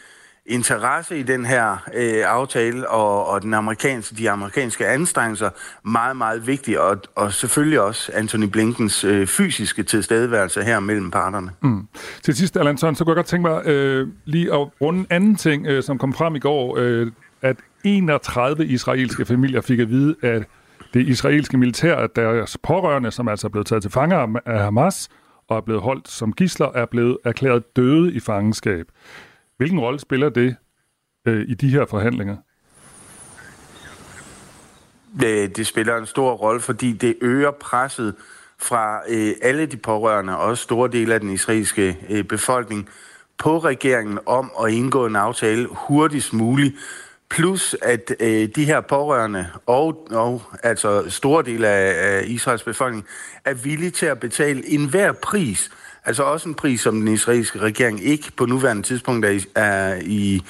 interesse 0.48 1.18
i 1.18 1.22
den 1.22 1.46
her 1.46 1.88
øh, 1.94 2.22
aftale 2.26 2.90
og, 2.90 3.26
og 3.26 3.42
den 3.42 3.54
amerikanske, 3.54 4.16
de 4.16 4.30
amerikanske 4.30 4.86
anstrengelser 4.86 5.50
meget, 5.84 6.16
meget 6.16 6.46
vigtige, 6.46 6.80
og, 6.80 6.96
og 7.14 7.32
selvfølgelig 7.32 7.80
også 7.80 8.12
Anthony 8.14 8.44
Blinkens 8.44 9.04
øh, 9.04 9.26
fysiske 9.26 9.82
tilstedeværelse 9.82 10.62
her 10.62 10.80
mellem 10.80 11.10
parterne. 11.10 11.50
Mm. 11.62 11.88
Til 12.22 12.36
sidst, 12.36 12.56
Allan 12.56 12.78
Søren, 12.78 12.94
så 12.94 13.04
kunne 13.04 13.12
jeg 13.12 13.16
godt 13.16 13.26
tænke 13.26 13.48
mig 13.48 13.66
øh, 13.66 14.08
lige 14.24 14.52
at 14.52 14.80
runde 14.80 15.00
en 15.00 15.06
anden 15.10 15.36
ting, 15.36 15.66
øh, 15.66 15.82
som 15.82 15.98
kom 15.98 16.12
frem 16.12 16.36
i 16.36 16.38
går, 16.38 16.76
øh, 16.78 17.12
at 17.42 17.56
31 17.84 18.66
israelske 18.66 19.24
familier 19.24 19.60
fik 19.60 19.78
at 19.78 19.90
vide, 19.90 20.16
at 20.22 20.42
det 20.94 21.08
israelske 21.08 21.58
militær, 21.58 21.96
at 21.96 22.16
deres 22.16 22.58
pårørende, 22.62 23.10
som 23.10 23.28
altså 23.28 23.46
er 23.46 23.48
blevet 23.48 23.66
taget 23.66 23.82
til 23.82 23.90
fanger 23.90 24.40
af 24.46 24.60
Hamas, 24.60 25.08
og 25.48 25.56
er 25.56 25.60
blevet 25.60 25.82
holdt 25.82 26.08
som 26.08 26.32
gisler, 26.32 26.72
er 26.74 26.86
blevet 26.86 27.18
erklæret 27.24 27.76
døde 27.76 28.12
i 28.12 28.20
fangenskab. 28.20 28.86
Hvilken 29.56 29.80
rolle 29.80 30.00
spiller 30.00 30.28
det 30.28 30.56
øh, 31.26 31.44
i 31.48 31.54
de 31.54 31.68
her 31.68 31.86
forhandlinger? 31.86 32.36
Det, 35.20 35.56
det 35.56 35.66
spiller 35.66 35.96
en 35.96 36.06
stor 36.06 36.32
rolle, 36.32 36.60
fordi 36.60 36.92
det 36.92 37.16
øger 37.20 37.50
presset 37.50 38.14
fra 38.58 39.00
øh, 39.08 39.34
alle 39.42 39.66
de 39.66 39.76
pårørende, 39.76 40.36
og 40.36 40.44
også 40.44 40.62
store 40.62 40.90
dele 40.90 41.14
af 41.14 41.20
den 41.20 41.30
israelske 41.30 41.98
øh, 42.10 42.24
befolkning, 42.24 42.88
på 43.38 43.58
regeringen 43.58 44.18
om 44.26 44.50
at 44.64 44.72
indgå 44.72 45.06
en 45.06 45.16
aftale 45.16 45.68
hurtigst 45.70 46.32
muligt. 46.32 46.74
Plus 47.30 47.76
at 47.82 48.12
øh, 48.20 48.48
de 48.56 48.64
her 48.64 48.80
pårørende 48.80 49.46
og, 49.66 50.06
og 50.10 50.42
altså 50.62 51.10
store 51.10 51.42
dele 51.42 51.68
af, 51.68 52.16
af 52.16 52.24
Israels 52.26 52.62
befolkning 52.62 53.06
er 53.44 53.54
villige 53.54 53.90
til 53.90 54.06
at 54.06 54.20
betale 54.20 54.68
enhver 54.68 55.12
pris 55.12 55.70
Altså 56.06 56.22
også 56.22 56.48
en 56.48 56.54
pris, 56.54 56.80
som 56.80 57.00
den 57.00 57.08
israelske 57.08 57.58
regering 57.58 58.04
ikke 58.04 58.32
på 58.36 58.46
nuværende 58.46 58.82
tidspunkt 58.82 59.24
er 59.24 59.30
i, 59.30 59.44
er 59.54 59.94
i 60.02 60.42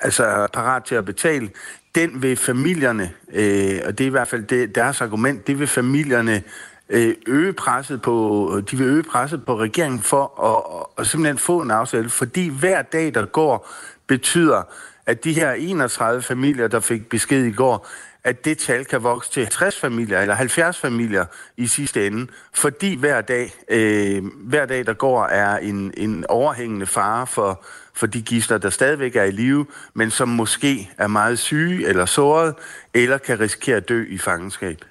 altså 0.00 0.46
parat 0.52 0.84
til 0.84 0.94
at 0.94 1.04
betale. 1.04 1.50
Den 1.94 2.22
vil 2.22 2.36
familierne, 2.36 3.10
øh, 3.32 3.80
og 3.86 3.98
det 3.98 4.04
er 4.04 4.08
i 4.08 4.10
hvert 4.10 4.28
fald 4.28 4.42
det, 4.42 4.74
deres 4.74 5.00
argument, 5.00 5.46
det 5.46 5.58
vil 5.58 5.66
familierne 5.66 6.42
øh, 6.88 7.14
øge 7.26 7.52
presset 7.52 8.02
på, 8.02 8.60
de 8.70 8.76
vil 8.76 8.86
øge 8.86 9.02
presset 9.02 9.44
på 9.44 9.60
regeringen 9.60 10.00
for 10.00 10.44
at, 10.44 11.02
at 11.02 11.06
simpelthen 11.06 11.38
få 11.38 11.60
en 11.60 11.70
aftale, 11.70 12.10
fordi 12.10 12.48
hver 12.48 12.82
dag, 12.82 13.14
der 13.14 13.26
går, 13.26 13.70
betyder, 14.06 14.62
at 15.06 15.24
de 15.24 15.32
her 15.32 15.52
31 15.52 16.22
familier, 16.22 16.68
der 16.68 16.80
fik 16.80 17.08
besked 17.08 17.44
i 17.44 17.52
går, 17.52 17.88
at 18.24 18.44
det 18.44 18.58
tal 18.58 18.84
kan 18.84 19.02
vokse 19.02 19.30
til 19.30 19.46
60 19.46 19.80
familier 19.80 20.20
eller 20.20 20.34
70 20.34 20.78
familier 20.78 21.24
i 21.56 21.66
sidste 21.66 22.06
ende, 22.06 22.26
fordi 22.52 22.96
hver 22.96 23.20
dag, 23.20 23.52
øh, 23.68 24.24
hver 24.24 24.66
dag 24.66 24.86
der 24.86 24.92
går, 24.92 25.24
er 25.24 25.58
en, 25.58 25.92
en 25.96 26.24
overhængende 26.28 26.86
fare 26.86 27.26
for, 27.26 27.64
for 27.94 28.06
de 28.06 28.22
gidsler, 28.22 28.58
der 28.58 28.70
stadigvæk 28.70 29.16
er 29.16 29.24
i 29.24 29.30
live, 29.30 29.66
men 29.94 30.10
som 30.10 30.28
måske 30.28 30.90
er 30.98 31.06
meget 31.06 31.38
syge 31.38 31.88
eller 31.88 32.06
såret, 32.06 32.54
eller 32.94 33.18
kan 33.18 33.40
risikere 33.40 33.76
at 33.76 33.88
dø 33.88 34.04
i 34.08 34.18
fangenskab. 34.18 34.84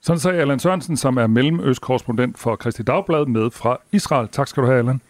Sådan 0.00 0.20
sagde 0.20 0.40
Allan 0.40 0.58
Sørensen, 0.58 0.96
som 0.96 1.16
er 1.16 1.26
mellemøstkorrespondent 1.26 2.38
for 2.38 2.56
Kristi 2.56 2.82
Dagblad 2.82 3.26
med 3.26 3.50
fra 3.50 3.80
Israel. 3.92 4.28
Tak 4.28 4.48
skal 4.48 4.62
du 4.62 4.66
have, 4.66 4.78
Allan. 4.78 5.00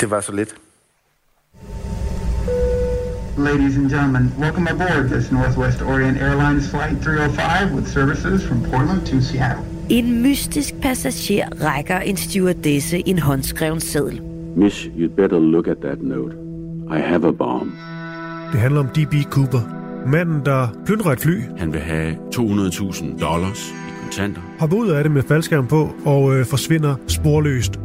Det 0.00 0.10
var 0.10 0.20
så 0.20 0.32
lidt. 0.32 0.54
Ladies 3.38 3.76
and 3.76 3.90
gentlemen, 3.90 4.32
welcome 4.38 4.68
aboard 4.68 5.08
this 5.10 5.32
Northwest 5.32 5.82
Orient 5.82 6.18
Airlines 6.18 6.70
Flight 6.70 7.02
305 7.02 7.72
with 7.74 7.88
services 7.88 8.46
from 8.46 8.62
Portland 8.62 9.06
to 9.06 9.20
Seattle. 9.20 9.64
En 9.88 10.22
mystisk 10.22 10.74
passager 10.82 11.48
rækker 11.64 11.98
en 11.98 12.16
stewardesse 12.16 13.08
en 13.08 13.18
håndskreven 13.18 13.80
seddel. 13.80 14.20
Miss, 14.56 14.84
you'd 14.86 15.16
better 15.16 15.38
look 15.38 15.68
at 15.68 15.76
that 15.76 16.02
note. 16.02 16.34
I 16.96 16.98
have 17.00 17.28
a 17.28 17.30
bomb. 17.30 17.72
Det 18.52 18.60
handler 18.60 18.80
om 18.80 18.86
D.B. 18.88 19.14
Cooper. 19.30 19.60
Manden, 20.06 20.40
der 20.44 20.68
plyndrer 20.86 21.12
et 21.12 21.20
fly. 21.20 21.40
Han 21.58 21.72
vil 21.72 21.80
have 21.80 22.16
200.000 22.36 23.20
dollars 23.20 23.70
i 23.70 23.92
kontanter. 24.02 24.40
Hopper 24.58 24.76
ud 24.76 24.88
af 24.88 25.04
det 25.04 25.12
med 25.12 25.22
faldskærm 25.22 25.66
på 25.66 25.88
og 26.04 26.34
øh, 26.36 26.46
forsvinder 26.46 26.94
sporløst. 27.08 27.80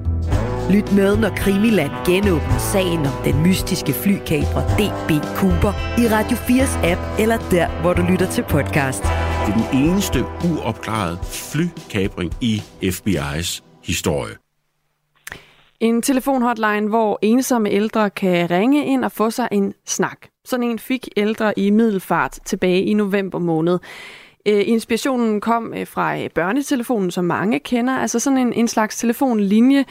Lyt 0.69 0.91
med, 0.95 1.17
når 1.17 1.29
Krimiland 1.29 1.91
genåbner 2.05 2.57
sagen 2.57 2.99
om 2.99 3.13
den 3.25 3.43
mystiske 3.43 3.93
flykabrer 3.93 4.63
DB 4.77 5.25
Cooper 5.35 5.73
i 6.01 6.07
Radio 6.07 6.37
4's 6.37 6.85
app, 6.91 7.19
eller 7.19 7.37
der, 7.51 7.81
hvor 7.81 7.93
du 7.93 8.01
lytter 8.01 8.29
til 8.31 8.43
podcast. 8.43 9.03
Det 9.45 9.53
er 9.53 9.71
den 9.71 9.83
eneste 9.83 10.19
uopklarede 10.51 11.17
flykabring 11.23 12.33
i 12.41 12.61
FBI's 12.83 13.61
historie. 13.83 14.35
En 15.79 16.01
telefonhotline, 16.01 16.87
hvor 16.89 17.19
ensomme 17.21 17.69
ældre 17.69 18.09
kan 18.09 18.51
ringe 18.51 18.85
ind 18.85 19.05
og 19.05 19.11
få 19.11 19.29
sig 19.29 19.47
en 19.51 19.73
snak. 19.85 20.17
Sådan 20.45 20.63
en 20.63 20.79
fik 20.79 21.07
ældre 21.17 21.59
i 21.59 21.69
Middelfart 21.69 22.39
tilbage 22.45 22.83
i 22.83 22.93
november 22.93 23.39
måned. 23.39 23.79
Øh, 24.47 24.61
inspirationen 24.65 25.41
kom 25.41 25.73
øh, 25.73 25.87
fra 25.87 26.19
øh, 26.19 26.29
børnetelefonen, 26.29 27.11
som 27.11 27.25
mange 27.25 27.59
kender, 27.59 27.93
altså 27.93 28.19
sådan 28.19 28.37
en, 28.37 28.53
en 28.53 28.67
slags 28.67 28.97
telefonlinje, 28.97 29.85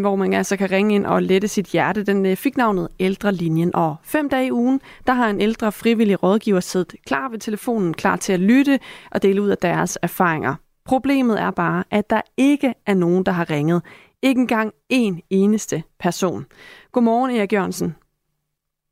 hvor 0.00 0.16
man 0.16 0.32
altså 0.32 0.56
kan 0.56 0.70
ringe 0.70 0.94
ind 0.94 1.06
og 1.06 1.22
lette 1.22 1.48
sit 1.48 1.66
hjerte. 1.66 2.04
Den 2.04 2.36
fik 2.36 2.56
navnet 2.56 2.88
Ældrelinjen, 3.00 3.74
og 3.74 3.96
fem 4.04 4.28
dage 4.28 4.46
i 4.46 4.52
ugen, 4.52 4.80
der 5.06 5.12
har 5.12 5.30
en 5.30 5.40
ældre 5.40 5.72
frivillig 5.72 6.22
rådgiver 6.22 6.60
siddet 6.60 6.94
klar 7.06 7.28
ved 7.28 7.38
telefonen, 7.38 7.94
klar 7.94 8.16
til 8.16 8.32
at 8.32 8.40
lytte 8.40 8.80
og 9.10 9.22
dele 9.22 9.42
ud 9.42 9.48
af 9.48 9.58
deres 9.58 9.98
erfaringer. 10.02 10.54
Problemet 10.84 11.40
er 11.40 11.50
bare, 11.50 11.84
at 11.90 12.10
der 12.10 12.20
ikke 12.36 12.74
er 12.86 12.94
nogen, 12.94 13.26
der 13.26 13.32
har 13.32 13.50
ringet. 13.50 13.82
Ikke 14.22 14.40
engang 14.40 14.72
en 14.88 15.20
eneste 15.30 15.82
person. 16.00 16.46
Godmorgen, 16.92 17.30
Erik 17.36 17.52
Jørgensen. 17.52 17.94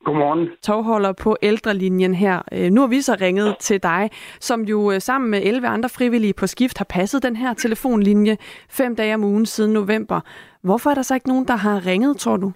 Godmorgen. 0.05 0.49
Togholder 0.63 1.13
på 1.25 1.37
ældrelinjen 1.43 2.15
her. 2.15 2.43
Øh, 2.53 2.71
nu 2.71 2.81
har 2.81 2.89
vi 2.89 3.01
så 3.01 3.17
ringet 3.21 3.57
til 3.59 3.83
dig, 3.83 4.11
som 4.41 4.61
jo 4.63 4.93
øh, 4.93 5.01
sammen 5.01 5.31
med 5.31 5.41
11 5.43 5.69
andre 5.69 5.89
frivillige 5.89 6.35
på 6.41 6.47
skift 6.47 6.79
har 6.79 6.87
passet 6.91 7.23
den 7.23 7.37
her 7.37 7.55
telefonlinje 7.55 8.37
fem 8.71 8.97
dage 8.97 9.15
om 9.15 9.25
ugen 9.25 9.47
siden 9.47 9.73
november. 9.73 10.21
Hvorfor 10.63 10.91
er 10.91 10.95
der 10.95 11.03
så 11.03 11.15
ikke 11.15 11.29
nogen, 11.29 11.47
der 11.47 11.57
har 11.57 11.87
ringet, 11.87 12.17
tror 12.17 12.37
du? 12.37 12.53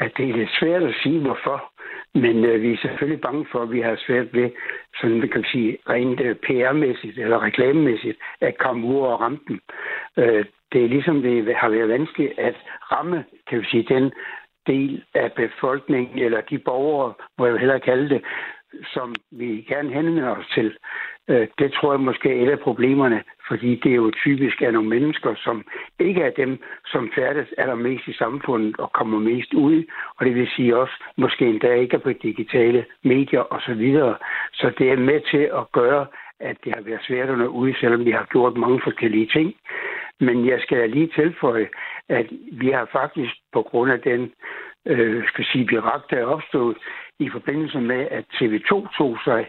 Ja, 0.00 0.04
det 0.16 0.30
er 0.30 0.36
lidt 0.36 0.50
svært 0.60 0.82
at 0.82 0.94
sige, 1.02 1.20
hvorfor. 1.20 1.72
Men 2.14 2.44
øh, 2.44 2.62
vi 2.62 2.72
er 2.72 2.78
selvfølgelig 2.82 3.20
bange 3.20 3.46
for, 3.52 3.58
at 3.62 3.72
vi 3.72 3.80
har 3.80 3.96
svært 4.06 4.34
ved, 4.34 4.50
sådan 5.00 5.18
man 5.18 5.28
kan 5.28 5.44
sige, 5.52 5.78
rent 5.88 6.20
øh, 6.20 6.36
PR-mæssigt 6.36 7.18
eller 7.18 7.42
reklamemæssigt, 7.42 8.18
at 8.40 8.58
komme 8.58 8.86
ud 8.86 8.96
og 8.96 9.20
ramme 9.20 9.38
dem. 9.48 9.60
Øh, 10.16 10.44
det 10.72 10.84
er 10.84 10.88
ligesom, 10.88 11.22
det 11.22 11.56
har 11.56 11.68
været 11.68 11.88
vanskeligt 11.88 12.38
at 12.38 12.56
ramme, 12.92 13.24
kan 13.48 13.60
vi 13.60 13.64
sige, 13.64 13.94
den 13.94 14.12
del 14.68 15.04
af 15.14 15.32
befolkningen, 15.32 16.18
eller 16.18 16.40
de 16.40 16.58
borgere, 16.58 17.12
må 17.38 17.46
jeg 17.46 17.58
hellere 17.58 17.80
kalde 17.80 18.08
det, 18.08 18.22
som 18.94 19.14
vi 19.30 19.66
gerne 19.68 19.92
henvender 19.92 20.36
os 20.36 20.46
til. 20.54 20.76
Øh, 21.28 21.46
det 21.58 21.72
tror 21.72 21.92
jeg 21.92 22.00
måske 22.00 22.28
er 22.28 22.46
et 22.46 22.50
af 22.50 22.58
problemerne, 22.58 23.22
fordi 23.48 23.74
det 23.82 23.90
er 23.92 23.96
jo 23.96 24.10
typisk 24.10 24.62
af 24.62 24.72
nogle 24.72 24.88
mennesker, 24.88 25.34
som 25.44 25.64
ikke 25.98 26.22
er 26.22 26.30
dem, 26.30 26.62
som 26.86 27.12
færdes 27.14 27.48
allermest 27.58 28.08
i 28.08 28.12
samfundet 28.12 28.76
og 28.78 28.92
kommer 28.92 29.18
mest 29.18 29.54
ud, 29.54 29.84
og 30.16 30.26
det 30.26 30.34
vil 30.34 30.48
sige 30.56 30.76
også 30.76 30.94
måske 31.16 31.46
endda 31.46 31.74
ikke 31.74 31.96
er 31.96 32.00
på 32.00 32.12
digitale 32.12 32.84
medier 33.02 33.44
osv. 33.54 33.92
Så, 33.92 34.14
så 34.52 34.72
det 34.78 34.90
er 34.90 34.96
med 34.96 35.20
til 35.30 35.50
at 35.60 35.72
gøre, 35.72 36.06
at 36.40 36.56
det 36.64 36.74
har 36.74 36.82
været 36.82 37.04
svært 37.06 37.28
at 37.30 37.38
nå 37.38 37.46
ud, 37.46 37.74
selvom 37.80 38.04
vi 38.04 38.10
har 38.10 38.26
gjort 38.30 38.56
mange 38.56 38.80
forskellige 38.84 39.26
ting. 39.26 39.54
Men 40.20 40.46
jeg 40.46 40.60
skal 40.60 40.90
lige 40.90 41.10
tilføje, 41.14 41.68
at 42.08 42.26
vi 42.52 42.70
har 42.70 42.88
faktisk 42.92 43.34
på 43.52 43.62
grund 43.62 43.92
af 43.92 44.00
den 44.00 44.32
øh, 44.86 45.28
skal 45.28 45.44
sige, 45.44 45.66
birak, 45.66 46.10
der 46.10 46.16
er 46.16 46.24
opstået 46.24 46.76
i 47.18 47.28
forbindelse 47.30 47.80
med, 47.80 48.08
at 48.10 48.24
TV2 48.34 48.96
tog 48.98 49.18
sig 49.24 49.48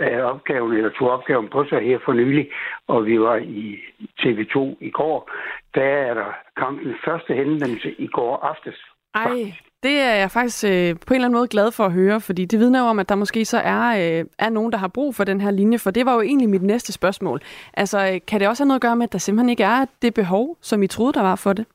af 0.00 0.22
opgaven, 0.22 0.72
eller 0.72 0.90
tog 0.90 1.10
opgaven 1.10 1.48
på 1.48 1.64
sig 1.64 1.80
her 1.80 1.98
for 2.04 2.12
nylig, 2.12 2.50
og 2.86 3.06
vi 3.06 3.20
var 3.20 3.36
i 3.36 3.80
TV2 4.20 4.76
i 4.80 4.90
går, 4.90 5.30
der 5.74 5.82
er 5.82 6.14
der 6.14 6.32
den 6.70 6.96
første 7.04 7.34
henvendelse 7.34 7.94
i 7.98 8.06
går 8.06 8.36
aftes. 8.36 8.78
Ej, 9.14 9.52
det 9.82 9.96
er 10.00 10.14
jeg 10.14 10.30
faktisk 10.30 10.64
øh, 10.64 10.70
på 11.06 11.10
en 11.10 11.14
eller 11.14 11.28
anden 11.28 11.38
måde 11.38 11.48
glad 11.48 11.72
for 11.72 11.84
at 11.84 11.92
høre, 11.92 12.20
fordi 12.20 12.44
det 12.44 12.58
vidner 12.58 12.80
jo 12.80 12.86
om, 12.86 12.98
at 12.98 13.08
der 13.08 13.14
måske 13.14 13.44
så 13.44 13.58
er, 13.58 13.84
øh, 13.90 14.24
er 14.38 14.50
nogen, 14.50 14.72
der 14.72 14.78
har 14.78 14.88
brug 14.88 15.14
for 15.14 15.24
den 15.24 15.40
her 15.40 15.50
linje, 15.50 15.78
for 15.78 15.90
det 15.90 16.06
var 16.06 16.14
jo 16.14 16.20
egentlig 16.20 16.48
mit 16.48 16.62
næste 16.62 16.92
spørgsmål. 16.92 17.40
Altså, 17.74 17.98
øh, 17.98 18.20
kan 18.28 18.40
det 18.40 18.48
også 18.48 18.62
have 18.62 18.68
noget 18.68 18.78
at 18.78 18.82
gøre 18.82 18.96
med, 18.96 19.04
at 19.04 19.12
der 19.12 19.18
simpelthen 19.18 19.48
ikke 19.48 19.64
er 19.64 19.84
det 20.02 20.14
behov, 20.14 20.56
som 20.60 20.82
I 20.82 20.86
troede, 20.86 21.12
der 21.12 21.22
var 21.22 21.36
for 21.36 21.52
det? 21.52 21.66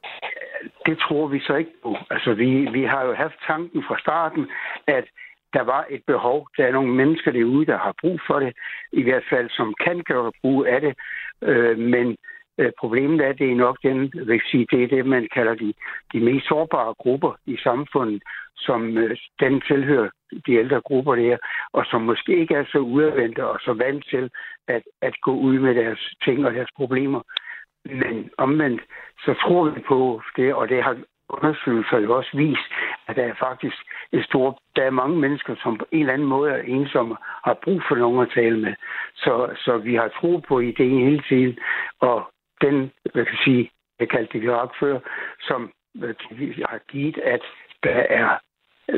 det 0.87 0.97
tror 0.99 1.27
vi 1.27 1.39
så 1.39 1.55
ikke 1.55 1.75
på. 1.83 1.95
Altså, 2.09 2.33
vi, 2.33 2.49
vi 2.77 2.83
har 2.83 3.05
jo 3.05 3.13
haft 3.13 3.37
tanken 3.47 3.83
fra 3.87 3.99
starten, 3.99 4.47
at 4.87 5.05
der 5.53 5.63
var 5.63 5.85
et 5.89 6.03
behov. 6.07 6.47
Der 6.57 6.63
er 6.65 6.71
nogle 6.71 6.93
mennesker 6.93 7.31
derude, 7.31 7.65
der 7.65 7.77
har 7.77 7.93
brug 8.01 8.19
for 8.27 8.39
det, 8.39 8.53
i 8.91 9.03
hvert 9.03 9.23
fald 9.29 9.49
som 9.49 9.73
kan 9.85 10.03
gøre 10.05 10.31
brug 10.41 10.65
af 10.65 10.81
det. 10.81 10.93
Øh, 11.41 11.77
men 11.77 12.17
Øh, 12.57 12.71
problemet 12.79 13.21
er, 13.21 13.29
at 13.29 13.39
det 13.39 13.51
er 13.51 13.55
nok 13.55 13.77
den, 13.83 14.11
vil 14.13 14.41
sige, 14.51 14.67
det 14.71 14.83
er 14.83 14.87
det, 14.87 15.05
man 15.05 15.27
kalder 15.33 15.55
de, 15.55 15.73
de 16.13 16.19
mest 16.19 16.47
sårbare 16.47 16.93
grupper 16.93 17.33
i 17.45 17.57
samfundet, 17.57 18.23
som 18.57 18.97
øh, 18.97 19.17
den 19.39 19.61
tilhører 19.61 20.09
de 20.47 20.53
ældre 20.53 20.81
grupper 20.81 21.15
der, 21.15 21.37
og 21.73 21.85
som 21.85 22.01
måske 22.01 22.37
ikke 22.37 22.55
er 22.55 22.65
så 22.71 22.77
udadvendte 22.77 23.47
og 23.47 23.59
så 23.59 23.73
vant 23.73 24.05
til 24.09 24.29
at, 24.67 24.83
at 25.01 25.21
gå 25.21 25.31
ud 25.31 25.59
med 25.59 25.75
deres 25.75 25.99
ting 26.25 26.45
og 26.45 26.53
deres 26.53 26.69
problemer. 26.75 27.21
Men 27.85 28.29
omvendt, 28.37 28.81
så 29.25 29.33
tror 29.33 29.69
vi 29.69 29.81
på 29.87 30.21
det, 30.37 30.53
og 30.53 30.69
det 30.69 30.83
har 30.83 30.97
undersøgelser 31.29 31.99
jo 31.99 32.17
også 32.17 32.37
vist, 32.37 32.71
at 33.07 33.15
der 33.15 33.23
er 33.23 33.33
faktisk 33.39 33.75
et 34.11 34.25
stort, 34.25 34.55
der 34.75 34.83
er 34.83 34.89
mange 34.89 35.17
mennesker, 35.17 35.55
som 35.63 35.77
på 35.77 35.85
en 35.91 35.99
eller 35.99 36.13
anden 36.13 36.27
måde 36.27 36.51
er 36.51 36.61
ensomme, 36.61 37.15
har 37.43 37.57
brug 37.63 37.81
for 37.87 37.95
nogen 37.95 38.21
at 38.21 38.31
tale 38.35 38.59
med. 38.59 38.73
Så, 39.15 39.55
så 39.65 39.77
vi 39.77 39.95
har 39.95 40.07
tro 40.07 40.37
på 40.47 40.59
ideen 40.59 41.09
hele 41.09 41.23
tiden, 41.29 41.57
og 41.99 42.31
den, 42.61 42.91
hvad 43.13 43.25
kan 43.25 43.35
jeg 43.35 43.43
sige, 43.43 43.71
jeg 43.99 44.09
kaldte 44.09 44.41
det 44.41 44.49
opfører, 44.49 44.99
som 45.39 45.71
har 46.69 46.79
givet, 46.87 47.17
at 47.17 47.41
der 47.83 48.03
er 48.09 48.37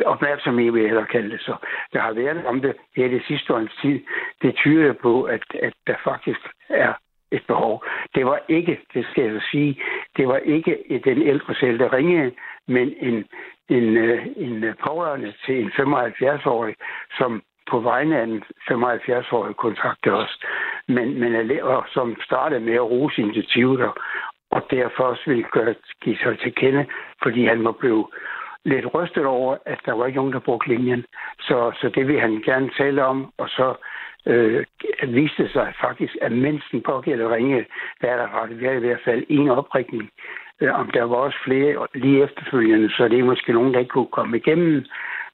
opmærksomhed, 0.06 0.72
vil 0.72 0.82
jeg 0.82 0.90
hellere 0.90 1.06
kalde 1.06 1.30
det 1.30 1.42
så. 1.42 1.56
Der 1.94 2.00
har 2.00 2.14
været 2.14 2.46
om 2.46 2.62
det 2.62 2.76
her 2.96 3.08
det 3.08 3.24
sidste 3.28 3.54
års 3.54 3.78
tid. 3.82 4.00
Det 4.42 4.56
tyder 4.56 4.94
på, 4.94 5.24
at, 5.24 5.44
at 5.54 5.74
der 5.88 5.96
faktisk 6.04 6.40
er 6.70 6.94
et 7.32 7.44
behov. 7.48 7.84
Det 8.16 8.26
var 8.26 8.40
ikke, 8.48 8.80
det 8.94 9.06
skal 9.12 9.24
jeg 9.24 9.42
sige, 9.52 9.82
det 10.18 10.28
var 10.28 10.38
ikke 10.38 11.02
den 11.04 11.22
ældre 11.22 11.56
selv, 11.56 11.80
der 11.80 11.94
ringede, 11.94 12.32
men 12.68 12.94
en, 13.00 13.26
en, 13.70 13.98
øh, 13.98 14.28
en 14.36 14.76
pårørende 14.86 15.34
til 15.46 15.64
en 15.64 15.72
75-årig, 15.72 16.76
som 17.18 17.44
på 17.70 17.80
vegne 17.80 18.20
af 18.20 18.24
en 18.24 18.44
75-årig 18.72 19.56
kontaktede 19.56 20.16
os, 20.16 20.40
men, 20.88 21.20
men 21.20 21.36
elever, 21.36 21.84
som 21.94 22.16
startede 22.26 22.60
med 22.60 22.74
at 22.74 22.90
rose 22.92 23.22
initiativet, 23.22 23.92
og 24.52 24.62
derfor 24.72 25.04
også 25.04 25.24
ville 25.26 25.46
gøre, 25.52 25.76
give 26.02 26.18
sig 26.18 26.40
til 26.40 26.56
kende, 26.56 26.86
fordi 27.24 27.46
han 27.46 27.64
var 27.64 27.72
blevet 27.72 28.06
lidt 28.66 28.94
rystet 28.94 29.26
over, 29.26 29.58
at 29.66 29.80
der 29.86 29.94
var 29.94 30.06
ikke 30.06 30.18
nogen, 30.18 30.34
der 30.34 30.40
brugte 30.40 30.70
linjen. 30.70 31.06
Så, 31.40 31.72
så 31.82 31.90
det 31.96 32.08
vil 32.08 32.20
han 32.20 32.42
gerne 32.46 32.70
tale 32.78 33.06
om, 33.06 33.34
og 33.38 33.50
så 33.50 33.76
øh, 34.26 34.66
viste 35.08 35.50
sig 35.50 35.74
faktisk, 35.82 36.18
at 36.22 36.32
mens 36.32 36.64
den 36.72 36.82
pågældende 36.82 37.36
ringe, 37.36 37.66
der 38.02 38.08
er 38.08 38.18
der 38.18 38.48
været 38.52 38.76
i 38.76 38.88
hvert 38.88 39.02
fald 39.06 39.24
en 39.30 39.50
oprikning. 39.50 40.10
Øh, 40.62 40.80
om 40.80 40.92
der 40.92 41.04
var 41.04 41.16
også 41.16 41.38
flere 41.44 41.88
lige 41.96 42.24
efterfølgende, 42.24 42.90
så 42.90 43.08
det 43.08 43.20
er 43.20 43.24
måske 43.24 43.54
nogen, 43.54 43.74
der 43.74 43.80
ikke 43.80 43.90
kunne 43.90 44.18
komme 44.18 44.38
igennem. 44.38 44.86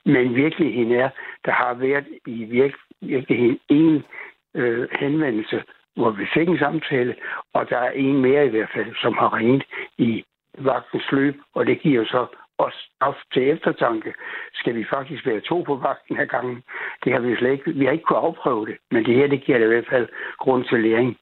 Men 0.05 0.35
virkeligheden 0.35 0.91
er, 0.91 1.09
der 1.45 1.51
har 1.51 1.73
været 1.73 2.05
i 2.27 2.43
virke, 2.43 2.77
virkeligheden 3.01 3.59
en 3.69 4.03
øh, 4.55 4.87
henvendelse, 4.99 5.63
hvor 5.95 6.09
vi 6.09 6.25
fik 6.33 6.47
en 6.49 6.59
samtale, 6.59 7.15
og 7.53 7.69
der 7.69 7.77
er 7.77 7.91
en 7.91 8.21
mere 8.21 8.45
i 8.45 8.49
hvert 8.49 8.69
fald, 8.73 8.95
som 9.01 9.13
har 9.13 9.37
ringet 9.37 9.63
i 9.97 10.23
vagtens 10.57 11.11
løb, 11.11 11.35
og 11.53 11.67
det 11.67 11.81
giver 11.81 12.05
så 12.05 12.25
også 12.57 12.77
stof 12.95 13.15
til 13.33 13.49
eftertanke. 13.49 14.13
Skal 14.53 14.75
vi 14.75 14.85
faktisk 14.89 15.25
være 15.25 15.39
to 15.39 15.61
på 15.61 15.75
vagten 15.75 16.17
her 16.17 16.25
gangen? 16.25 16.63
Det 17.03 17.13
har 17.13 17.19
vi 17.19 17.35
slet 17.35 17.51
ikke. 17.51 17.71
Vi 17.71 17.85
har 17.85 17.91
ikke 17.91 18.03
kunnet 18.03 18.21
afprøve 18.21 18.65
det, 18.65 18.77
men 18.91 19.05
det 19.05 19.15
her, 19.15 19.27
det 19.27 19.43
giver 19.43 19.57
det 19.57 19.65
i 19.65 19.67
hvert 19.67 19.87
fald 19.89 20.07
grund 20.39 20.65
til 20.65 20.79
læring. 20.79 21.17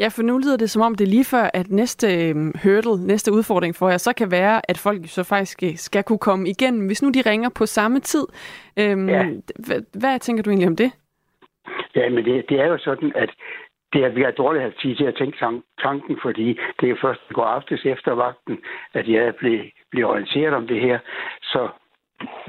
Ja, 0.00 0.08
for 0.08 0.22
nu 0.22 0.38
lyder 0.38 0.56
det 0.56 0.70
som 0.70 0.82
om, 0.82 0.94
det 0.94 1.04
er 1.04 1.10
lige 1.10 1.24
før, 1.24 1.50
at 1.54 1.70
næste 1.70 2.06
øhm, 2.06 2.52
hurdle, 2.62 3.06
næste 3.06 3.32
udfordring 3.32 3.74
for 3.76 3.88
jer, 3.88 3.96
så 3.96 4.12
kan 4.12 4.30
være, 4.30 4.70
at 4.70 4.78
folk 4.78 5.00
så 5.06 5.24
faktisk 5.24 5.62
øh, 5.62 5.76
skal 5.76 6.02
kunne 6.04 6.18
komme 6.28 6.48
igennem, 6.48 6.86
hvis 6.86 7.02
nu 7.02 7.08
de 7.10 7.30
ringer 7.30 7.50
på 7.58 7.66
samme 7.66 8.00
tid. 8.00 8.26
Øhm, 8.78 9.08
ja. 9.08 9.24
hvad, 9.66 9.80
hvad 10.00 10.18
tænker 10.18 10.42
du 10.42 10.50
egentlig 10.50 10.68
om 10.68 10.76
det? 10.76 10.90
Ja, 11.96 12.08
men 12.10 12.24
det, 12.24 12.44
det 12.48 12.60
er 12.60 12.66
jo 12.66 12.78
sådan, 12.78 13.12
at 13.14 13.30
det 13.92 14.04
er, 14.04 14.08
vi 14.08 14.22
har 14.22 14.30
dårligt 14.30 14.64
at 14.64 14.74
tid 14.82 14.96
til 14.96 15.04
at 15.04 15.16
tænke 15.18 15.38
tanken, 15.82 16.18
fordi 16.22 16.58
det 16.80 16.90
er 16.90 16.96
først 17.02 17.20
i 17.30 17.32
går 17.32 17.44
aftes 17.44 17.84
efter 17.84 18.12
vagten, 18.12 18.58
at 18.94 19.08
jeg 19.08 19.34
blevet, 19.34 19.70
blevet 19.90 20.10
orienteret 20.10 20.54
om 20.54 20.66
det 20.66 20.80
her. 20.80 20.98
Så 21.42 21.68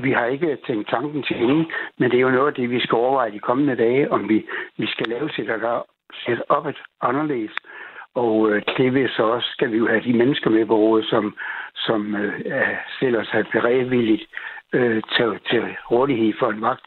vi 0.03 0.11
har 0.11 0.25
ikke 0.25 0.57
tænkt 0.67 0.89
tanken 0.89 1.23
til 1.23 1.35
hende, 1.35 1.65
men 1.97 2.11
det 2.11 2.17
er 2.17 2.21
jo 2.21 2.29
noget 2.29 2.47
af 2.47 2.53
det, 2.53 2.69
vi 2.69 2.79
skal 2.79 2.95
overveje 2.95 3.31
de 3.31 3.39
kommende 3.39 3.75
dage, 3.75 4.11
om 4.11 4.29
vi, 4.29 4.45
vi 4.77 4.87
skal 4.87 5.07
lave 5.07 5.29
sætte 6.25 6.51
op 6.51 6.65
et 6.67 6.81
anderledes. 7.01 7.51
Og 8.15 8.51
øh, 8.51 8.61
det 8.77 8.93
vil 8.93 9.09
så 9.09 9.23
også, 9.23 9.47
skal 9.51 9.71
vi 9.71 9.77
jo 9.77 9.87
have 9.87 10.03
de 10.03 10.13
mennesker 10.13 10.49
med 10.49 10.65
på 10.65 10.75
rådet, 10.75 11.05
som, 11.05 11.35
som 11.75 12.15
øh, 12.15 12.41
selv 12.99 13.17
os 13.17 13.29
har 13.29 13.45
beredvilligt 13.51 14.25
øh, 14.73 15.03
til, 15.15 15.39
til 15.49 15.63
rådighed 15.91 16.33
for 16.39 16.49
en 16.49 16.59
magt, 16.59 16.85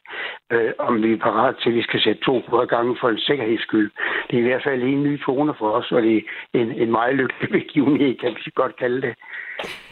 øh, 0.53 0.73
om 0.79 1.03
vi 1.03 1.13
er 1.13 1.17
parat 1.17 1.55
til, 1.63 1.69
at 1.71 1.77
vi 1.77 1.83
skal 1.83 2.01
sætte 2.01 2.25
to 2.25 2.43
på 2.49 2.65
gange 2.75 2.97
for 3.01 3.09
en 3.09 3.19
sikkerheds 3.19 3.63
skyld. 3.63 3.91
Det 4.31 4.35
er 4.37 4.43
i 4.43 4.49
hvert 4.49 4.63
fald 4.65 4.83
en 4.83 5.03
ny 5.03 5.25
tone 5.25 5.55
for 5.59 5.71
os, 5.71 5.93
og 5.93 6.03
det 6.03 6.17
er 6.17 6.23
en, 6.55 6.73
en 6.73 6.91
meget 6.91 7.15
lykkelig 7.15 7.51
begivenhed, 7.51 8.19
kan 8.19 8.31
vi 8.45 8.51
godt 8.55 8.77
kalde 8.77 9.03
det. 9.03 9.15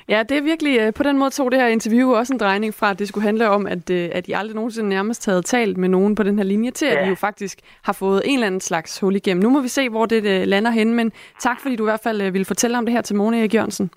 Ja, 0.09 0.23
det 0.23 0.39
er 0.39 0.43
virkelig, 0.43 0.81
øh, 0.81 0.93
på 0.95 1.03
den 1.03 1.19
måde 1.19 1.31
tog 1.31 1.53
det 1.53 1.61
her 1.61 1.69
interview 1.69 2.15
også 2.15 2.33
en 2.35 2.41
drejning 2.41 2.75
fra, 2.75 2.91
at 2.91 2.99
det 2.99 3.09
skulle 3.09 3.25
handle 3.25 3.49
om, 3.49 3.67
at, 3.67 3.91
øh, 3.91 4.09
at 4.13 4.29
I 4.29 4.33
aldrig 4.33 4.55
nogensinde 4.55 4.89
nærmest 4.89 5.27
havde 5.27 5.43
talt 5.43 5.77
med 5.77 5.89
nogen 5.89 6.15
på 6.15 6.23
den 6.23 6.39
her 6.39 6.45
linje, 6.45 6.71
til 6.71 6.87
at 6.87 7.07
I 7.07 7.09
jo 7.09 7.15
faktisk 7.15 7.59
har 7.85 7.93
fået 7.93 8.23
en 8.25 8.35
eller 8.35 8.47
anden 8.47 8.61
slags 8.61 9.01
hul 9.01 9.17
igennem. 9.17 9.43
Nu 9.43 9.51
må 9.51 9.61
vi 9.61 9.69
se, 9.69 9.89
hvor 9.89 10.07
det 10.07 10.17
øh, 10.17 10.47
lander 10.47 10.71
hen, 10.71 10.95
men 10.95 11.13
tak 11.39 11.61
fordi 11.61 11.77
du 11.77 11.85
i 11.85 11.91
hvert 11.91 12.01
fald 12.03 12.31
ville 12.31 12.45
fortælle 12.45 12.79
om 12.79 12.87
det 12.87 12.93
her 12.93 13.01
til 13.01 13.17
Mone 13.17 13.39
Erik 13.41 13.55
Jørgensen. 13.55 13.91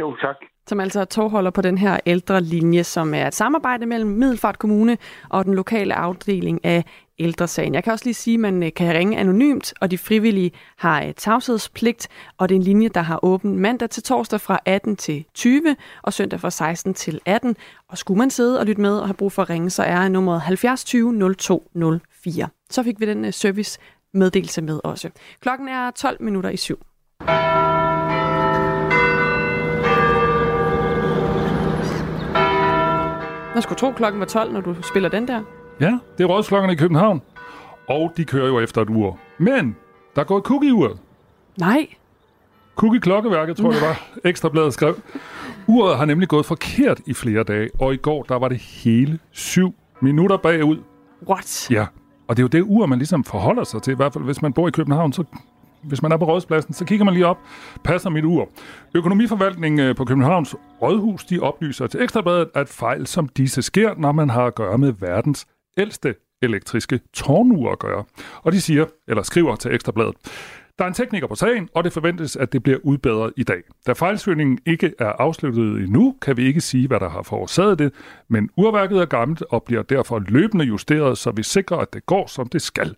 Jo, 0.00 0.16
tak 0.16 0.36
som 0.68 0.80
altså 0.80 1.00
er 1.00 1.04
togholder 1.04 1.50
på 1.50 1.62
den 1.62 1.78
her 1.78 1.98
ældre 2.06 2.40
linje, 2.40 2.84
som 2.84 3.14
er 3.14 3.26
et 3.26 3.34
samarbejde 3.34 3.86
mellem 3.86 4.10
Middelfart 4.10 4.58
Kommune 4.58 4.98
og 5.28 5.44
den 5.44 5.54
lokale 5.54 5.94
afdeling 5.94 6.64
af 6.64 6.84
ældresagen. 7.18 7.74
Jeg 7.74 7.84
kan 7.84 7.92
også 7.92 8.04
lige 8.04 8.14
sige, 8.14 8.34
at 8.34 8.40
man 8.40 8.62
øh, 8.62 8.72
kan 8.76 8.94
ringe 8.94 9.18
anonymt, 9.18 9.74
og 9.80 9.90
de 9.90 9.98
frivillige 9.98 10.52
har 10.76 11.02
et 11.02 11.16
tavshedspligt, 11.16 12.08
og 12.38 12.48
det 12.48 12.54
er 12.54 12.56
en 12.56 12.62
linje, 12.62 12.88
der 12.88 13.00
har 13.00 13.24
åben 13.24 13.58
mandag 13.58 13.90
til 13.90 14.02
torsdag 14.02 14.40
fra 14.40 14.58
18 14.64 14.96
til 14.96 15.24
20 15.34 15.76
og 16.02 16.12
søndag 16.12 16.40
fra 16.40 16.50
16 16.50 16.94
til 16.94 17.20
18. 17.24 17.56
Og 17.88 17.98
skulle 17.98 18.18
man 18.18 18.30
sidde 18.30 18.60
og 18.60 18.66
lytte 18.66 18.80
med 18.82 18.98
og 18.98 19.06
have 19.06 19.14
brug 19.14 19.32
for 19.32 19.42
at 19.42 19.50
ringe, 19.50 19.70
så 19.70 19.82
er 19.82 20.08
nummeret 20.08 20.40
70 20.40 20.84
20 20.84 21.34
0204. 21.38 22.48
Så 22.70 22.82
fik 22.82 23.00
vi 23.00 23.06
den 23.06 23.24
øh, 23.24 23.32
service 23.32 23.78
meddelelse 24.14 24.62
med 24.62 24.80
også. 24.84 25.10
Klokken 25.40 25.68
er 25.68 25.90
12 25.90 26.22
minutter 26.22 26.50
i 26.50 26.56
syv. 26.56 26.78
Man 33.56 33.62
skulle 33.62 33.78
tro, 33.78 33.92
klokken 33.92 34.20
var 34.20 34.26
12, 34.26 34.52
når 34.52 34.60
du 34.60 34.82
spiller 34.82 35.08
den 35.08 35.28
der. 35.28 35.42
Ja, 35.80 35.98
det 36.18 36.24
er 36.24 36.28
rådsklokkerne 36.28 36.72
i 36.72 36.76
København. 36.76 37.22
Og 37.88 38.12
de 38.16 38.24
kører 38.24 38.46
jo 38.46 38.60
efter 38.60 38.82
et 38.82 38.90
ur. 38.90 39.18
Men 39.38 39.76
der 40.16 40.24
går 40.24 40.38
et 40.38 40.44
cookie-ur. 40.44 40.98
Nej. 41.58 41.86
Cookie-klokkeværket, 42.76 43.56
tror 43.56 43.72
jeg, 43.72 43.80
det 43.80 43.88
var. 43.88 44.08
Ekstrabladet 44.24 44.74
skrev. 44.74 44.94
Uret 45.66 45.96
har 45.96 46.04
nemlig 46.04 46.28
gået 46.28 46.46
forkert 46.46 47.00
i 47.06 47.14
flere 47.14 47.42
dage, 47.42 47.70
og 47.80 47.94
i 47.94 47.96
går, 47.96 48.22
der 48.22 48.38
var 48.38 48.48
det 48.48 48.58
hele 48.58 49.18
syv 49.32 49.74
minutter 50.00 50.36
bagud. 50.36 50.78
What? 51.28 51.70
Ja, 51.70 51.86
og 52.28 52.36
det 52.36 52.42
er 52.42 52.44
jo 52.44 52.48
det 52.48 52.62
ur, 52.62 52.86
man 52.86 52.98
ligesom 52.98 53.24
forholder 53.24 53.64
sig 53.64 53.82
til. 53.82 53.92
I 53.92 53.96
hvert 53.96 54.12
fald, 54.12 54.24
hvis 54.24 54.42
man 54.42 54.52
bor 54.52 54.68
i 54.68 54.70
København, 54.70 55.12
så 55.12 55.24
hvis 55.82 56.02
man 56.02 56.12
er 56.12 56.16
på 56.16 56.24
rådspladsen, 56.24 56.74
så 56.74 56.84
kigger 56.84 57.04
man 57.04 57.14
lige 57.14 57.26
op. 57.26 57.38
Passer 57.84 58.10
mit 58.10 58.24
ur? 58.24 58.48
Økonomiforvaltningen 58.94 59.80
øh, 59.80 59.96
på 59.96 60.04
Københavns 60.04 60.54
Rådhus, 60.82 61.24
de 61.24 61.40
oplyser 61.40 61.86
til 61.86 62.02
Ekstrabladet, 62.02 62.48
at 62.54 62.68
fejl 62.68 63.06
som 63.06 63.28
disse 63.28 63.62
sker, 63.62 63.94
når 63.98 64.12
man 64.12 64.30
har 64.30 64.44
at 64.44 64.54
gøre 64.54 64.78
med 64.78 64.92
verdens 65.00 65.46
ældste 65.78 66.14
elektriske 66.42 67.00
tårnur 67.12 67.72
at 67.72 67.78
gøre. 67.78 68.04
Og 68.42 68.52
de 68.52 68.60
siger, 68.60 68.86
eller 69.08 69.22
skriver 69.22 69.56
til 69.56 69.74
Ekstrabladet, 69.74 70.14
der 70.78 70.84
er 70.84 70.88
en 70.88 70.94
tekniker 70.94 71.26
på 71.26 71.34
sagen, 71.34 71.68
og 71.74 71.84
det 71.84 71.92
forventes, 71.92 72.36
at 72.36 72.52
det 72.52 72.62
bliver 72.62 72.78
udbedret 72.82 73.32
i 73.36 73.42
dag. 73.42 73.62
Da 73.86 73.92
fejlsøgningen 73.92 74.58
ikke 74.66 74.94
er 74.98 75.12
afsluttet 75.12 75.64
endnu, 75.64 76.14
kan 76.22 76.36
vi 76.36 76.46
ikke 76.46 76.60
sige, 76.60 76.88
hvad 76.88 77.00
der 77.00 77.08
har 77.08 77.22
forårsaget 77.22 77.78
det, 77.78 77.92
men 78.28 78.50
urværket 78.56 78.98
er 78.98 79.06
gammelt 79.06 79.42
og 79.50 79.62
bliver 79.62 79.82
derfor 79.82 80.18
løbende 80.28 80.64
justeret, 80.64 81.18
så 81.18 81.30
vi 81.30 81.42
sikrer, 81.42 81.76
at 81.76 81.94
det 81.94 82.06
går, 82.06 82.26
som 82.26 82.48
det 82.48 82.62
skal 82.62 82.94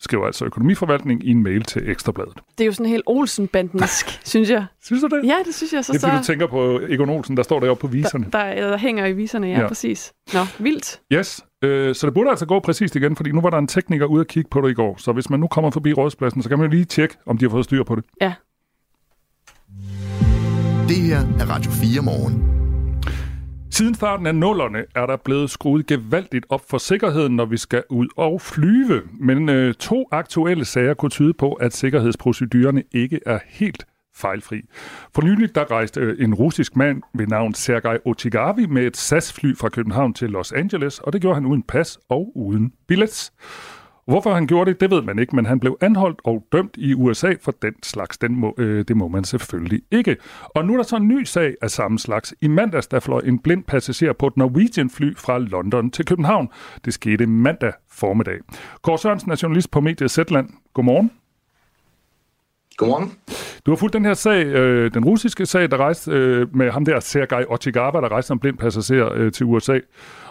skriver 0.00 0.26
altså 0.26 0.44
økonomiforvaltning 0.44 1.24
i 1.24 1.30
en 1.30 1.42
mail 1.42 1.62
til 1.62 1.90
Ekstrabladet. 1.90 2.34
Det 2.58 2.64
er 2.64 2.66
jo 2.66 2.72
sådan 2.72 2.86
helt 2.86 3.02
Olsen-bandensk, 3.06 4.20
synes 4.32 4.50
jeg. 4.50 4.66
Synes 4.82 5.02
du 5.02 5.16
det? 5.16 5.28
Ja, 5.28 5.36
det 5.46 5.54
synes 5.54 5.72
jeg. 5.72 5.84
Så, 5.84 5.92
det 5.92 6.04
er 6.04 6.08
fordi, 6.08 6.18
du 6.18 6.24
tænker 6.24 6.46
på 6.46 6.80
Egon 6.88 7.10
Olsen, 7.10 7.36
der 7.36 7.42
står 7.42 7.60
deroppe 7.60 7.80
på 7.80 7.86
viserne. 7.86 8.26
Der, 8.32 8.54
der, 8.54 8.70
der 8.70 8.78
hænger 8.78 9.06
i 9.06 9.12
viserne, 9.12 9.46
ja, 9.46 9.60
ja. 9.60 9.68
præcis. 9.68 10.12
Nå, 10.34 10.40
vildt. 10.58 11.00
Yes, 11.12 11.40
øh, 11.62 11.94
så 11.94 12.06
det 12.06 12.14
burde 12.14 12.30
altså 12.30 12.46
gå 12.46 12.60
præcist 12.60 12.96
igen, 12.96 13.16
fordi 13.16 13.32
nu 13.32 13.40
var 13.40 13.50
der 13.50 13.58
en 13.58 13.68
tekniker 13.68 14.06
ude 14.06 14.20
at 14.20 14.28
kigge 14.28 14.50
på 14.50 14.60
det 14.60 14.70
i 14.70 14.74
går. 14.74 14.94
Så 14.98 15.12
hvis 15.12 15.30
man 15.30 15.40
nu 15.40 15.46
kommer 15.46 15.70
forbi 15.70 15.92
rådspladsen, 15.92 16.42
så 16.42 16.48
kan 16.48 16.58
man 16.58 16.70
lige 16.70 16.84
tjekke, 16.84 17.16
om 17.26 17.38
de 17.38 17.44
har 17.44 17.50
fået 17.50 17.64
styr 17.64 17.84
på 17.84 17.94
det. 17.94 18.04
Ja. 18.20 18.32
Det 20.88 20.96
her 20.96 21.18
er 21.18 21.50
Radio 21.50 21.70
4 21.70 22.02
morgen. 22.02 22.59
Siden 23.72 23.94
starten 23.94 24.26
af 24.26 24.34
nullerne 24.34 24.84
er 24.94 25.06
der 25.06 25.16
blevet 25.16 25.50
skruet 25.50 25.86
gevaldigt 25.86 26.46
op 26.48 26.60
for 26.70 26.78
sikkerheden, 26.78 27.36
når 27.36 27.44
vi 27.44 27.56
skal 27.56 27.82
ud 27.90 28.08
og 28.16 28.40
flyve. 28.40 29.02
Men 29.20 29.48
øh, 29.48 29.74
to 29.74 30.08
aktuelle 30.10 30.64
sager 30.64 30.94
kunne 30.94 31.10
tyde 31.10 31.34
på, 31.34 31.52
at 31.52 31.74
sikkerhedsprocedurerne 31.74 32.82
ikke 32.92 33.20
er 33.26 33.38
helt 33.46 33.86
fejlfri. 34.16 34.60
For 35.14 35.22
nylig 35.22 35.54
der 35.54 35.70
rejste 35.70 36.00
øh, 36.00 36.24
en 36.24 36.34
russisk 36.34 36.76
mand 36.76 37.02
ved 37.14 37.26
navn 37.26 37.54
Sergej 37.54 37.98
Otigavi 38.04 38.66
med 38.66 38.86
et 38.86 38.96
SAS-fly 38.96 39.56
fra 39.56 39.68
København 39.68 40.14
til 40.14 40.30
Los 40.30 40.52
Angeles, 40.52 40.98
og 40.98 41.12
det 41.12 41.20
gjorde 41.20 41.34
han 41.34 41.46
uden 41.46 41.62
pas 41.62 41.98
og 42.08 42.32
uden 42.36 42.72
billets. 42.88 43.32
Hvorfor 44.10 44.34
han 44.34 44.46
gjorde 44.46 44.70
det, 44.70 44.80
det 44.80 44.90
ved 44.90 45.02
man 45.02 45.18
ikke, 45.18 45.36
men 45.36 45.46
han 45.46 45.60
blev 45.60 45.76
anholdt 45.80 46.20
og 46.24 46.44
dømt 46.52 46.76
i 46.76 46.94
USA 46.94 47.34
for 47.42 47.54
den 47.62 47.74
slags. 47.82 48.18
Den 48.18 48.36
må, 48.36 48.54
øh, 48.58 48.84
det 48.88 48.96
må 48.96 49.08
man 49.08 49.24
selvfølgelig 49.24 49.82
ikke. 49.90 50.16
Og 50.44 50.64
nu 50.64 50.72
er 50.72 50.76
der 50.76 50.84
så 50.84 50.96
en 50.96 51.08
ny 51.08 51.24
sag 51.24 51.54
af 51.62 51.70
samme 51.70 51.98
slags. 51.98 52.34
I 52.40 52.48
mandags 52.48 52.86
der 52.86 53.00
fløj 53.00 53.20
en 53.24 53.38
blind 53.38 53.64
passager 53.64 54.12
på 54.12 54.26
et 54.26 54.36
Norwegian-fly 54.36 55.16
fra 55.16 55.38
London 55.38 55.90
til 55.90 56.04
København. 56.04 56.48
Det 56.84 56.94
skete 56.94 57.26
mandag 57.26 57.72
formiddag. 57.90 58.38
Kåre 58.82 58.98
Sørensen 58.98 59.30
er 59.30 59.36
journalist 59.42 59.70
på 59.70 59.80
mediet 59.80 60.10
Zetland. 60.10 60.48
Godmorgen. 60.74 61.10
Godmorgen. 62.76 63.12
Du 63.66 63.70
har 63.70 63.76
fulgt 63.76 63.92
den 63.92 64.04
her 64.04 64.14
sag, 64.14 64.46
øh, 64.46 64.94
den 64.94 65.04
russiske 65.04 65.46
sag, 65.46 65.70
der 65.70 65.76
rejste 65.76 66.10
øh, 66.10 66.56
med 66.56 66.70
ham 66.70 66.84
der, 66.84 67.00
Sergej 67.00 67.44
Otigava, 67.48 68.00
der 68.00 68.08
rejste 68.08 68.28
som 68.28 68.38
blind 68.38 68.58
passager 68.58 69.12
øh, 69.12 69.32
til 69.32 69.46
USA. 69.46 69.78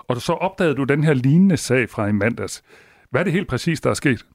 Og 0.08 0.22
så 0.22 0.34
opdagede 0.34 0.76
du 0.76 0.84
den 0.84 1.04
her 1.04 1.14
lignende 1.14 1.58
sag 1.58 1.90
fra 1.90 2.08
i 2.08 2.12
mandags. 2.12 2.64
Hvad 3.12 3.22
er 3.22 3.24
det 3.24 3.34
helt 3.34 3.48
præcis, 3.48 3.82
der 3.82 3.90
er 3.90 3.94
sket? 3.94 4.26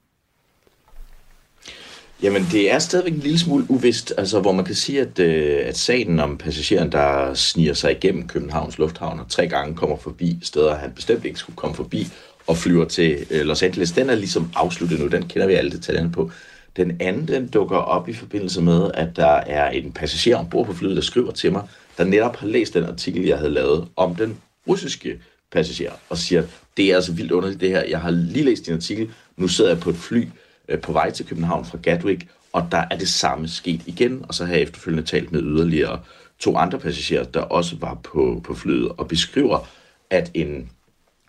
Jamen, 2.23 2.47
det 2.51 2.71
er 2.71 2.79
stadigvæk 2.79 3.13
en 3.13 3.19
lille 3.19 3.39
smule 3.39 3.65
uvist, 3.69 4.13
altså, 4.17 4.39
hvor 4.39 4.51
man 4.51 4.65
kan 4.65 4.75
sige, 4.75 5.01
at, 5.01 5.19
øh, 5.19 5.61
at 5.65 5.77
sagen 5.77 6.19
om 6.19 6.37
passageren, 6.37 6.91
der 6.91 7.33
sniger 7.33 7.73
sig 7.73 7.91
igennem 7.91 8.27
Københavns 8.27 8.77
Lufthavn 8.77 9.19
og 9.19 9.29
tre 9.29 9.47
gange 9.47 9.75
kommer 9.75 9.97
forbi 9.97 10.39
steder, 10.41 10.75
han 10.75 10.91
bestemt 10.91 11.25
ikke 11.25 11.39
skulle 11.39 11.55
komme 11.55 11.75
forbi, 11.75 12.07
og 12.47 12.57
flyver 12.57 12.85
til 12.85 13.25
øh, 13.31 13.41
Los 13.41 13.63
Angeles, 13.63 13.91
den 13.91 14.09
er 14.09 14.15
ligesom 14.15 14.51
afsluttet 14.55 14.99
nu. 14.99 15.07
Den 15.07 15.27
kender 15.27 15.47
vi 15.47 15.53
alle 15.53 15.71
detaljerne 15.71 16.11
på. 16.11 16.31
Den 16.77 16.97
anden, 16.99 17.27
den 17.27 17.47
dukker 17.47 17.77
op 17.77 18.09
i 18.09 18.13
forbindelse 18.13 18.61
med, 18.61 18.91
at 18.93 19.15
der 19.15 19.31
er 19.35 19.69
en 19.69 19.91
passager 19.91 20.37
ombord 20.37 20.65
på 20.65 20.73
flyet, 20.73 20.95
der 20.95 21.01
skriver 21.01 21.31
til 21.31 21.51
mig, 21.51 21.63
der 21.97 22.03
netop 22.03 22.35
har 22.35 22.47
læst 22.47 22.73
den 22.73 22.83
artikel, 22.83 23.25
jeg 23.25 23.37
havde 23.37 23.51
lavet 23.51 23.87
om 23.95 24.15
den 24.15 24.37
russiske 24.67 25.19
passager, 25.51 25.91
og 26.09 26.17
siger, 26.17 26.43
det 26.77 26.91
er 26.91 26.95
altså 26.95 27.13
vildt 27.13 27.31
underligt 27.31 27.61
det 27.61 27.69
her. 27.69 27.83
Jeg 27.83 28.01
har 28.01 28.11
lige 28.11 28.45
læst 28.45 28.65
din 28.65 28.73
artikel, 28.73 29.09
nu 29.37 29.47
sidder 29.47 29.71
jeg 29.71 29.79
på 29.79 29.89
et 29.89 29.95
fly 29.95 30.27
øh, 30.69 30.79
på 30.79 30.91
vej 30.91 31.11
til 31.11 31.25
København 31.25 31.65
fra 31.65 31.77
Gatwick, 31.81 32.27
og 32.53 32.67
der 32.71 32.83
er 32.91 32.97
det 32.97 33.09
samme 33.09 33.47
sket 33.47 33.81
igen, 33.85 34.25
og 34.27 34.33
så 34.33 34.45
har 34.45 34.53
jeg 34.53 34.61
efterfølgende 34.61 35.07
talt 35.07 35.31
med 35.31 35.41
yderligere 35.41 35.99
to 36.39 36.57
andre 36.57 36.79
passagerer, 36.79 37.23
der 37.23 37.41
også 37.41 37.75
var 37.79 37.93
på, 37.93 38.41
på 38.43 38.53
flyet, 38.53 38.91
og 38.97 39.07
beskriver, 39.07 39.67
at 40.09 40.31
en 40.33 40.69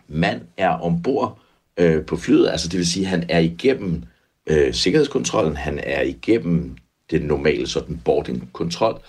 mand 0.07 0.41
er 0.57 0.69
ombord 0.69 1.39
øh, 1.77 2.05
på 2.05 2.17
flyet, 2.17 2.49
altså 2.49 2.67
det 2.67 2.77
vil 2.77 2.87
sige, 2.87 3.05
at 3.05 3.09
han 3.09 3.25
er 3.29 3.39
igennem 3.39 4.03
øh, 4.47 4.73
sikkerhedskontrollen, 4.73 5.57
han 5.57 5.79
er 5.83 6.01
igennem 6.01 6.77
den 7.11 7.21
normale 7.21 7.67
sådan 7.67 8.01
boardingkontrol, 8.05 9.01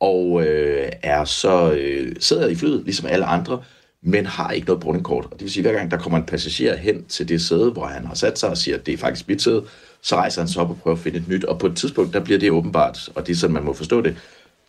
og 0.00 0.46
øh, 0.46 0.88
er 1.02 1.24
så 1.24 1.72
øh, 1.72 2.16
sidder 2.20 2.48
i 2.48 2.54
flyet, 2.54 2.84
ligesom 2.84 3.06
alle 3.06 3.24
andre, 3.24 3.62
men 4.02 4.26
har 4.26 4.50
ikke 4.50 4.66
noget 4.66 4.80
boardingkort. 4.80 5.24
Og 5.24 5.32
det 5.32 5.40
vil 5.40 5.50
sige, 5.50 5.64
at 5.64 5.70
hver 5.70 5.78
gang 5.78 5.90
der 5.90 5.98
kommer 5.98 6.18
en 6.18 6.24
passager 6.24 6.76
hen 6.76 7.04
til 7.04 7.28
det 7.28 7.42
sæde, 7.42 7.70
hvor 7.70 7.86
han 7.86 8.04
har 8.04 8.14
sat 8.14 8.38
sig 8.38 8.48
og 8.48 8.58
siger, 8.58 8.76
at 8.76 8.86
det 8.86 8.94
er 8.94 8.98
faktisk 8.98 9.28
mit 9.28 9.42
sæde, 9.42 9.64
så 10.02 10.16
rejser 10.16 10.40
han 10.40 10.48
sig 10.48 10.62
op 10.62 10.70
og 10.70 10.78
prøver 10.78 10.96
at 10.96 11.02
finde 11.02 11.18
et 11.18 11.28
nyt. 11.28 11.44
Og 11.44 11.58
på 11.58 11.66
et 11.66 11.76
tidspunkt, 11.76 12.14
der 12.14 12.20
bliver 12.20 12.38
det 12.38 12.50
åbenbart, 12.50 13.08
og 13.14 13.26
det 13.26 13.32
er 13.32 13.36
sådan, 13.36 13.54
man 13.54 13.64
må 13.64 13.72
forstå 13.72 14.00
det, 14.00 14.16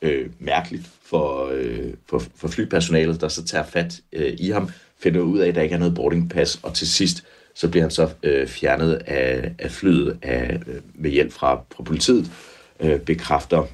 øh, 0.01 0.29
mærkeligt 0.39 0.83
for, 1.05 1.51
øh, 1.53 1.93
for, 2.09 2.23
for 2.35 2.47
flypersonalet, 2.47 3.21
der 3.21 3.27
så 3.27 3.43
tager 3.43 3.63
fat 3.63 4.01
øh, 4.13 4.33
i 4.39 4.49
ham, 4.49 4.69
finder 4.99 5.21
ud 5.21 5.39
af, 5.39 5.47
at 5.47 5.55
der 5.55 5.61
ikke 5.61 5.75
er 5.75 5.79
noget 5.79 5.95
boardingpas, 5.95 6.59
og 6.63 6.73
til 6.73 6.87
sidst, 6.87 7.23
så 7.55 7.69
bliver 7.69 7.83
han 7.83 7.91
så 7.91 8.09
øh, 8.23 8.47
fjernet 8.47 8.93
af, 8.93 9.51
af 9.59 9.71
flyet 9.71 10.17
af, 10.21 10.59
øh, 10.67 10.81
med 10.95 11.11
hjælp 11.11 11.31
fra, 11.31 11.61
fra 11.75 11.83
politiet, 11.83 12.31
øh, 12.79 12.99
bekræfter 12.99 13.67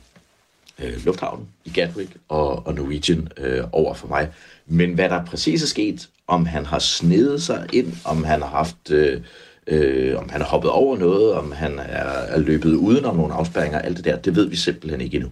øh, 0.84 1.05
lufthavnen 1.05 1.47
i 1.65 1.69
Gatwick 1.69 2.11
og, 2.27 2.67
og 2.67 2.73
Norwegian 2.73 3.27
øh, 3.38 3.63
over 3.71 3.93
for 3.93 4.07
mig. 4.07 4.30
Men 4.67 4.93
hvad 4.93 5.09
der 5.09 5.25
præcis 5.25 5.63
er 5.63 5.67
sket, 5.67 6.09
om 6.27 6.45
han 6.45 6.65
har 6.65 6.80
snedet 6.80 7.41
sig 7.41 7.67
ind, 7.73 7.93
om 8.05 8.23
han 8.23 8.41
har 8.41 8.49
haft... 8.49 8.91
Øh, 8.91 9.21
øh, 9.67 10.17
om 10.17 10.30
han 10.30 10.41
har 10.41 10.47
hoppet 10.47 10.71
over 10.71 10.97
noget, 10.97 11.34
om 11.34 11.51
han 11.51 11.80
er, 11.80 12.09
er 12.09 12.39
løbet 12.39 12.73
udenom 12.73 13.15
nogle 13.15 13.34
afspærringer, 13.34 13.80
alt 13.80 13.97
det 13.97 14.05
der, 14.05 14.17
det 14.17 14.36
ved 14.36 14.49
vi 14.49 14.55
simpelthen 14.55 15.01
ikke 15.01 15.15
endnu. 15.15 15.32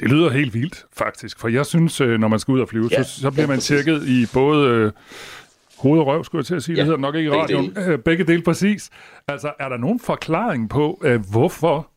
Det 0.00 0.10
lyder 0.10 0.30
helt 0.30 0.54
vildt, 0.54 0.86
faktisk. 0.92 1.38
For 1.38 1.48
jeg 1.48 1.66
synes, 1.66 2.00
øh, 2.00 2.20
når 2.20 2.28
man 2.28 2.38
skal 2.38 2.52
ud 2.52 2.60
og 2.60 2.68
flyve, 2.68 2.88
ja, 2.90 3.02
så, 3.02 3.20
så 3.20 3.30
bliver 3.30 3.46
man 3.46 3.58
tjekket 3.58 4.08
i 4.08 4.26
både 4.32 4.68
øh, 4.68 4.92
hoved 5.78 6.00
og 6.00 6.06
røv, 6.06 6.24
skulle 6.24 6.40
jeg 6.40 6.46
til 6.46 6.54
at 6.54 6.62
sige. 6.62 6.74
Ja, 6.76 6.80
det 6.80 6.86
hedder 6.86 7.00
nok 7.00 7.14
ikke 7.14 7.30
i 7.30 7.32
radioen. 7.32 7.74
Begge 7.74 7.90
dele. 7.90 7.98
begge 7.98 8.24
dele, 8.24 8.42
præcis. 8.42 8.90
Altså, 9.28 9.52
er 9.60 9.68
der 9.68 9.76
nogen 9.76 10.00
forklaring 10.00 10.70
på, 10.70 11.02
øh, 11.04 11.20
hvorfor 11.30 11.90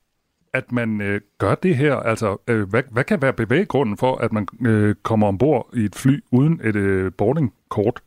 at 0.53 0.71
man 0.71 1.01
øh, 1.01 1.21
gør 1.37 1.55
det 1.55 1.75
her? 1.75 1.95
Altså, 1.95 2.37
øh, 2.47 2.69
hvad, 2.69 2.83
hvad 2.91 3.03
kan 3.03 3.21
være 3.21 3.33
bevæggrunden 3.33 3.97
for, 3.97 4.17
at 4.17 4.33
man 4.33 4.47
øh, 4.65 4.95
kommer 5.03 5.27
ombord 5.27 5.69
i 5.75 5.85
et 5.85 5.95
fly 5.95 6.19
uden 6.31 6.61
et 6.63 6.75
øh, 6.75 7.11
boardingkort? 7.17 8.01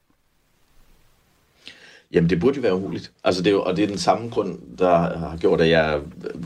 Jamen, 2.12 2.30
det 2.30 2.40
burde 2.40 2.56
jo 2.56 2.62
være 2.62 2.74
umuligt. 2.74 3.12
Altså, 3.24 3.42
det 3.42 3.50
er 3.50 3.54
jo, 3.54 3.62
og 3.62 3.76
det 3.76 3.82
er 3.82 3.88
den 3.88 3.98
samme 3.98 4.28
grund, 4.28 4.58
der 4.78 4.96
har 4.96 5.36
gjort, 5.40 5.60
at 5.60 5.70
jeg 5.70 6.00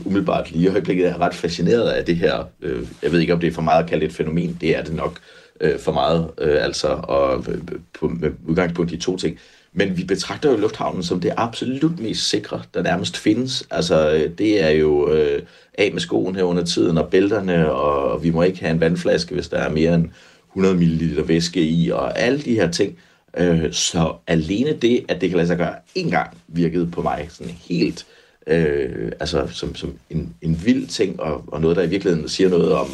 umiddelbart 0.05 0.51
lige 0.51 0.63
i 0.63 0.67
øjeblikket 0.67 1.07
er 1.07 1.21
ret 1.21 1.33
fascineret 1.33 1.89
af 1.89 2.05
det 2.05 2.15
her. 2.15 2.43
Øh, 2.61 2.87
jeg 3.03 3.11
ved 3.11 3.19
ikke, 3.19 3.33
om 3.33 3.39
det 3.39 3.47
er 3.47 3.51
for 3.51 3.61
meget 3.61 3.83
at 3.83 3.89
kalde 3.89 4.05
et 4.05 4.13
fænomen. 4.13 4.57
Det 4.61 4.77
er 4.77 4.83
det 4.83 4.95
nok 4.95 5.19
øh, 5.61 5.79
for 5.79 5.91
meget, 5.91 6.31
øh, 6.37 6.63
altså, 6.63 6.87
og 6.87 7.45
øh, 7.49 7.61
på, 7.99 8.07
med 8.07 8.31
udgangspunkt 8.47 8.91
i 8.91 8.97
to 8.97 9.17
ting. 9.17 9.39
Men 9.73 9.97
vi 9.97 10.03
betragter 10.03 10.51
jo 10.51 10.57
lufthavnen 10.57 11.03
som 11.03 11.19
det 11.19 11.33
absolut 11.37 11.99
mest 11.99 12.29
sikre, 12.29 12.61
der 12.73 12.83
nærmest 12.83 13.17
findes. 13.17 13.67
Altså, 13.71 14.11
øh, 14.11 14.37
det 14.37 14.63
er 14.63 14.69
jo 14.69 15.11
øh, 15.11 15.41
af 15.73 15.91
med 15.93 16.01
skoen 16.01 16.35
her 16.35 16.43
under 16.43 16.65
tiden, 16.65 16.97
og 16.97 17.09
bælterne, 17.09 17.71
og 17.71 18.23
vi 18.23 18.29
må 18.29 18.43
ikke 18.43 18.59
have 18.59 18.71
en 18.71 18.79
vandflaske, 18.79 19.33
hvis 19.33 19.49
der 19.49 19.57
er 19.57 19.69
mere 19.69 19.95
end 19.95 20.09
100 20.49 20.75
ml 20.75 21.27
væske 21.27 21.61
i, 21.61 21.89
og 21.89 22.19
alle 22.19 22.41
de 22.41 22.55
her 22.55 22.71
ting. 22.71 22.97
Øh, 23.37 23.73
så 23.73 24.13
alene 24.27 24.73
det, 24.73 25.05
at 25.07 25.21
det 25.21 25.29
kan 25.29 25.37
lade 25.37 25.47
sig 25.47 25.57
gøre 25.57 25.75
en 25.95 26.11
gang, 26.11 26.37
virkede 26.47 26.87
på 26.91 27.01
mig 27.01 27.27
sådan 27.29 27.53
helt 27.69 28.05
øh, 28.49 29.11
altså 29.19 29.47
som, 29.47 29.75
som 29.75 29.93
en, 30.09 30.35
en 30.41 30.61
vild 30.65 30.87
ting, 30.87 31.19
og, 31.19 31.43
og 31.47 31.61
noget, 31.61 31.77
der 31.77 31.83
i 31.83 31.89
virkeligheden 31.89 32.29
siger 32.29 32.49
noget 32.49 32.73
om, 32.73 32.89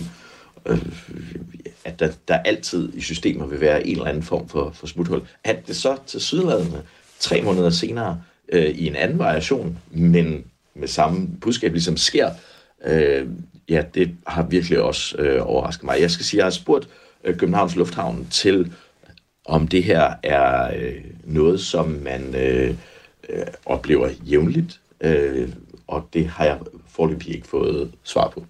øh, 0.66 0.78
at 1.86 2.00
der, 2.00 2.12
der 2.28 2.38
altid 2.38 2.94
i 2.94 3.02
systemer 3.02 3.46
vil 3.46 3.62
være 3.62 3.88
en 3.88 3.96
eller 3.96 4.10
anden 4.10 4.24
form 4.24 4.50
for, 4.50 4.72
for 4.74 4.88
smuthul. 4.88 5.22
At 5.44 5.68
det 5.68 5.76
så 5.76 5.98
til 6.08 6.22
sydladende 6.22 6.84
tre 7.20 7.42
måneder 7.42 7.70
senere 7.70 8.22
øh, 8.50 8.70
i 8.70 8.88
en 8.88 8.96
anden 8.96 9.20
variation, 9.20 9.78
men 9.92 10.46
med 10.74 10.88
samme 10.88 11.28
budskab 11.42 11.72
ligesom 11.72 11.98
sker, 11.98 12.30
øh, 12.86 13.28
ja, 13.70 13.84
det 13.94 14.16
har 14.28 14.44
virkelig 14.44 14.82
også 14.82 15.18
øh, 15.18 15.42
overrasket 15.50 15.84
mig. 15.84 16.02
Jeg 16.02 16.12
skal 16.12 16.26
sige, 16.26 16.38
jeg 16.38 16.46
har 16.46 16.52
spurgt 16.52 16.90
øh, 17.24 17.38
Københavns 17.38 17.76
Lufthavn 17.76 18.28
til, 18.32 18.74
om 19.46 19.68
det 19.68 19.84
her 19.84 20.14
er 20.24 20.76
øh, 20.78 21.04
noget, 21.24 21.60
som 21.60 21.88
man 21.88 22.36
øh, 22.36 22.76
øh, 23.30 23.46
oplever 23.66 24.10
jævnligt, 24.24 24.80
øh, 25.02 25.50
og 25.88 26.10
det 26.14 26.28
har 26.28 26.46
jeg 26.46 26.60
forløbig 26.90 27.36
ikke 27.36 27.48
fået 27.48 27.92
svar 28.04 28.30
på. 28.30 28.46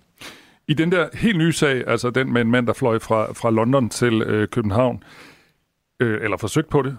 I 0.68 0.74
den 0.74 0.92
der 0.92 1.08
helt 1.14 1.38
nye 1.38 1.54
sag, 1.54 1.88
altså 1.88 2.10
den 2.10 2.34
med 2.34 2.42
en 2.42 2.52
mand, 2.52 2.68
der 2.68 2.74
fløj 2.74 3.00
fra, 3.00 3.34
fra 3.34 3.52
London 3.52 3.90
til 3.90 4.22
øh, 4.22 4.48
København, 4.48 5.04
øh, 6.00 6.24
eller 6.24 6.38
forsøgt 6.38 6.70
på 6.70 6.82
det? 6.82 6.98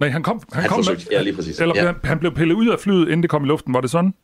Nej, 0.00 0.08
han 0.08 0.22
kom... 0.22 0.42
Han, 0.52 0.60
han 0.60 0.68
kom 0.68 0.78
forsøgte, 0.78 1.04
med, 1.10 1.16
ja, 1.16 1.22
lige 1.22 1.36
præcis. 1.36 1.60
Eller 1.60 1.74
ja. 1.76 1.86
han, 1.86 1.94
han 2.04 2.18
blev 2.18 2.34
pillet 2.34 2.54
ud 2.54 2.68
af 2.68 2.80
flyet, 2.80 3.02
inden 3.02 3.22
det 3.22 3.30
kom 3.30 3.44
i 3.44 3.46
luften. 3.46 3.74
Var 3.74 3.80
det 3.80 3.90
sådan? 3.90 4.14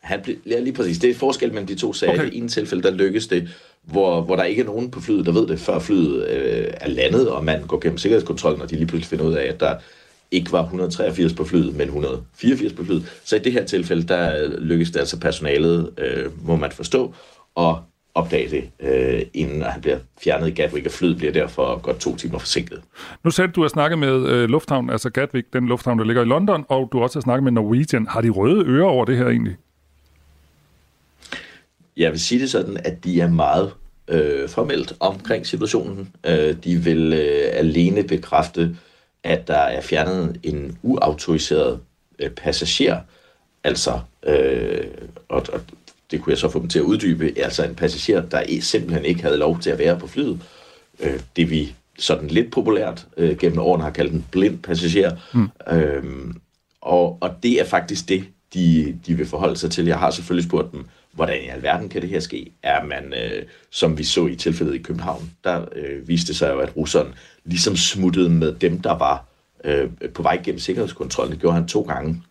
Han 0.00 0.20
blev, 0.22 0.36
ja, 0.46 0.60
lige 0.60 0.72
præcis. 0.72 0.98
Det 0.98 1.10
er 1.10 1.14
forskel 1.14 1.48
mellem 1.48 1.66
de 1.66 1.74
to 1.74 1.92
sager. 1.92 2.12
Okay. 2.12 2.32
I 2.32 2.38
en 2.38 2.48
tilfælde, 2.48 2.82
der 2.82 2.90
lykkes 2.90 3.26
det, 3.26 3.48
hvor, 3.82 4.22
hvor 4.22 4.36
der 4.36 4.44
ikke 4.44 4.62
er 4.62 4.66
nogen 4.66 4.90
på 4.90 5.00
flyet, 5.00 5.26
der 5.26 5.32
ved 5.32 5.46
det, 5.46 5.60
før 5.60 5.78
flyet 5.78 6.28
øh, 6.28 6.66
er 6.80 6.88
landet, 6.88 7.30
og 7.30 7.44
man 7.44 7.66
går 7.66 7.80
gennem 7.80 7.98
sikkerhedskontrollen, 7.98 8.62
og 8.62 8.70
de 8.70 8.76
lige 8.76 8.86
pludselig 8.86 9.08
finder 9.08 9.24
ud 9.24 9.34
af, 9.34 9.44
at 9.44 9.60
der 9.60 9.76
ikke 10.30 10.52
var 10.52 10.62
183 10.62 11.32
på 11.32 11.44
flyet, 11.44 11.76
men 11.76 11.86
184 11.86 12.72
på 12.72 12.84
flyet. 12.84 13.20
Så 13.24 13.36
i 13.36 13.38
det 13.38 13.52
her 13.52 13.64
tilfælde, 13.64 14.08
der 14.08 14.48
lykkes 14.58 14.90
det 14.90 15.00
altså 15.00 15.20
personalet, 15.20 15.90
øh, 15.98 16.46
må 16.46 16.56
man 16.56 16.72
forstå, 16.72 17.14
og 17.54 17.82
opdage 18.14 18.50
det, 18.50 18.70
øh, 18.80 19.22
inden 19.34 19.62
han 19.62 19.80
bliver 19.80 19.98
fjernet 20.24 20.48
i 20.48 20.50
Gatwick, 20.50 20.86
og 20.86 20.92
flyet 20.92 21.16
bliver 21.16 21.32
derfor 21.32 21.80
godt 21.80 22.00
to 22.00 22.16
timer 22.16 22.38
forsinket. 22.38 22.82
Nu 23.24 23.30
sagde 23.30 23.52
du, 23.52 23.64
at 23.64 23.70
snakke 23.70 23.96
med 23.96 24.26
øh, 24.26 24.48
lufthavnen, 24.48 24.90
altså 24.90 25.10
Gatwick, 25.10 25.52
den 25.52 25.66
lufthavn, 25.66 25.98
der 25.98 26.04
ligger 26.04 26.22
i 26.22 26.26
London, 26.26 26.64
og 26.68 26.88
du 26.92 27.00
også 27.00 27.18
har 27.18 27.22
snakket 27.22 27.44
med 27.44 27.52
Norwegian. 27.52 28.06
Har 28.06 28.20
de 28.20 28.30
røde 28.30 28.64
ører 28.66 28.88
over 28.88 29.04
det 29.04 29.16
her 29.16 29.26
egentlig? 29.26 29.56
Jeg 31.96 32.10
vil 32.10 32.20
sige 32.20 32.40
det 32.40 32.50
sådan, 32.50 32.76
at 32.84 33.04
de 33.04 33.20
er 33.20 33.28
meget 33.28 33.72
øh, 34.08 34.48
formelt 34.48 34.96
omkring 35.00 35.46
situationen. 35.46 36.12
Øh, 36.26 36.54
de 36.64 36.76
vil 36.76 37.12
øh, 37.12 37.48
alene 37.52 38.02
bekræfte, 38.02 38.76
at 39.24 39.48
der 39.48 39.58
er 39.58 39.80
fjernet 39.80 40.40
en 40.42 40.78
uautoriseret 40.82 41.80
øh, 42.18 42.30
passager, 42.30 43.00
altså, 43.64 44.00
øh, 44.26 44.84
og, 45.28 45.46
og 45.52 45.60
det 46.10 46.22
kunne 46.22 46.30
jeg 46.30 46.38
så 46.38 46.48
få 46.48 46.58
dem 46.58 46.68
til 46.68 46.78
at 46.78 46.84
uddybe, 46.84 47.32
altså 47.36 47.64
en 47.64 47.74
passager, 47.74 48.20
der 48.22 48.60
simpelthen 48.60 49.04
ikke 49.04 49.22
havde 49.22 49.36
lov 49.36 49.60
til 49.60 49.70
at 49.70 49.78
være 49.78 49.98
på 49.98 50.06
flyet. 50.06 50.40
Øh, 51.00 51.20
det 51.36 51.50
vi 51.50 51.74
sådan 51.98 52.28
lidt 52.28 52.52
populært 52.52 53.06
øh, 53.16 53.38
gennem 53.38 53.58
årene 53.58 53.84
har 53.84 53.90
kaldt 53.90 54.12
en 54.12 54.26
blind 54.30 54.58
passager. 54.58 55.16
Mm. 55.34 55.48
Øh, 55.72 56.34
og, 56.80 57.18
og 57.20 57.30
det 57.42 57.60
er 57.60 57.64
faktisk 57.64 58.08
det, 58.08 58.24
de, 58.54 58.98
de 59.06 59.14
vil 59.14 59.26
forholde 59.26 59.56
sig 59.56 59.70
til. 59.70 59.86
Jeg 59.86 59.98
har 59.98 60.10
selvfølgelig 60.10 60.48
spurgt 60.48 60.72
dem, 60.72 60.84
hvordan 61.12 61.44
i 61.44 61.48
alverden 61.48 61.88
kan 61.88 62.02
det 62.02 62.10
her 62.10 62.20
ske? 62.20 62.52
Er 62.62 62.84
man, 62.84 63.14
øh, 63.14 63.42
som 63.70 63.98
vi 63.98 64.04
så 64.04 64.26
i 64.26 64.34
tilfældet 64.34 64.74
i 64.74 64.78
København, 64.78 65.30
der 65.44 65.64
øh, 65.76 66.08
viste 66.08 66.34
sig 66.34 66.50
jo, 66.50 66.58
at 66.58 66.76
russeren 66.76 67.14
ligesom 67.44 67.76
smuttede 67.76 68.30
med 68.30 68.54
dem, 68.54 68.80
der 68.80 68.98
var 68.98 69.24
øh, 69.64 69.90
på 70.14 70.22
vej 70.22 70.40
gennem 70.44 70.58
sikkerhedskontrollen. 70.58 71.32
Det 71.32 71.40
gjorde 71.40 71.54
han 71.54 71.68
to 71.68 71.82
gange. 71.82 72.22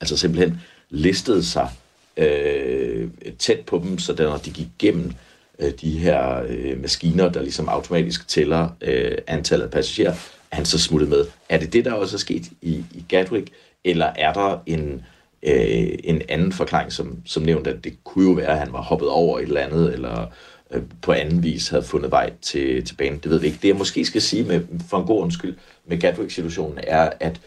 Altså 0.00 0.16
simpelthen 0.16 0.60
listede 0.90 1.44
sig 1.44 1.68
øh, 2.16 3.08
tæt 3.38 3.60
på 3.60 3.82
dem, 3.84 3.98
så 3.98 4.14
når 4.18 4.36
de 4.36 4.50
gik 4.50 4.68
gennem 4.78 5.12
øh, 5.58 5.72
de 5.80 5.98
her 5.98 6.42
øh, 6.48 6.82
maskiner, 6.82 7.28
der 7.28 7.42
ligesom 7.42 7.68
automatisk 7.68 8.28
tæller 8.28 8.68
øh, 8.80 9.18
antallet 9.26 9.64
af 9.64 9.70
passagerer, 9.70 10.14
er 10.50 10.56
han 10.56 10.64
så 10.64 10.78
smuttet 10.78 11.08
med. 11.08 11.24
Er 11.48 11.58
det 11.58 11.72
det, 11.72 11.84
der 11.84 11.92
også 11.92 12.16
er 12.16 12.18
sket 12.18 12.42
i, 12.62 12.84
i 12.94 13.04
Gatwick, 13.08 13.50
eller 13.84 14.06
er 14.06 14.32
der 14.32 14.62
en, 14.66 15.04
øh, 15.42 15.98
en 16.04 16.22
anden 16.28 16.52
forklaring, 16.52 16.92
som, 16.92 17.18
som 17.24 17.42
nævnt, 17.42 17.66
at 17.66 17.84
det 17.84 18.04
kunne 18.04 18.28
jo 18.28 18.32
være, 18.32 18.52
at 18.52 18.58
han 18.58 18.72
var 18.72 18.82
hoppet 18.82 19.08
over 19.08 19.38
et 19.38 19.42
eller 19.42 19.60
andet, 19.60 19.92
eller 19.92 20.26
øh, 20.70 20.82
på 21.02 21.12
anden 21.12 21.42
vis 21.42 21.68
havde 21.68 21.82
fundet 21.82 22.10
vej 22.10 22.32
til, 22.42 22.84
til 22.84 22.94
banen. 22.94 23.18
Det 23.18 23.30
ved 23.30 23.38
vi 23.38 23.46
ikke. 23.46 23.58
Det 23.62 23.68
jeg 23.68 23.76
måske 23.76 24.04
skal 24.04 24.22
sige 24.22 24.44
med, 24.44 24.60
for 24.88 24.98
en 24.98 25.06
god 25.06 25.22
undskyld 25.22 25.56
med 25.86 26.00
Gatwick-situationen, 26.00 26.78
er, 26.82 27.10
at 27.20 27.40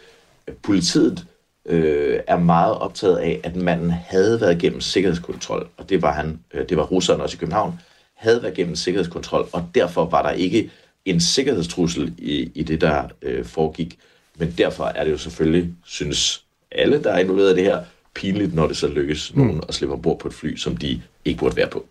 politiet 0.62 1.26
øh, 1.68 2.20
er 2.26 2.38
meget 2.38 2.74
optaget 2.78 3.16
af, 3.16 3.40
at 3.44 3.56
manden 3.56 3.90
havde 3.90 4.40
været 4.40 4.58
gennem 4.58 4.80
sikkerhedskontrol, 4.80 5.68
og 5.76 5.88
det 5.88 6.02
var 6.02 6.12
han, 6.12 6.40
øh, 6.54 6.68
det 6.68 6.76
var 6.76 6.82
russeren 6.82 7.20
også 7.20 7.36
i 7.36 7.38
København, 7.38 7.80
havde 8.14 8.42
været 8.42 8.54
gennem 8.54 8.76
sikkerhedskontrol, 8.76 9.48
og 9.52 9.64
derfor 9.74 10.04
var 10.04 10.22
der 10.22 10.30
ikke 10.30 10.70
en 11.04 11.20
sikkerhedstrussel 11.20 12.14
i, 12.18 12.50
i 12.54 12.62
det, 12.62 12.80
der 12.80 13.02
øh, 13.22 13.44
foregik. 13.44 13.98
Men 14.38 14.54
derfor 14.58 14.84
er 14.84 15.04
det 15.04 15.10
jo 15.10 15.18
selvfølgelig, 15.18 15.72
synes 15.84 16.42
alle, 16.72 17.02
der 17.02 17.12
er 17.12 17.18
involveret 17.18 17.52
i 17.52 17.56
det 17.56 17.64
her, 17.64 17.84
pinligt, 18.14 18.54
når 18.54 18.66
det 18.66 18.76
så 18.76 18.88
lykkes 18.88 19.34
mm. 19.34 19.40
nogen 19.42 19.62
at 19.68 19.74
slippe 19.74 19.94
ombord 19.94 20.18
på 20.18 20.28
et 20.28 20.34
fly, 20.34 20.56
som 20.56 20.76
de 20.76 21.02
ikke 21.24 21.38
burde 21.38 21.56
være 21.56 21.68
på. 21.68 21.86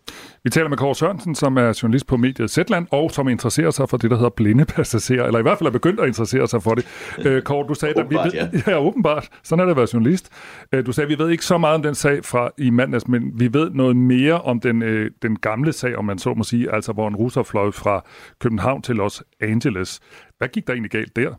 Vi 0.45 0.49
taler 0.49 0.69
med 0.69 0.77
Kåre 0.77 0.95
Sørensen, 0.95 1.35
som 1.35 1.57
er 1.57 1.79
journalist 1.83 2.07
på 2.07 2.17
mediet 2.17 2.51
Zetland, 2.51 2.87
og 2.91 3.11
som 3.11 3.27
interesserer 3.27 3.71
sig 3.71 3.89
for 3.89 3.97
det, 3.97 4.11
der 4.11 4.15
hedder 4.15 4.29
blinde 4.29 4.65
passagerer, 4.65 5.25
eller 5.25 5.39
i 5.39 5.41
hvert 5.41 5.57
fald 5.57 5.67
er 5.67 5.71
begyndt 5.71 5.99
at 5.99 6.07
interessere 6.07 6.47
sig 6.47 6.63
for 6.63 6.75
det. 6.75 6.85
Øh, 7.17 7.41
Kåre, 7.41 7.67
du 7.67 7.73
sagde, 7.73 7.99
at 7.99 8.09
vi 8.09 8.15
ved, 8.15 8.31
ja. 8.33 8.49
ja, 8.71 8.79
åbenbart, 8.79 9.29
sådan 9.43 9.59
er 9.59 9.65
det 9.65 9.71
at 9.71 9.77
være 9.77 9.87
journalist. 9.93 10.29
Øh, 10.71 10.85
du 10.85 10.91
sagde, 10.91 11.05
at 11.05 11.17
vi 11.17 11.23
ved 11.23 11.31
ikke 11.31 11.45
så 11.45 11.57
meget 11.57 11.75
om 11.75 11.83
den 11.83 11.95
sag 11.95 12.25
fra 12.25 12.49
i 12.57 12.69
mandags, 12.69 13.07
men 13.07 13.39
vi 13.39 13.53
ved 13.53 13.69
noget 13.69 13.95
mere 13.95 14.41
om 14.41 14.59
den, 14.59 14.81
øh, 14.81 15.11
den 15.21 15.39
gamle 15.39 15.73
sag, 15.73 15.95
om 15.95 16.05
man 16.05 16.19
så 16.19 16.33
må 16.33 16.43
sige, 16.43 16.73
altså 16.73 16.91
hvor 16.91 17.07
en 17.07 17.15
russer 17.15 17.43
fløj 17.43 17.71
fra 17.71 18.05
København 18.39 18.81
til 18.81 18.95
Los 18.95 19.23
Angeles. 19.41 19.99
Hvad 20.37 20.47
gik 20.47 20.67
der 20.67 20.73
egentlig 20.73 20.91
galt 20.91 21.15
der? 21.15 21.33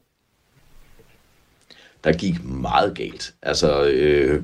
Der 2.04 2.12
gik 2.12 2.44
meget 2.44 2.96
galt. 2.96 3.34
Altså, 3.42 3.88
øh, 3.88 4.42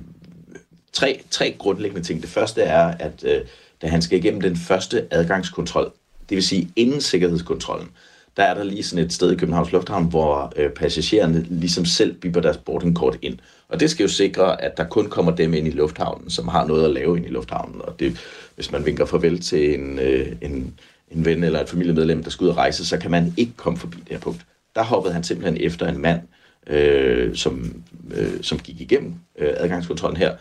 tre, 0.92 1.22
tre 1.30 1.56
grundlæggende 1.58 2.02
ting. 2.02 2.22
Det 2.22 2.30
første 2.30 2.62
er, 2.62 2.94
at 2.98 3.24
øh, 3.24 3.40
da 3.82 3.86
han 3.86 4.02
skal 4.02 4.18
igennem 4.18 4.40
den 4.40 4.56
første 4.56 5.06
adgangskontrol, 5.10 5.92
det 6.28 6.34
vil 6.34 6.42
sige 6.42 6.68
inden 6.76 7.00
sikkerhedskontrollen, 7.00 7.88
der 8.36 8.42
er 8.42 8.54
der 8.54 8.64
lige 8.64 8.82
sådan 8.82 9.04
et 9.04 9.12
sted 9.12 9.32
i 9.32 9.36
Københavns 9.36 9.72
Lufthavn, 9.72 10.04
hvor 10.04 10.52
øh, 10.56 10.70
passagererne 10.70 11.46
ligesom 11.48 11.84
selv 11.84 12.14
bipper 12.14 12.40
deres 12.40 12.56
boardingkort 12.56 13.18
ind. 13.22 13.38
Og 13.68 13.80
det 13.80 13.90
skal 13.90 14.04
jo 14.04 14.08
sikre, 14.08 14.62
at 14.62 14.76
der 14.76 14.84
kun 14.84 15.08
kommer 15.08 15.36
dem 15.36 15.54
ind 15.54 15.68
i 15.68 15.70
lufthavnen, 15.70 16.30
som 16.30 16.48
har 16.48 16.66
noget 16.66 16.84
at 16.84 16.90
lave 16.90 17.16
ind 17.16 17.26
i 17.26 17.28
lufthavnen. 17.28 17.82
Og 17.82 18.00
det, 18.00 18.18
hvis 18.54 18.72
man 18.72 18.86
vinker 18.86 19.04
farvel 19.04 19.40
til 19.40 19.80
en, 19.80 19.98
øh, 19.98 20.32
en, 20.40 20.74
en 21.10 21.24
ven 21.24 21.44
eller 21.44 21.60
et 21.60 21.68
familiemedlem, 21.68 22.22
der 22.22 22.30
skal 22.30 22.44
ud 22.44 22.50
og 22.50 22.56
rejse, 22.56 22.86
så 22.86 22.98
kan 22.98 23.10
man 23.10 23.34
ikke 23.36 23.52
komme 23.56 23.78
forbi 23.78 23.96
det 23.96 24.08
her 24.10 24.18
punkt. 24.18 24.40
Der 24.74 24.82
hoppede 24.82 25.14
han 25.14 25.24
simpelthen 25.24 25.56
efter 25.60 25.88
en 25.88 25.98
mand, 25.98 26.20
øh, 26.66 27.36
som, 27.36 27.82
øh, 28.14 28.42
som 28.42 28.58
gik 28.58 28.80
igennem 28.80 29.14
øh, 29.38 29.48
adgangskontrollen 29.56 30.16
her, 30.16 30.32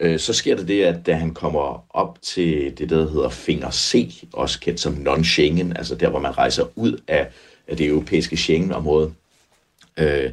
Øh, 0.00 0.18
så 0.18 0.32
sker 0.32 0.56
der 0.56 0.64
det, 0.64 0.82
at 0.82 1.06
da 1.06 1.14
han 1.14 1.34
kommer 1.34 1.86
op 1.90 2.22
til 2.22 2.78
det, 2.78 2.90
der 2.90 3.10
hedder 3.10 3.28
Finger 3.28 3.70
C, 3.70 4.24
også 4.32 4.60
kendt 4.60 4.80
som 4.80 4.92
non-Schengen, 4.92 5.76
altså 5.76 5.94
der, 5.94 6.10
hvor 6.10 6.20
man 6.20 6.38
rejser 6.38 6.64
ud 6.76 7.00
af, 7.08 7.28
af 7.68 7.76
det 7.76 7.86
europæiske 7.86 8.36
Schengen-område, 8.36 9.12
øh, 9.96 10.30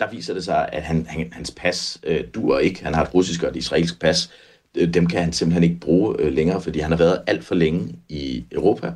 der 0.00 0.10
viser 0.10 0.34
det 0.34 0.44
sig, 0.44 0.68
at 0.72 0.82
han, 0.82 1.06
han, 1.08 1.32
hans 1.32 1.50
pas 1.50 1.98
øh, 2.02 2.24
dur 2.34 2.58
ikke. 2.58 2.84
Han 2.84 2.94
har 2.94 3.02
et 3.02 3.14
russisk 3.14 3.42
og 3.42 3.48
et 3.48 3.56
israelsk 3.56 4.00
pas. 4.00 4.30
Øh, 4.74 4.94
dem 4.94 5.06
kan 5.06 5.22
han 5.22 5.32
simpelthen 5.32 5.64
ikke 5.64 5.80
bruge 5.80 6.16
øh, 6.18 6.32
længere, 6.32 6.60
fordi 6.60 6.78
han 6.78 6.90
har 6.90 6.98
været 6.98 7.22
alt 7.26 7.44
for 7.44 7.54
længe 7.54 7.94
i 8.08 8.44
Europa. 8.52 8.92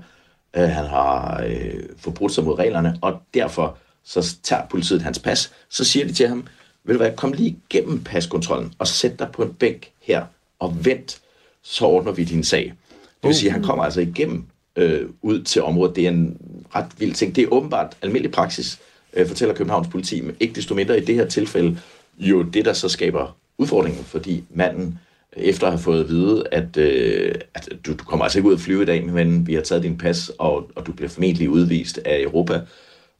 Øh, 0.57 0.69
han 0.69 0.87
har 0.87 1.43
øh, 1.47 1.83
forbrudt 1.99 2.33
sig 2.33 2.45
mod 2.45 2.59
reglerne, 2.59 2.99
og 3.01 3.21
derfor 3.35 3.79
så 4.05 4.37
tager 4.43 4.67
politiet 4.67 5.03
hans 5.03 5.19
pas. 5.19 5.53
Så 5.69 5.85
siger 5.85 6.07
de 6.07 6.13
til 6.13 6.29
ham, 6.29 6.47
vil 6.85 6.95
du 6.95 6.99
hvad, 6.99 7.13
kom 7.17 7.33
lige 7.33 7.57
igennem 7.71 8.05
paskontrollen 8.05 8.73
og 8.79 8.87
sæt 8.87 9.19
dig 9.19 9.29
på 9.33 9.43
en 9.43 9.55
bænk 9.55 9.91
her 10.01 10.25
og 10.59 10.85
vent, 10.85 11.21
så 11.63 11.85
ordner 11.85 12.13
vi 12.13 12.25
din 12.25 12.45
sag. 12.45 12.75
Det 13.23 13.29
vil 13.29 13.35
sige, 13.35 13.49
at 13.49 13.53
han 13.53 13.63
kommer 13.63 13.85
altså 13.85 14.01
igennem 14.01 14.45
øh, 14.77 15.09
ud 15.23 15.43
til 15.43 15.63
området. 15.63 15.97
Det 15.97 16.05
er 16.05 16.11
en 16.11 16.37
ret 16.75 16.89
vild 16.99 17.15
ting. 17.15 17.37
Det 17.37 17.45
er 17.45 17.49
åbenbart 17.53 17.97
almindelig 18.03 18.33
praksis, 18.33 18.81
øh, 19.13 19.27
fortæller 19.27 19.55
Københavns 19.55 19.89
politi, 19.89 20.21
men 20.21 20.37
ikke 20.41 20.55
desto 20.55 20.75
mindre 20.75 20.99
i 20.99 21.05
det 21.05 21.15
her 21.15 21.27
tilfælde 21.27 21.79
jo 22.19 22.43
det, 22.43 22.65
der 22.65 22.73
så 22.73 22.89
skaber 22.89 23.37
udfordringen, 23.59 24.05
fordi 24.05 24.45
manden 24.51 24.99
efter 25.37 25.67
at 25.67 25.73
have 25.73 25.83
fået 25.83 26.01
at 26.01 26.09
vide, 26.09 26.45
at, 26.53 26.77
øh, 26.77 27.35
at 27.55 27.69
du, 27.87 27.93
du 27.93 28.05
kommer 28.05 28.25
altså 28.25 28.39
ikke 28.39 28.49
ud 28.49 28.55
at 28.55 28.61
flyve 28.61 28.83
i 28.83 28.87
dag, 28.87 29.07
men 29.07 29.47
vi 29.47 29.55
har 29.55 29.63
taget 29.63 29.83
din 29.83 29.99
pas, 29.99 30.31
og, 30.39 30.71
og 30.75 30.87
du 30.87 30.93
bliver 30.93 31.09
formentlig 31.09 31.51
udvist 31.51 31.99
af 32.05 32.21
Europa, 32.21 32.61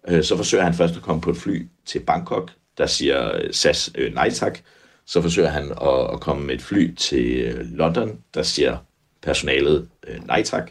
øh, 0.09 0.25
så 0.25 0.37
forsøger 0.37 0.65
han 0.65 0.75
først 0.75 0.97
at 0.97 1.03
komme 1.03 1.21
på 1.23 1.31
et 1.31 1.37
fly 1.37 1.67
til 1.87 1.99
Bangkok, 2.01 2.51
der 2.79 2.87
siger 2.87 3.37
øh, 3.37 3.53
SAS 3.53 3.91
øh, 3.95 4.15
nej 4.15 4.31
tak. 4.31 4.59
Så 5.07 5.23
forsøger 5.23 5.49
han 5.49 5.71
at, 5.83 6.13
at 6.13 6.21
komme 6.21 6.47
med 6.47 6.55
et 6.55 6.63
fly 6.63 6.95
til 6.95 7.41
øh, 7.41 7.67
London, 7.73 8.19
der 8.35 8.43
siger 8.43 8.77
personalet 9.23 9.89
øh, 10.09 10.27
nej 10.27 10.43
tak. 10.43 10.71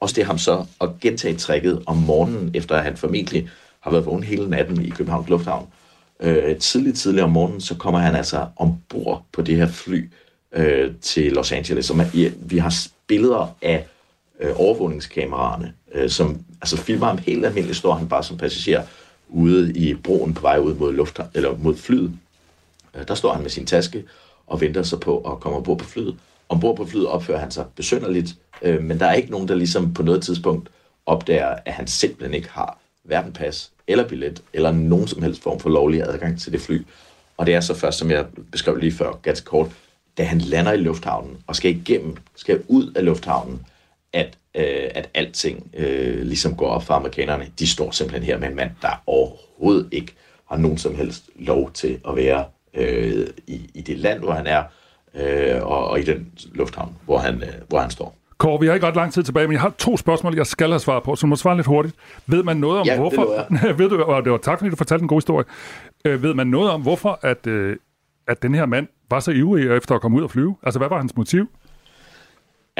Og 0.00 0.08
det 0.08 0.18
er 0.18 0.24
ham 0.24 0.38
så 0.38 0.64
at 0.80 0.88
gentage 1.00 1.36
trækket 1.36 1.82
om 1.86 1.96
morgenen, 1.96 2.50
efter 2.54 2.76
at 2.76 2.84
han 2.84 2.96
formentlig 2.96 3.50
har 3.80 3.90
været 3.90 4.06
vågen 4.06 4.22
hele 4.22 4.50
natten 4.50 4.84
i 4.84 4.90
Københavns 4.90 5.28
Lufthavn. 5.28 5.68
Øh, 6.20 6.56
tidligt, 6.56 6.98
tidligt 6.98 7.24
om 7.24 7.30
morgenen, 7.30 7.60
så 7.60 7.74
kommer 7.74 8.00
han 8.00 8.14
altså 8.14 8.46
ombord 8.56 9.24
på 9.32 9.42
det 9.42 9.56
her 9.56 9.68
fly 9.68 10.10
øh, 10.52 10.92
til 11.00 11.32
Los 11.32 11.52
Angeles. 11.52 11.86
Så 11.86 11.94
man, 11.94 12.06
ja, 12.14 12.30
vi 12.36 12.58
har 12.58 12.74
billeder 13.06 13.56
af 13.62 13.86
øh, 14.40 14.52
overvågningskameraerne, 14.56 15.72
øh, 15.94 16.10
som 16.10 16.44
altså 16.60 16.76
filmer 16.76 17.06
ham 17.06 17.18
helt 17.18 17.46
almindeligt, 17.46 17.78
står 17.78 17.94
han 17.94 18.08
bare 18.08 18.24
som 18.24 18.36
passager 18.36 18.82
ude 19.30 19.72
i 19.72 19.94
broen 19.94 20.34
på 20.34 20.40
vej 20.40 20.58
ud 20.58 20.74
mod, 20.74 20.92
luft, 20.92 21.20
eller 21.34 21.56
mod 21.56 21.76
flyet. 21.76 22.12
Øh, 22.94 23.08
der 23.08 23.14
står 23.14 23.32
han 23.32 23.42
med 23.42 23.50
sin 23.50 23.66
taske 23.66 24.04
og 24.46 24.60
venter 24.60 24.82
sig 24.82 25.00
på 25.00 25.18
at 25.18 25.40
komme 25.40 25.58
ombord 25.58 25.78
på 25.78 25.84
flyet. 25.84 26.16
Ombord 26.48 26.76
på 26.76 26.86
flyet 26.86 27.06
opfører 27.06 27.38
han 27.38 27.50
sig 27.50 27.66
besynderligt, 27.76 28.36
øh, 28.62 28.82
men 28.82 29.00
der 29.00 29.06
er 29.06 29.12
ikke 29.12 29.30
nogen, 29.30 29.48
der 29.48 29.54
ligesom 29.54 29.94
på 29.94 30.02
noget 30.02 30.22
tidspunkt 30.22 30.68
opdager, 31.06 31.56
at 31.64 31.72
han 31.72 31.86
simpelthen 31.86 32.34
ikke 32.34 32.48
har 32.48 32.78
hverken 33.02 33.32
pas 33.32 33.70
eller 33.86 34.08
billet, 34.08 34.42
eller 34.52 34.72
nogen 34.72 35.08
som 35.08 35.22
helst 35.22 35.42
form 35.42 35.60
for 35.60 35.68
lovlig 35.68 36.02
adgang 36.02 36.40
til 36.40 36.52
det 36.52 36.60
fly. 36.60 36.82
Og 37.36 37.46
det 37.46 37.54
er 37.54 37.60
så 37.60 37.74
først, 37.74 37.98
som 37.98 38.10
jeg 38.10 38.26
beskrev 38.52 38.76
lige 38.76 38.92
før, 38.92 39.12
ganske 39.22 39.44
kort, 39.44 39.70
da 40.18 40.24
han 40.24 40.38
lander 40.38 40.72
i 40.72 40.76
lufthavnen 40.76 41.36
og 41.46 41.56
skal 41.56 41.70
igennem, 41.70 42.16
skal 42.36 42.62
ud 42.68 42.92
af 42.92 43.04
lufthavnen, 43.04 43.66
at 44.12 44.38
øh, 44.54 44.90
at 44.94 45.10
alting 45.14 45.70
øh, 45.76 46.22
ligesom 46.22 46.56
går 46.56 46.68
op 46.68 46.82
for 46.82 46.94
amerikanerne. 46.94 47.46
De 47.58 47.66
står 47.66 47.90
simpelthen 47.90 48.26
her 48.26 48.38
med 48.38 48.48
en 48.48 48.56
mand, 48.56 48.70
der 48.82 49.02
overhovedet 49.06 49.88
ikke 49.92 50.14
har 50.50 50.56
nogen 50.56 50.78
som 50.78 50.94
helst 50.94 51.30
lov 51.36 51.72
til 51.72 52.00
at 52.08 52.16
være 52.16 52.44
øh, 52.74 53.26
i, 53.46 53.70
i 53.74 53.80
det 53.80 53.98
land, 53.98 54.20
hvor 54.20 54.32
han 54.32 54.46
er, 54.46 54.62
øh, 55.14 55.62
og, 55.62 55.88
og 55.88 56.00
i 56.00 56.02
den 56.02 56.32
lufthavn, 56.52 56.96
hvor 57.04 57.18
han, 57.18 57.42
øh, 57.42 57.48
hvor 57.68 57.78
han 57.78 57.90
står. 57.90 58.16
Kåre, 58.38 58.60
vi 58.60 58.66
har 58.66 58.74
ikke 58.74 58.86
ret 58.86 58.96
lang 58.96 59.12
tid 59.12 59.22
tilbage, 59.22 59.46
men 59.46 59.52
jeg 59.52 59.60
har 59.60 59.74
to 59.78 59.96
spørgsmål, 59.96 60.36
jeg 60.36 60.46
skal 60.46 60.68
have 60.68 60.80
svar 60.80 61.00
på, 61.00 61.16
så 61.16 61.20
du 61.20 61.26
må 61.26 61.36
svare 61.36 61.56
lidt 61.56 61.66
hurtigt. 61.66 61.94
Ved 62.26 62.42
man 62.42 62.56
noget 62.56 62.80
om, 62.80 62.86
ja, 62.86 62.96
hvorfor... 62.96 63.46
Det 63.50 63.78
ved 63.78 63.88
du, 63.88 64.02
og 64.02 64.24
det 64.24 64.32
var 64.32 64.38
tak, 64.38 64.58
fordi 64.58 64.70
du 64.70 64.76
fortalte 64.76 65.02
en 65.02 65.08
god 65.08 65.16
historie. 65.16 65.44
Øh, 66.04 66.22
ved 66.22 66.34
man 66.34 66.46
noget 66.46 66.70
om, 66.70 66.82
hvorfor 66.82 67.18
at, 67.22 67.46
øh, 67.46 67.76
at 68.28 68.42
den 68.42 68.54
her 68.54 68.66
mand 68.66 68.86
var 69.10 69.20
så 69.20 69.30
ivrig 69.30 69.76
efter 69.76 69.94
at 69.94 70.00
komme 70.00 70.18
ud 70.18 70.22
og 70.22 70.30
flyve? 70.30 70.56
Altså, 70.62 70.78
hvad 70.78 70.88
var 70.88 70.98
hans 70.98 71.16
motiv? 71.16 71.48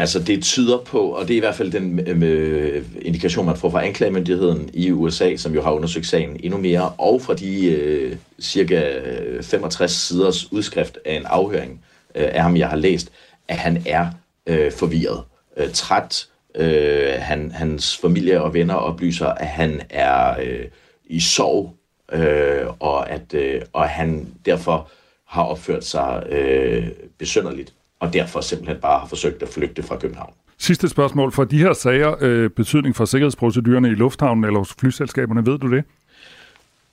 Altså 0.00 0.18
det 0.18 0.42
tyder 0.42 0.78
på, 0.78 1.00
og 1.00 1.28
det 1.28 1.34
er 1.34 1.36
i 1.36 1.40
hvert 1.40 1.54
fald 1.54 1.72
den 1.72 2.00
øh, 2.08 2.22
øh 2.22 2.84
indikation, 3.02 3.46
man 3.46 3.56
får 3.56 3.70
fra 3.70 3.84
anklagemyndigheden 3.86 4.70
i 4.74 4.90
USA, 4.90 5.36
som 5.36 5.54
jo 5.54 5.62
har 5.62 5.70
undersøgt 5.70 6.06
sagen 6.06 6.40
endnu 6.42 6.58
mere, 6.58 6.88
og 6.98 7.22
fra 7.22 7.34
de 7.34 7.66
øh, 7.66 8.16
cirka 8.40 8.98
øh, 8.98 9.42
65 9.42 9.92
siders 9.92 10.52
udskrift 10.52 10.98
af 11.04 11.14
en 11.14 11.26
afhøring 11.26 11.84
øh, 12.14 12.28
af 12.32 12.42
ham, 12.42 12.56
jeg 12.56 12.68
har 12.68 12.76
læst, 12.76 13.10
at 13.48 13.56
han 13.56 13.82
er 13.86 14.06
øh, 14.46 14.72
forvirret, 14.72 15.22
øh, 15.56 15.70
træt. 15.72 16.26
Øh, 16.54 17.12
han, 17.18 17.50
hans 17.50 17.96
familie 17.96 18.42
og 18.42 18.54
venner 18.54 18.74
oplyser, 18.74 19.26
at 19.26 19.46
han 19.46 19.80
er 19.90 20.40
øh, 20.42 20.64
i 21.04 21.20
sorg, 21.20 21.74
øh, 22.12 22.66
og 22.78 23.10
at 23.10 23.34
øh, 23.34 23.62
og 23.72 23.88
han 23.88 24.28
derfor 24.44 24.90
har 25.26 25.42
opført 25.42 25.84
sig 25.84 26.26
øh, 26.30 26.88
besynderligt 27.18 27.72
og 28.00 28.12
derfor 28.12 28.40
simpelthen 28.40 28.80
bare 28.80 29.00
har 29.00 29.06
forsøgt 29.06 29.42
at 29.42 29.48
flygte 29.48 29.82
fra 29.82 29.96
København. 29.96 30.32
Sidste 30.58 30.88
spørgsmål. 30.88 31.32
For 31.32 31.44
de 31.44 31.58
her 31.58 31.72
sager 31.72 32.14
øh, 32.20 32.50
betydning 32.50 32.96
for 32.96 33.04
sikkerhedsprocedurerne 33.04 33.88
i 33.88 33.94
lufthavnen 33.94 34.44
eller 34.44 34.58
hos 34.58 34.74
flyselskaberne, 34.80 35.46
ved 35.46 35.58
du 35.58 35.70
det? 35.70 35.84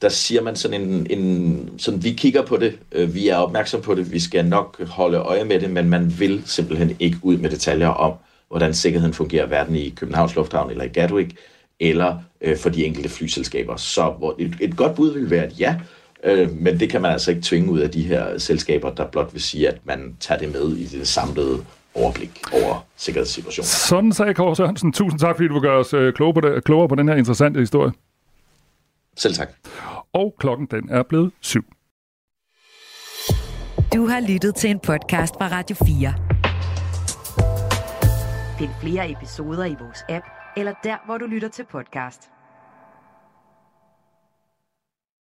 der 0.02 0.10
siger 0.10 0.42
man 0.42 0.56
sådan 0.56 0.82
en, 0.82 1.08
en 1.10 1.70
sådan, 1.78 2.04
vi 2.04 2.12
kigger 2.12 2.46
på 2.46 2.58
det, 2.58 2.80
øh, 2.92 3.16
vi 3.16 3.28
er 3.28 3.36
opmærksom 3.36 3.82
på 3.82 3.96
det, 3.96 4.12
vi 4.12 4.20
skal 4.20 4.46
nok 4.46 4.84
holde 4.84 5.18
øje 5.18 5.44
med 5.44 5.60
det, 5.60 5.70
men 5.70 5.90
man 5.90 6.20
vil 6.20 6.44
simpelthen 6.46 6.96
ikke 7.00 7.18
ud 7.22 7.38
med 7.38 7.50
detaljer 7.50 7.88
om, 7.88 8.14
hvordan 8.48 8.74
sikkerheden 8.74 9.14
fungerer 9.14 9.46
hverken 9.46 9.76
i 9.76 9.90
Københavns 9.90 10.36
Lufthavn 10.36 10.72
eller 10.72 10.84
i 10.84 10.88
Gatwick, 10.88 11.32
eller 11.80 12.18
øh, 12.42 12.58
for 12.58 12.70
de 12.70 12.86
enkelte 12.86 13.10
flyselskaber. 13.10 13.76
Så 13.76 14.14
hvor 14.18 14.36
et, 14.40 14.56
et 14.60 14.78
godt 14.78 14.96
bud 14.96 15.14
vil 15.14 15.30
være 15.30 15.48
et 15.48 15.60
ja, 15.60 15.76
øh, 16.24 16.52
men 16.52 16.80
det 16.80 16.90
kan 16.90 17.02
man 17.02 17.12
altså 17.12 17.32
ikke 17.32 17.42
tvinge 17.44 17.72
ud 17.72 17.80
af 17.80 17.92
de 17.92 18.02
her 18.02 18.38
selskaber, 18.38 18.94
der 18.94 19.08
blot 19.08 19.34
vil 19.34 19.42
sige, 19.42 19.68
at 19.68 19.78
man 19.84 20.16
tager 20.20 20.40
det 20.40 20.52
med 20.52 20.76
i 20.76 20.86
det 20.86 21.08
samlede 21.08 21.66
overblik 21.94 22.42
over 22.54 22.86
sikkerhedssituationen. 22.98 23.68
Sådan 23.68 24.14
sagde 24.14 24.34
Kåre 24.34 24.56
Sørensen. 24.56 24.94
Tusind 24.94 25.20
tak, 25.20 25.36
fordi 25.36 25.48
du 25.48 25.60
gør 25.60 25.78
os 25.78 25.94
øh, 25.94 26.14
klogere, 26.14 26.34
på 26.34 26.42
det, 26.42 26.64
klogere 26.64 26.90
på 26.90 26.96
den 26.96 27.08
her 27.08 27.16
interessante 27.16 27.60
historie. 27.60 27.92
Selv 29.18 29.34
tak. 29.34 29.50
Og 30.14 30.36
klokken 30.40 30.68
den 30.72 30.90
er 30.90 31.04
blevet 31.04 31.32
syv. 31.42 31.66
Du 33.94 34.08
har 34.08 34.28
lyttet 34.28 34.56
til 34.56 34.70
en 34.70 34.80
podcast 34.80 35.34
fra 35.34 35.48
Radio 35.48 35.76
4. 35.86 36.14
Find 38.60 38.72
flere 38.82 39.12
episoder 39.12 39.66
i 39.66 39.76
vores 39.80 40.00
app, 40.10 40.26
eller 40.58 40.74
der, 40.84 41.06
hvor 41.06 41.18
du 41.18 41.26
lytter 41.26 41.48
til 41.48 41.66
podcast. 41.72 42.30